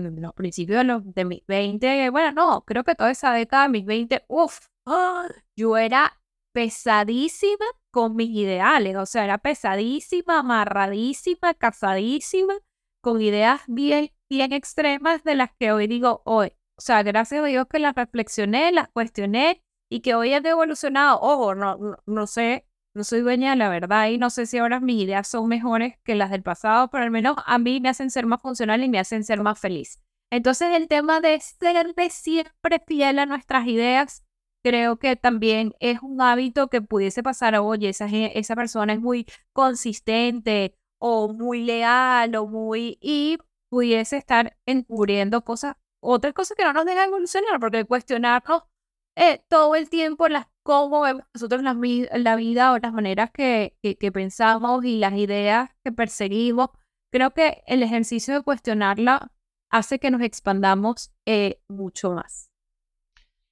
los 0.00 0.34
principios 0.34 0.78
de, 0.78 0.84
los, 0.84 1.02
de 1.14 1.24
mis 1.24 1.44
20, 1.48 2.10
bueno, 2.10 2.30
no, 2.30 2.64
creo 2.64 2.84
que 2.84 2.94
toda 2.94 3.10
esa 3.10 3.32
década, 3.32 3.66
mis 3.66 3.84
20, 3.84 4.24
uff, 4.28 4.68
¡ah! 4.86 5.26
yo 5.56 5.76
era 5.76 6.20
pesadísima 6.52 7.66
con 7.92 8.16
mis 8.16 8.30
ideales, 8.30 8.96
o 8.96 9.06
sea, 9.06 9.24
era 9.24 9.38
pesadísima, 9.38 10.40
amarradísima, 10.40 11.54
casadísima, 11.54 12.54
con 13.02 13.20
ideas 13.20 13.60
bien, 13.68 14.10
bien 14.30 14.52
extremas 14.52 15.22
de 15.24 15.34
las 15.34 15.50
que 15.58 15.72
hoy 15.72 15.86
digo 15.86 16.22
hoy. 16.24 16.52
O 16.78 16.80
sea, 16.80 17.02
gracias 17.02 17.44
a 17.44 17.46
Dios 17.46 17.66
que 17.70 17.78
las 17.78 17.94
reflexioné, 17.94 18.72
las 18.72 18.88
cuestioné 18.88 19.62
y 19.90 20.00
que 20.00 20.14
hoy 20.14 20.32
han 20.32 20.46
evolucionado. 20.46 21.20
Ojo, 21.20 21.54
no, 21.54 21.98
no, 22.06 22.26
sé, 22.26 22.66
no 22.94 23.04
soy 23.04 23.20
dueña 23.20 23.50
de 23.50 23.56
la 23.56 23.68
verdad 23.68 24.08
y 24.08 24.16
no 24.16 24.30
sé 24.30 24.46
si 24.46 24.56
ahora 24.56 24.80
mis 24.80 25.02
ideas 25.02 25.28
son 25.28 25.46
mejores 25.48 25.98
que 26.02 26.14
las 26.14 26.30
del 26.30 26.42
pasado, 26.42 26.88
pero 26.90 27.04
al 27.04 27.10
menos 27.10 27.36
a 27.44 27.58
mí 27.58 27.78
me 27.80 27.90
hacen 27.90 28.10
ser 28.10 28.24
más 28.24 28.40
funcional 28.40 28.82
y 28.82 28.88
me 28.88 28.98
hacen 28.98 29.22
ser 29.22 29.42
más 29.42 29.60
feliz. 29.60 30.00
Entonces 30.30 30.74
el 30.74 30.88
tema 30.88 31.20
de 31.20 31.38
ser 31.40 31.94
de 31.94 32.08
siempre 32.08 32.82
fiel 32.86 33.18
a 33.18 33.26
nuestras 33.26 33.66
ideas, 33.66 34.24
creo 34.62 34.98
que 34.98 35.16
también 35.16 35.74
es 35.80 36.00
un 36.02 36.20
hábito 36.20 36.68
que 36.68 36.80
pudiese 36.82 37.22
pasar, 37.22 37.56
oye, 37.56 37.88
esa, 37.88 38.06
esa 38.06 38.56
persona 38.56 38.92
es 38.92 39.00
muy 39.00 39.26
consistente 39.52 40.76
o 40.98 41.32
muy 41.32 41.64
leal 41.64 42.34
o 42.36 42.46
muy... 42.46 42.98
y 43.00 43.38
pudiese 43.70 44.18
estar 44.18 44.56
encubriendo 44.66 45.44
cosas, 45.44 45.76
otras 46.00 46.34
cosas 46.34 46.56
que 46.56 46.64
no 46.64 46.72
nos 46.72 46.84
dejan 46.84 47.08
evolucionar, 47.08 47.58
porque 47.58 47.84
cuestionarnos 47.84 48.62
eh, 49.16 49.44
todo 49.48 49.74
el 49.74 49.88
tiempo 49.88 50.28
las, 50.28 50.46
cómo 50.62 51.02
vemos 51.02 51.24
nosotros 51.34 51.62
la, 51.62 51.74
la 52.18 52.36
vida 52.36 52.72
o 52.72 52.78
las 52.78 52.92
maneras 52.92 53.30
que, 53.30 53.76
que, 53.82 54.12
pensamos 54.12 54.84
y 54.84 54.98
las 54.98 55.14
ideas 55.14 55.70
que 55.84 55.92
perseguimos. 55.92 56.70
Creo 57.10 57.32
que 57.32 57.62
el 57.66 57.82
ejercicio 57.82 58.34
de 58.34 58.42
cuestionarla 58.42 59.32
hace 59.70 59.98
que 59.98 60.10
nos 60.10 60.22
expandamos 60.22 61.12
eh, 61.26 61.60
mucho 61.68 62.12
más. 62.12 62.50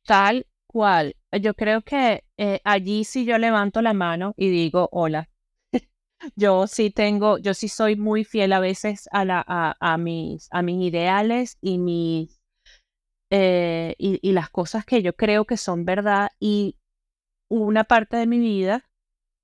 Tal 0.04 0.46
cual. 0.70 1.16
Yo 1.40 1.54
creo 1.54 1.82
que 1.82 2.24
eh, 2.36 2.60
allí 2.64 3.04
sí 3.04 3.24
yo 3.24 3.38
levanto 3.38 3.82
la 3.82 3.92
mano 3.92 4.34
y 4.36 4.50
digo, 4.50 4.88
hola. 4.92 5.28
yo 6.36 6.66
sí 6.66 6.90
tengo, 6.90 7.38
yo 7.38 7.54
sí 7.54 7.68
soy 7.68 7.96
muy 7.96 8.24
fiel 8.24 8.52
a 8.52 8.60
veces 8.60 9.08
a, 9.12 9.24
la, 9.24 9.44
a, 9.46 9.76
a, 9.80 9.98
mis, 9.98 10.48
a 10.52 10.62
mis 10.62 10.82
ideales 10.82 11.58
y 11.60 11.78
mis 11.78 12.40
eh, 13.32 13.94
y, 13.98 14.32
las 14.32 14.50
cosas 14.50 14.84
que 14.84 15.02
yo 15.02 15.14
creo 15.14 15.44
que 15.44 15.56
son 15.56 15.84
verdad. 15.84 16.30
Y 16.40 16.76
una 17.48 17.84
parte 17.84 18.16
de 18.16 18.26
mi 18.26 18.38
vida, 18.38 18.88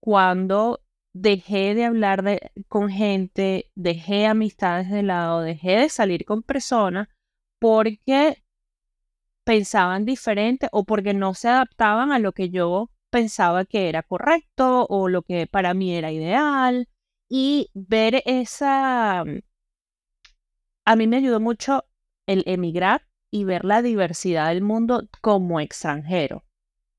cuando 0.01 0.83
dejé 1.15 1.75
de 1.75 1.85
hablar 1.85 2.23
de, 2.23 2.53
con 2.69 2.91
gente, 2.91 3.71
dejé 3.75 4.27
amistades 4.27 4.91
de 4.91 5.03
lado, 5.03 5.41
dejé 5.41 5.79
de 5.79 5.89
salir 5.89 6.25
con 6.25 6.43
personas 6.43 7.09
porque 7.61 8.45
pensaban 9.47 10.05
diferente 10.05 10.69
o 10.73 10.83
porque 10.83 11.15
no 11.15 11.33
se 11.33 11.49
adaptaban 11.49 12.11
a 12.11 12.19
lo 12.19 12.33
que 12.33 12.51
yo 12.51 12.91
pensaba 13.11 13.65
que 13.65 13.89
era 13.89 14.03
correcto 14.03 14.87
o 14.89 15.09
lo 15.09 15.23
que 15.23 15.47
para 15.47 15.73
mí 15.73 15.95
era 15.95 16.11
ideal. 16.11 16.89
Y 17.29 17.71
ver 17.73 18.23
esa... 18.27 19.25
A 20.85 20.97
mí 20.97 21.07
me 21.07 21.17
ayudó 21.17 21.39
mucho 21.39 21.85
el 22.27 22.43
emigrar 22.47 23.07
y 23.31 23.45
ver 23.45 23.65
la 23.65 23.83
diversidad 23.83 24.49
del 24.49 24.63
mundo 24.63 25.09
como 25.21 25.61
extranjero. 25.61 26.45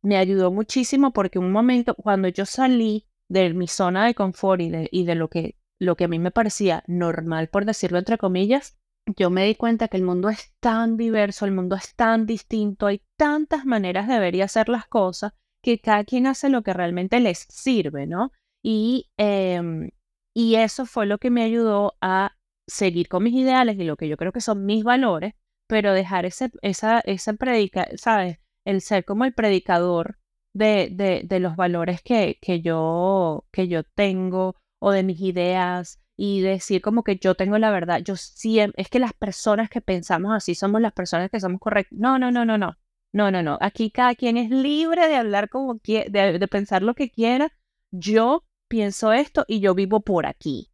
Me 0.01 0.15
ayudó 0.15 0.49
muchísimo 0.49 1.11
porque 1.11 1.39
un 1.39 1.51
momento 1.51 1.95
cuando 1.95 2.29
yo 2.29 2.45
salí 2.45 3.07
de 3.27 3.53
mi 3.53 3.67
zona 3.67 4.05
de 4.05 4.15
confort 4.15 4.61
y 4.61 4.69
de, 4.69 4.87
y 4.89 5.03
de 5.03 5.15
lo, 5.15 5.27
que, 5.27 5.57
lo 5.79 5.97
que 5.97 6.05
a 6.05 6.07
mí 6.07 6.17
me 6.17 6.31
parecía 6.31 6.85
normal, 6.87 7.49
por 7.49 7.65
decirlo 7.65 7.97
entre 7.97 8.17
comillas, 8.17 8.76
yo 9.15 9.29
me 9.29 9.45
di 9.45 9.55
cuenta 9.55 9.87
que 9.87 9.97
el 9.97 10.03
mundo 10.03 10.29
es 10.29 10.53
tan 10.59 10.97
diverso, 10.97 11.45
el 11.45 11.51
mundo 11.51 11.75
es 11.75 11.95
tan 11.95 12.25
distinto, 12.25 12.87
hay 12.87 13.01
tantas 13.17 13.65
maneras 13.65 14.07
de 14.07 14.19
ver 14.19 14.35
y 14.35 14.41
hacer 14.41 14.69
las 14.69 14.87
cosas 14.87 15.33
que 15.63 15.79
cada 15.79 16.03
quien 16.03 16.27
hace 16.27 16.49
lo 16.49 16.61
que 16.61 16.73
realmente 16.73 17.19
les 17.19 17.39
sirve, 17.49 18.05
¿no? 18.05 18.31
Y, 18.63 19.09
em, 19.17 19.89
y 20.35 20.55
eso 20.55 20.85
fue 20.85 21.05
lo 21.05 21.17
que 21.17 21.29
me 21.29 21.43
ayudó 21.43 21.95
a 22.01 22.35
seguir 22.67 23.07
con 23.07 23.23
mis 23.23 23.33
ideales 23.33 23.77
y 23.79 23.83
lo 23.83 23.95
que 23.95 24.07
yo 24.07 24.17
creo 24.17 24.31
que 24.31 24.41
son 24.41 24.65
mis 24.65 24.83
valores, 24.83 25.33
pero 25.67 25.93
dejar 25.93 26.25
ese, 26.25 26.51
esa, 26.61 26.99
esa 27.01 27.33
predica, 27.33 27.87
¿sabes? 27.95 28.39
El 28.65 28.81
ser 28.81 29.05
como 29.05 29.25
el 29.25 29.33
predicador 29.33 30.17
de, 30.53 30.89
de, 30.91 31.21
de 31.23 31.39
los 31.39 31.55
valores 31.55 32.01
que, 32.01 32.37
que, 32.41 32.61
yo, 32.61 33.45
que 33.51 33.67
yo 33.67 33.83
tengo 33.83 34.55
o 34.81 34.91
de 34.91 35.03
mis 35.03 35.21
ideas 35.21 35.99
y 36.17 36.41
decir 36.41 36.81
como 36.81 37.03
que 37.03 37.17
yo 37.17 37.35
tengo 37.35 37.57
la 37.59 37.71
verdad. 37.71 38.01
Yo 38.03 38.15
siempre, 38.15 38.81
es 38.81 38.89
que 38.89 38.99
las 38.99 39.13
personas 39.13 39.69
que 39.69 39.81
pensamos 39.81 40.33
así 40.35 40.55
somos 40.55 40.81
las 40.81 40.93
personas 40.93 41.29
que 41.29 41.39
somos 41.39 41.61
correctas. 41.61 41.97
No, 41.97 42.19
no, 42.19 42.31
no, 42.31 42.43
no, 42.43 42.57
no. 42.57 42.77
No, 43.13 43.31
no, 43.31 43.41
no. 43.43 43.57
Aquí 43.61 43.91
cada 43.91 44.15
quien 44.15 44.35
es 44.37 44.49
libre 44.49 45.07
de 45.07 45.15
hablar 45.15 45.49
como 45.49 45.79
quiera, 45.79 46.09
de, 46.09 46.39
de 46.39 46.47
pensar 46.47 46.81
lo 46.83 46.95
que 46.95 47.09
quiera. 47.09 47.53
Yo 47.91 48.43
pienso 48.67 49.13
esto 49.13 49.45
y 49.47 49.59
yo 49.59 49.75
vivo 49.75 50.01
por 50.01 50.25
aquí. 50.25 50.71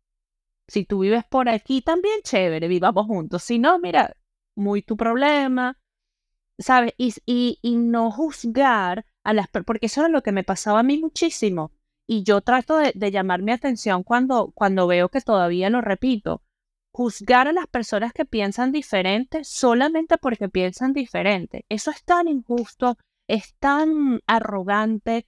Si 0.67 0.85
tú 0.85 0.99
vives 0.99 1.25
por 1.25 1.49
aquí, 1.49 1.81
también 1.81 2.21
chévere, 2.23 2.67
vivamos 2.67 3.05
juntos. 3.05 3.43
Si 3.43 3.59
no, 3.59 3.79
mira, 3.79 4.15
muy 4.55 4.81
tu 4.81 4.97
problema, 4.97 5.77
¿sabes? 6.57 6.93
Y, 6.97 7.13
y, 7.25 7.59
y 7.61 7.75
no 7.75 8.11
juzgar 8.11 9.05
a 9.23 9.33
las 9.33 9.47
porque 9.49 9.85
eso 9.85 10.05
es 10.05 10.11
lo 10.11 10.23
que 10.23 10.31
me 10.31 10.43
pasaba 10.43 10.79
a 10.79 10.83
mí 10.83 10.97
muchísimo. 10.97 11.71
Y 12.07 12.23
yo 12.23 12.41
trato 12.41 12.77
de, 12.77 12.91
de 12.95 13.11
llamar 13.11 13.41
mi 13.41 13.51
atención 13.51 14.03
cuando, 14.03 14.51
cuando 14.53 14.87
veo 14.87 15.09
que 15.09 15.21
todavía 15.21 15.69
lo 15.69 15.81
repito. 15.81 16.43
Juzgar 16.91 17.47
a 17.47 17.53
las 17.53 17.67
personas 17.67 18.13
que 18.13 18.25
piensan 18.25 18.71
diferente 18.71 19.43
solamente 19.43 20.17
porque 20.17 20.49
piensan 20.49 20.93
diferente. 20.93 21.65
Eso 21.69 21.91
es 21.91 22.03
tan 22.03 22.27
injusto, 22.27 22.97
es 23.27 23.55
tan 23.59 24.19
arrogante. 24.27 25.27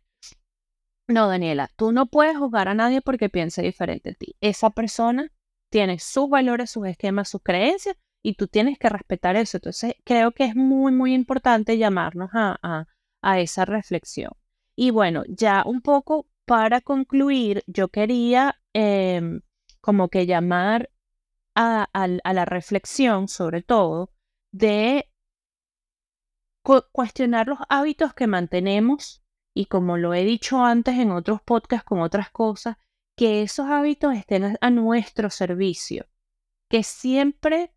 No, 1.07 1.27
Daniela, 1.27 1.69
tú 1.75 1.91
no 1.91 2.07
puedes 2.07 2.37
juzgar 2.37 2.67
a 2.67 2.73
nadie 2.73 3.01
porque 3.01 3.29
piense 3.29 3.61
diferente 3.61 4.11
a 4.11 4.13
ti. 4.13 4.35
Esa 4.41 4.69
persona 4.71 5.31
tiene 5.71 5.99
sus 5.99 6.29
valores, 6.29 6.71
sus 6.71 6.87
esquemas, 6.87 7.29
sus 7.29 7.41
creencias 7.41 7.95
y 8.23 8.35
tú 8.35 8.47
tienes 8.47 8.79
que 8.79 8.89
respetar 8.89 9.35
eso. 9.35 9.57
Entonces, 9.57 9.93
creo 10.03 10.31
que 10.31 10.45
es 10.45 10.55
muy, 10.55 10.91
muy 10.91 11.13
importante 11.13 11.77
llamarnos 11.77 12.29
a, 12.33 12.87
a, 13.21 13.39
esa 13.39 13.65
reflexión. 13.65 14.31
Y 14.75 14.91
bueno, 14.91 15.23
ya 15.27 15.63
un 15.65 15.81
poco 15.81 16.27
para 16.45 16.81
concluir, 16.81 17.63
yo 17.67 17.89
quería 17.89 18.59
em, 18.73 19.41
como 19.81 20.09
que 20.09 20.25
llamar 20.25 20.91
a, 21.55 21.87
la 21.93 22.45
reflexión, 22.45 23.27
sobre 23.27 23.61
todo, 23.61 24.11
de 24.51 25.09
cuestionar 26.91 27.47
los 27.47 27.59
hábitos 27.69 28.13
que 28.13 28.27
mantenemos 28.27 29.23
y 29.53 29.67
como 29.67 29.97
lo 29.97 30.13
he 30.13 30.25
dicho 30.25 30.63
antes 30.63 30.95
en 30.95 31.11
otros 31.11 31.41
podcasts 31.41 31.85
con 31.85 32.01
otras 32.01 32.29
cosas, 32.31 32.77
que 33.15 33.43
esos 33.43 33.67
hábitos 33.67 34.15
estén 34.15 34.57
a 34.59 34.69
nuestro 34.69 35.29
servicio, 35.29 36.07
que 36.69 36.83
siempre 36.83 37.73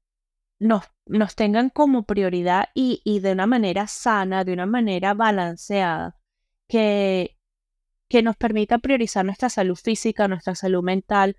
nos, 0.59 0.85
nos 1.07 1.37
tengan 1.37 1.71
como 1.71 2.05
prioridad 2.05 2.71
y, 2.75 3.01
y, 3.05 3.21
de 3.21 3.33
una 3.33 3.47
manera 3.47 3.87
sana, 3.87 4.43
de 4.45 4.53
una 4.55 4.67
manera 4.67 5.15
balanceada, 5.15 6.17
que, 6.69 7.38
que 8.09 8.23
nos 8.23 8.37
permita 8.37 8.79
priorizar 8.79 9.25
nuestra 9.25 9.49
salud 9.49 9.77
física, 9.77 10.29
nuestra 10.29 10.55
salud 10.55 10.83
mental, 10.83 11.37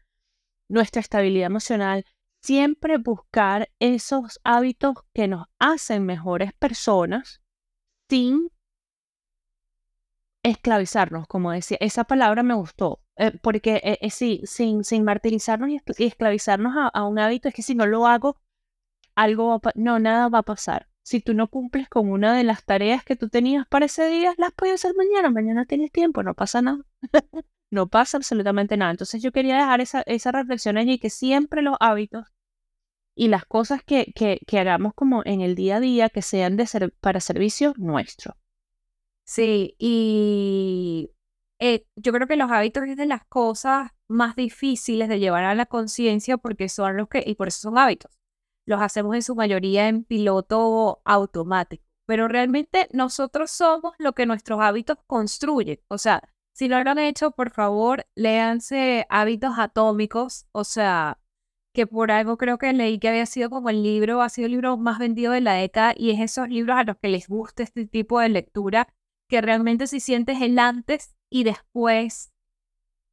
nuestra 0.68 1.02
estabilidad 1.02 1.48
emocional, 1.48 2.06
siempre 2.42 2.98
buscar 2.98 3.70
esos 3.80 4.40
hábitos 4.44 4.96
que 5.14 5.28
nos 5.28 5.48
hacen 5.58 6.06
mejores 6.06 6.54
personas 6.54 7.42
sin 8.10 8.52
esclavizarnos, 10.44 11.28
como 11.28 11.52
decía. 11.52 11.78
Esa 11.82 12.06
palabra 12.06 12.44
me 12.44 12.54
gustó, 12.54 13.02
eh, 13.18 13.32
porque 13.42 13.82
eh, 13.84 13.98
eh, 14.02 14.10
sí, 14.10 14.42
sin, 14.46 14.84
sin 14.84 15.04
martirizarnos 15.04 15.70
y, 15.70 15.82
esclavizarnos 16.06 16.74
a, 16.94 17.04
un 17.04 17.20
hábito, 17.20 17.50
es 17.50 17.54
que 17.54 17.62
si 17.62 17.76
no 17.76 17.86
lo 17.86 18.08
hago, 18.08 18.40
algo 19.16 19.60
va 19.60 19.72
no, 19.76 20.00
nada 20.00 20.30
va 20.30 20.40
a 20.40 20.44
pasar. 20.44 20.88
Si 21.10 21.22
tú 21.22 21.34
no 21.34 21.48
cumples 21.48 21.90
con 21.90 22.12
una 22.12 22.36
de 22.38 22.44
las 22.44 22.64
tareas 22.64 23.04
que 23.04 23.16
tú 23.16 23.30
tenías 23.30 23.68
para 23.68 23.88
ese 23.88 24.08
día, 24.10 24.36
las 24.38 24.52
puedes 24.54 24.76
hacer 24.76 24.96
mañana, 24.96 25.32
mañana 25.32 25.66
tienes 25.66 25.92
tiempo, 25.92 26.22
no 26.22 26.36
pasa 26.36 26.62
nada. 26.62 26.84
no 27.72 27.88
pasa 27.88 28.18
absolutamente 28.18 28.78
nada. 28.78 28.92
Entonces 28.92 29.24
yo 29.24 29.32
quería 29.32 29.58
dejar 29.58 29.82
esa, 29.82 30.04
esa 30.04 30.32
reflexión 30.32 30.78
allí, 30.78 31.00
que 31.00 31.10
siempre 31.10 31.64
los 31.64 31.78
hábitos 31.80 32.28
y 33.16 33.28
las 33.28 33.46
cosas 33.46 33.82
que, 33.84 34.14
que, 34.14 34.60
hagamos 34.60 34.94
como 34.94 35.24
en 35.26 35.42
el 35.42 35.56
día 35.56 35.78
a 35.78 35.80
día, 35.80 36.10
que 36.10 36.22
sean 36.22 36.58
de 36.58 36.68
ser, 36.68 36.94
para 37.02 37.20
servicio 37.22 37.74
nuestro. 37.78 38.38
Sí, 39.26 39.74
y 39.80 41.10
eh, 41.58 41.88
yo 41.96 42.14
creo 42.14 42.28
que 42.28 42.36
los 42.36 42.52
hábitos 42.52 42.84
es 42.84 42.98
de 42.98 43.08
las 43.08 43.26
cosas 43.26 43.90
más 44.08 44.36
difíciles 44.36 45.10
de 45.10 45.18
llevar 45.18 45.46
a 45.46 45.56
la 45.56 45.66
conciencia 45.66 46.38
porque 46.38 46.70
son 46.70 46.98
los 46.98 47.10
que, 47.10 47.24
y 47.26 47.34
por 47.34 47.48
eso 47.48 47.62
son 47.62 47.80
hábitos, 47.80 48.19
los 48.70 48.82
hacemos 48.82 49.16
en 49.16 49.24
su 49.24 49.36
mayoría 49.36 49.88
en 49.88 50.04
piloto 50.04 51.02
automático, 51.04 51.84
pero 52.06 52.28
realmente 52.28 52.88
nosotros 52.94 53.50
somos 53.50 53.96
lo 53.98 54.14
que 54.14 54.28
nuestros 54.28 54.62
hábitos 54.62 54.98
construyen. 55.08 55.82
O 55.88 55.98
sea, 55.98 56.22
si 56.54 56.68
no 56.68 56.84
lo 56.84 56.92
han 56.92 57.00
hecho, 57.00 57.32
por 57.32 57.50
favor, 57.50 58.06
léanse 58.14 59.08
hábitos 59.10 59.58
atómicos, 59.58 60.46
o 60.52 60.64
sea, 60.64 61.20
que 61.74 61.88
por 61.88 62.12
algo 62.12 62.38
creo 62.38 62.60
que 62.60 62.72
leí 62.74 63.00
que 63.00 63.10
había 63.10 63.26
sido 63.26 63.50
como 63.50 63.72
el 63.72 63.82
libro, 63.82 64.22
ha 64.22 64.30
sido 64.30 64.46
el 64.46 64.52
libro 64.52 64.78
más 64.78 65.00
vendido 65.00 65.32
de 65.32 65.42
la 65.42 65.54
década 65.54 65.96
y 65.98 66.12
es 66.12 66.20
esos 66.20 66.48
libros 66.48 66.78
a 66.78 66.84
los 66.84 66.98
que 66.98 67.08
les 67.08 67.28
gusta 67.28 67.64
este 67.64 67.88
tipo 67.88 68.20
de 68.20 68.30
lectura 68.30 68.88
que 69.28 69.42
realmente 69.42 69.88
si 69.88 70.00
sientes 70.00 70.42
el 70.42 70.60
antes 70.60 71.16
y 71.28 71.44
después 71.44 72.32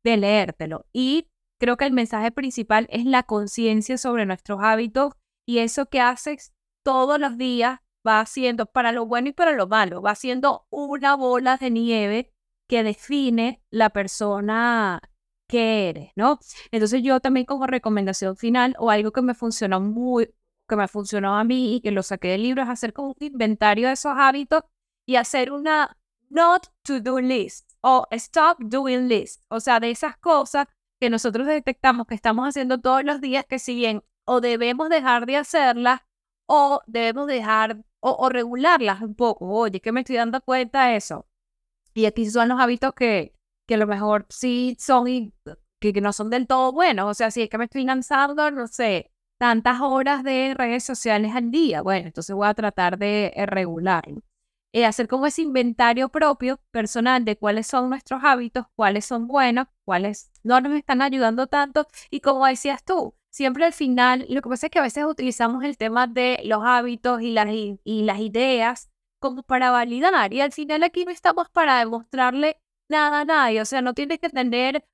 de 0.04 0.18
leértelo. 0.18 0.84
Y 0.92 1.30
creo 1.58 1.78
que 1.78 1.86
el 1.86 1.92
mensaje 1.92 2.30
principal 2.30 2.86
es 2.90 3.06
la 3.06 3.22
conciencia 3.22 3.96
sobre 3.96 4.26
nuestros 4.26 4.60
hábitos 4.62 5.14
y 5.46 5.58
eso 5.58 5.86
que 5.86 6.00
haces 6.00 6.52
todos 6.84 7.18
los 7.18 7.38
días 7.38 7.80
va 8.06 8.20
haciendo 8.20 8.66
para 8.66 8.92
lo 8.92 9.06
bueno 9.06 9.28
y 9.28 9.32
para 9.32 9.52
lo 9.52 9.66
malo, 9.66 10.02
va 10.02 10.12
haciendo 10.12 10.66
una 10.70 11.16
bola 11.16 11.56
de 11.56 11.70
nieve 11.70 12.32
que 12.68 12.82
define 12.82 13.62
la 13.70 13.90
persona 13.90 15.00
que 15.48 15.88
eres, 15.88 16.10
¿no? 16.16 16.40
Entonces 16.70 17.02
yo 17.02 17.20
también 17.20 17.46
como 17.46 17.66
recomendación 17.66 18.36
final 18.36 18.74
o 18.78 18.90
algo 18.90 19.12
que 19.12 19.22
me 19.22 19.34
funcionó 19.34 19.80
muy, 19.80 20.34
que 20.68 20.76
me 20.76 20.88
funcionó 20.88 21.36
a 21.36 21.44
mí 21.44 21.76
y 21.76 21.80
que 21.80 21.92
lo 21.92 22.02
saqué 22.02 22.28
del 22.28 22.42
libro 22.42 22.62
es 22.62 22.68
hacer 22.68 22.92
como 22.92 23.08
un 23.08 23.16
inventario 23.20 23.86
de 23.86 23.94
esos 23.94 24.12
hábitos 24.16 24.64
y 25.06 25.16
hacer 25.16 25.52
una 25.52 25.96
not 26.28 26.66
to 26.82 27.00
do 27.00 27.20
list 27.20 27.70
o 27.80 28.06
stop 28.10 28.58
doing 28.58 29.08
list, 29.08 29.44
o 29.48 29.60
sea, 29.60 29.78
de 29.78 29.90
esas 29.90 30.16
cosas 30.16 30.66
que 31.00 31.10
nosotros 31.10 31.46
detectamos 31.46 32.06
que 32.06 32.16
estamos 32.16 32.48
haciendo 32.48 32.80
todos 32.80 33.04
los 33.04 33.20
días, 33.20 33.44
que 33.48 33.60
si 33.60 33.76
bien 33.76 34.02
o 34.26 34.40
debemos 34.40 34.88
dejar 34.90 35.24
de 35.26 35.36
hacerlas 35.36 36.02
o 36.46 36.82
debemos 36.86 37.26
dejar 37.26 37.82
o, 38.00 38.28
regularlas 38.28 39.00
un 39.00 39.14
poco. 39.14 39.48
Oye, 39.48 39.80
que 39.80 39.92
me 39.92 40.00
estoy 40.00 40.16
dando 40.16 40.40
cuenta 40.40 40.86
de 40.86 40.96
eso. 40.96 41.26
Y 41.94 42.06
aquí 42.06 42.28
son 42.30 42.48
los 42.48 42.60
hábitos 42.60 42.92
que, 42.94 43.34
que 43.66 43.74
a 43.74 43.78
lo 43.78 43.86
mejor 43.86 44.26
sí 44.28 44.76
son 44.78 45.08
y 45.08 45.32
que, 45.80 45.92
que 45.92 46.00
no 46.00 46.12
son 46.12 46.30
del 46.30 46.46
todo 46.46 46.72
buenos. 46.72 47.10
O 47.10 47.14
sea, 47.14 47.30
si 47.30 47.42
es 47.42 47.48
que 47.48 47.58
me 47.58 47.64
estoy 47.64 47.84
lanzando, 47.84 48.50
no 48.50 48.68
sé, 48.68 49.10
tantas 49.38 49.80
horas 49.80 50.22
de 50.22 50.54
redes 50.56 50.84
sociales 50.84 51.34
al 51.34 51.50
día, 51.50 51.82
bueno, 51.82 52.06
entonces 52.06 52.34
voy 52.34 52.46
a 52.46 52.54
tratar 52.54 52.98
de 52.98 53.32
eh, 53.34 53.46
regularlo. 53.46 54.22
Eh, 54.72 54.84
hacer 54.84 55.08
como 55.08 55.26
ese 55.26 55.42
inventario 55.42 56.10
propio, 56.10 56.60
personal, 56.70 57.24
de 57.24 57.36
cuáles 57.38 57.66
son 57.66 57.88
nuestros 57.88 58.22
hábitos, 58.22 58.66
cuáles 58.76 59.06
son 59.06 59.26
buenos, 59.26 59.68
cuáles 59.84 60.30
no 60.42 60.60
nos 60.60 60.74
están 60.74 61.00
ayudando 61.02 61.46
tanto. 61.46 61.86
Y 62.10 62.20
como 62.20 62.46
decías 62.46 62.84
tú, 62.84 63.14
siempre 63.36 63.66
al 63.66 63.74
final, 63.74 64.24
lo 64.30 64.40
que 64.40 64.48
pasa 64.48 64.66
es 64.66 64.70
que 64.70 64.78
a 64.78 64.82
veces 64.82 65.04
utilizamos 65.04 65.62
el 65.62 65.76
tema 65.76 66.06
de 66.06 66.40
los 66.44 66.62
hábitos 66.64 67.20
y 67.20 67.32
las, 67.32 67.48
y, 67.50 67.78
las 68.02 68.18
ideas 68.20 68.90
como 69.20 69.42
para 69.42 69.70
validar. 69.70 70.32
Y 70.32 70.40
al 70.40 70.52
final 70.52 70.82
aquí 70.82 71.04
no 71.04 71.10
estamos 71.10 71.50
para 71.50 71.78
demostrarle 71.78 72.58
nada 72.88 73.20
a 73.20 73.24
nadie. 73.26 73.60
O 73.60 73.66
sea, 73.66 73.82
no 73.82 73.92
tienes 73.92 74.20
que 74.20 74.30
tener 74.30 74.86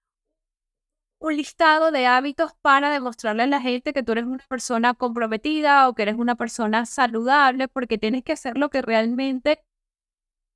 un 1.21 1.37
listado 1.37 1.93
de 1.93 2.07
hábitos 2.07 2.53
para 2.63 2.91
demostrarle 2.91 3.45
a 3.45 3.47
la 3.47 3.61
gente 3.61 3.93
que 3.93 4.03
tú 4.03 4.11
eres 4.11 4.25
una 4.25 4.45
persona 4.49 4.95
comprometida 4.95 5.89
o 5.89 5.95
que 5.95 6.03
eres 6.03 6.17
una 6.17 6.35
persona 6.35 6.85
saludable, 6.85 7.69
porque 7.69 7.97
tienes 7.97 8.25
que 8.25 8.33
hacer 8.33 8.59
lo 8.59 8.71
que 8.71 8.83
realmente 8.83 9.63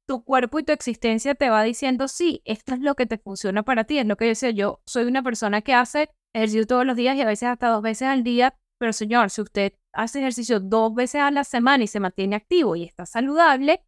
tu 0.08 0.24
cuerpo 0.24 0.58
y 0.58 0.64
tu 0.64 0.72
existencia 0.72 1.36
te 1.36 1.50
va 1.50 1.62
diciendo, 1.62 2.08
sí, 2.08 2.42
esto 2.44 2.74
es 2.74 2.80
lo 2.80 2.96
que 2.96 3.06
te 3.06 3.18
funciona 3.18 3.62
para 3.62 3.84
ti. 3.84 3.98
Es 4.00 4.06
lo 4.06 4.16
que 4.16 4.24
yo 4.24 4.30
decía, 4.30 4.50
yo 4.50 4.80
soy 4.86 5.04
una 5.04 5.22
persona 5.22 5.62
que 5.62 5.72
hace 5.72 6.10
ejercicio 6.36 6.66
todos 6.66 6.86
los 6.86 6.96
días 6.96 7.16
y 7.16 7.20
a 7.20 7.26
veces 7.26 7.48
hasta 7.48 7.68
dos 7.68 7.82
veces 7.82 8.08
al 8.08 8.22
día, 8.22 8.54
pero 8.78 8.92
señor, 8.92 9.30
si 9.30 9.40
usted 9.40 9.72
hace 9.92 10.20
ejercicio 10.20 10.60
dos 10.60 10.94
veces 10.94 11.22
a 11.22 11.30
la 11.30 11.44
semana 11.44 11.84
y 11.84 11.86
se 11.86 12.00
mantiene 12.00 12.36
activo 12.36 12.76
y 12.76 12.84
está 12.84 13.06
saludable, 13.06 13.82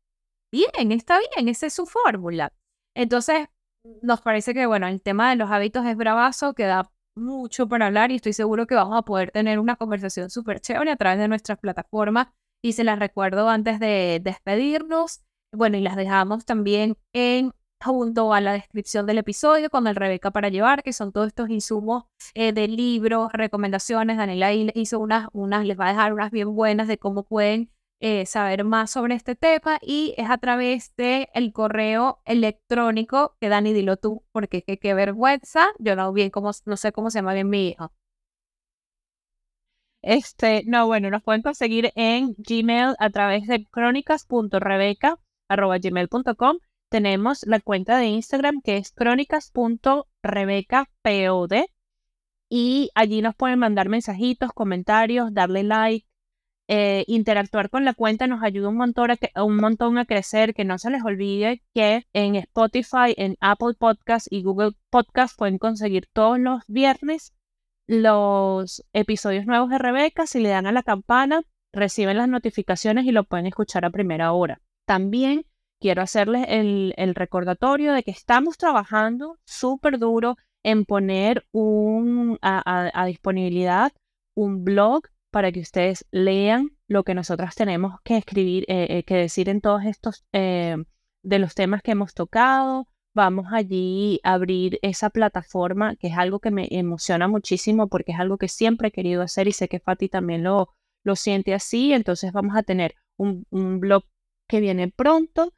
bien, 0.52 0.92
está 0.92 1.18
bien, 1.34 1.48
esa 1.48 1.66
es 1.66 1.74
su 1.74 1.86
fórmula. 1.86 2.52
Entonces, 2.96 3.48
nos 4.02 4.20
parece 4.22 4.54
que, 4.54 4.66
bueno, 4.66 4.86
el 4.86 5.02
tema 5.02 5.30
de 5.30 5.36
los 5.36 5.50
hábitos 5.50 5.86
es 5.86 5.96
bravazo, 5.96 6.54
que 6.54 6.64
da 6.64 6.90
mucho 7.16 7.68
para 7.68 7.86
hablar 7.86 8.10
y 8.10 8.16
estoy 8.16 8.32
seguro 8.32 8.66
que 8.66 8.74
vamos 8.74 8.96
a 8.96 9.02
poder 9.02 9.30
tener 9.30 9.58
una 9.58 9.76
conversación 9.76 10.30
súper 10.30 10.60
chévere 10.60 10.90
a 10.90 10.96
través 10.96 11.18
de 11.18 11.28
nuestras 11.28 11.58
plataformas 11.58 12.28
y 12.62 12.72
se 12.72 12.84
las 12.84 12.98
recuerdo 12.98 13.48
antes 13.48 13.80
de 13.80 14.20
despedirnos. 14.22 15.22
Bueno, 15.52 15.76
y 15.76 15.80
las 15.80 15.96
dejamos 15.96 16.44
también 16.44 16.96
en 17.12 17.52
junto 17.84 18.32
a 18.34 18.40
la 18.40 18.52
descripción 18.52 19.06
del 19.06 19.18
episodio 19.18 19.70
con 19.70 19.86
el 19.86 19.96
Rebeca 19.96 20.30
para 20.30 20.48
llevar, 20.48 20.82
que 20.82 20.92
son 20.92 21.12
todos 21.12 21.28
estos 21.28 21.50
insumos 21.50 22.04
eh, 22.34 22.52
de 22.52 22.68
libros, 22.68 23.32
recomendaciones. 23.32 24.16
Daniela 24.16 24.52
hizo 24.52 24.98
unas, 24.98 25.28
unas, 25.32 25.64
les 25.64 25.78
va 25.78 25.86
a 25.86 25.90
dejar 25.90 26.12
unas 26.12 26.30
bien 26.30 26.54
buenas 26.54 26.88
de 26.88 26.98
cómo 26.98 27.24
pueden 27.24 27.70
eh, 28.00 28.26
saber 28.26 28.64
más 28.64 28.90
sobre 28.92 29.14
este 29.14 29.34
tema 29.34 29.78
y 29.82 30.14
es 30.16 30.30
a 30.30 30.38
través 30.38 30.92
el 30.96 31.52
correo 31.52 32.20
electrónico 32.24 33.36
que 33.40 33.48
Dani 33.48 33.72
dilo 33.72 33.96
tú, 33.96 34.24
porque 34.32 34.62
qué, 34.62 34.78
qué 34.78 34.94
vergüenza, 34.94 35.66
yo 35.78 35.96
no 35.96 36.12
bien 36.12 36.30
cómo, 36.30 36.50
no 36.64 36.76
sé 36.76 36.92
cómo 36.92 37.10
se 37.10 37.18
llama 37.18 37.34
bien 37.34 37.48
mi 37.50 37.68
hijo. 37.68 37.92
Este, 40.02 40.62
no, 40.66 40.86
bueno, 40.86 41.10
nos 41.10 41.22
pueden 41.22 41.42
conseguir 41.42 41.92
en 41.96 42.34
Gmail 42.38 42.94
a 42.98 43.10
través 43.10 43.46
de 43.46 43.64
crónicas.rebeca 43.66 45.18
gmail.com. 45.48 46.58
Tenemos 46.90 47.46
la 47.46 47.60
cuenta 47.60 47.98
de 47.98 48.06
Instagram 48.06 48.62
que 48.62 48.78
es 48.78 48.92
crónicas.rebecapod. 48.92 51.52
Y 52.50 52.88
allí 52.94 53.20
nos 53.20 53.34
pueden 53.34 53.58
mandar 53.58 53.90
mensajitos, 53.90 54.52
comentarios, 54.52 55.34
darle 55.34 55.64
like, 55.64 56.08
eh, 56.70 57.04
interactuar 57.06 57.70
con 57.70 57.86
la 57.86 57.94
cuenta 57.94 58.26
nos 58.26 58.42
ayuda 58.42 58.68
un 58.68 58.76
montón, 58.76 59.10
a 59.34 59.44
un 59.44 59.56
montón 59.56 59.96
a 59.96 60.04
crecer, 60.04 60.52
que 60.52 60.66
no 60.66 60.78
se 60.78 60.90
les 60.90 61.02
olvide 61.02 61.62
que 61.74 62.04
en 62.12 62.36
Spotify, 62.36 63.14
en 63.16 63.36
Apple 63.40 63.74
Podcast 63.78 64.26
y 64.30 64.42
Google 64.42 64.72
Podcast 64.90 65.36
pueden 65.36 65.56
conseguir 65.56 66.06
todos 66.12 66.38
los 66.38 66.62
viernes 66.68 67.32
los 67.86 68.84
episodios 68.92 69.46
nuevos 69.46 69.70
de 69.70 69.78
Rebeca. 69.78 70.26
Si 70.26 70.40
le 70.40 70.50
dan 70.50 70.66
a 70.66 70.72
la 70.72 70.82
campana, 70.82 71.40
reciben 71.72 72.18
las 72.18 72.28
notificaciones 72.28 73.06
y 73.06 73.12
lo 73.12 73.24
pueden 73.24 73.46
escuchar 73.46 73.86
a 73.86 73.90
primera 73.90 74.32
hora. 74.32 74.60
También 74.86 75.46
quiero 75.80 76.02
hacerles 76.02 76.46
el, 76.48 77.14
recordatorio 77.14 77.92
de 77.92 78.02
que 78.02 78.10
estamos 78.10 78.56
trabajando 78.58 79.38
súper 79.44 79.98
duro 79.98 80.36
en 80.62 80.84
poner 80.84 81.46
un, 81.52 82.38
a 82.42 83.04
disponibilidad 83.06 83.92
un 84.38 84.64
blog 84.64 85.02
para 85.30 85.50
que 85.52 85.60
ustedes 85.60 86.06
lean 86.10 86.70
lo 86.86 87.02
que 87.02 87.14
nosotras 87.14 87.54
tenemos 87.54 88.00
que 88.04 88.16
escribir, 88.16 88.64
eh, 88.68 88.86
eh, 88.88 89.02
que 89.02 89.16
decir 89.16 89.48
en 89.48 89.60
todos 89.60 89.84
estos 89.84 90.24
eh, 90.32 90.76
de 91.22 91.38
los 91.38 91.54
temas 91.54 91.82
que 91.82 91.90
hemos 91.90 92.14
tocado. 92.14 92.86
Vamos 93.14 93.46
allí 93.52 94.20
a 94.22 94.34
abrir 94.34 94.78
esa 94.82 95.10
plataforma, 95.10 95.96
que 95.96 96.06
es 96.06 96.16
algo 96.16 96.38
que 96.38 96.52
me 96.52 96.68
emociona 96.70 97.26
muchísimo 97.26 97.88
porque 97.88 98.12
es 98.12 98.20
algo 98.20 98.38
que 98.38 98.48
siempre 98.48 98.88
he 98.88 98.92
querido 98.92 99.22
hacer 99.22 99.48
y 99.48 99.52
sé 99.52 99.68
que 99.68 99.80
Fati 99.80 100.08
también 100.08 100.44
lo, 100.44 100.68
lo 101.04 101.16
siente 101.16 101.52
así. 101.52 101.92
Entonces 101.92 102.32
vamos 102.32 102.56
a 102.56 102.62
tener 102.62 102.94
un, 103.16 103.44
un 103.50 103.80
blog 103.80 104.04
que 104.48 104.60
viene 104.60 104.88
pronto. 104.88 105.52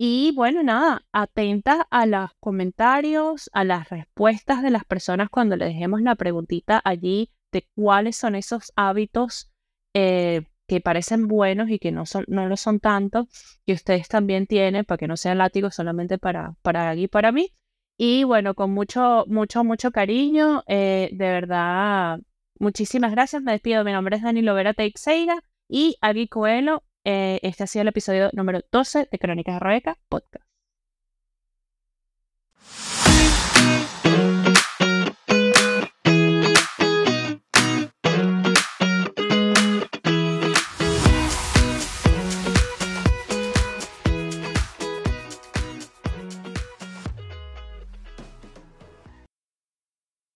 Y 0.00 0.32
bueno, 0.36 0.62
nada, 0.62 1.04
atenta 1.10 1.86
a 1.90 2.06
los 2.06 2.30
comentarios, 2.38 3.50
a 3.52 3.64
las 3.64 3.88
respuestas 3.88 4.62
de 4.62 4.70
las 4.70 4.84
personas 4.84 5.28
cuando 5.28 5.56
le 5.56 5.64
dejemos 5.64 6.00
la 6.02 6.14
preguntita 6.14 6.80
allí 6.84 7.30
de 7.50 7.66
cuáles 7.74 8.16
son 8.16 8.36
esos 8.36 8.72
hábitos 8.76 9.50
eh, 9.94 10.42
que 10.68 10.80
parecen 10.80 11.26
buenos 11.26 11.68
y 11.70 11.80
que 11.80 11.90
no, 11.90 12.06
son, 12.06 12.24
no 12.28 12.46
lo 12.46 12.56
son 12.56 12.78
tanto, 12.78 13.26
que 13.66 13.72
ustedes 13.72 14.06
también 14.06 14.46
tienen, 14.46 14.84
para 14.84 14.98
que 14.98 15.08
no 15.08 15.16
sean 15.16 15.38
látigos 15.38 15.74
solamente 15.74 16.18
para, 16.18 16.54
para 16.62 16.94
y 16.94 17.08
para 17.08 17.32
mí. 17.32 17.52
Y 17.96 18.22
bueno, 18.22 18.54
con 18.54 18.70
mucho, 18.70 19.24
mucho, 19.26 19.64
mucho 19.64 19.90
cariño, 19.90 20.62
eh, 20.68 21.08
de 21.10 21.30
verdad, 21.30 22.20
muchísimas 22.60 23.10
gracias. 23.10 23.42
Me 23.42 23.50
despido. 23.52 23.82
Mi 23.82 23.90
nombre 23.90 24.16
es 24.16 24.22
Dani 24.22 24.42
Lovera 24.42 24.74
Teixeira 24.74 25.42
y 25.68 25.96
Agui 26.00 26.28
Coelho. 26.28 26.84
Eh, 27.10 27.40
este 27.42 27.64
ha 27.64 27.66
sido 27.66 27.80
el 27.84 27.88
episodio 27.88 28.28
número 28.34 28.60
12 28.70 29.08
de 29.10 29.18
Crónicas 29.18 29.54
de 29.54 29.60
Rebeca 29.60 29.98
Podcast. 30.10 30.47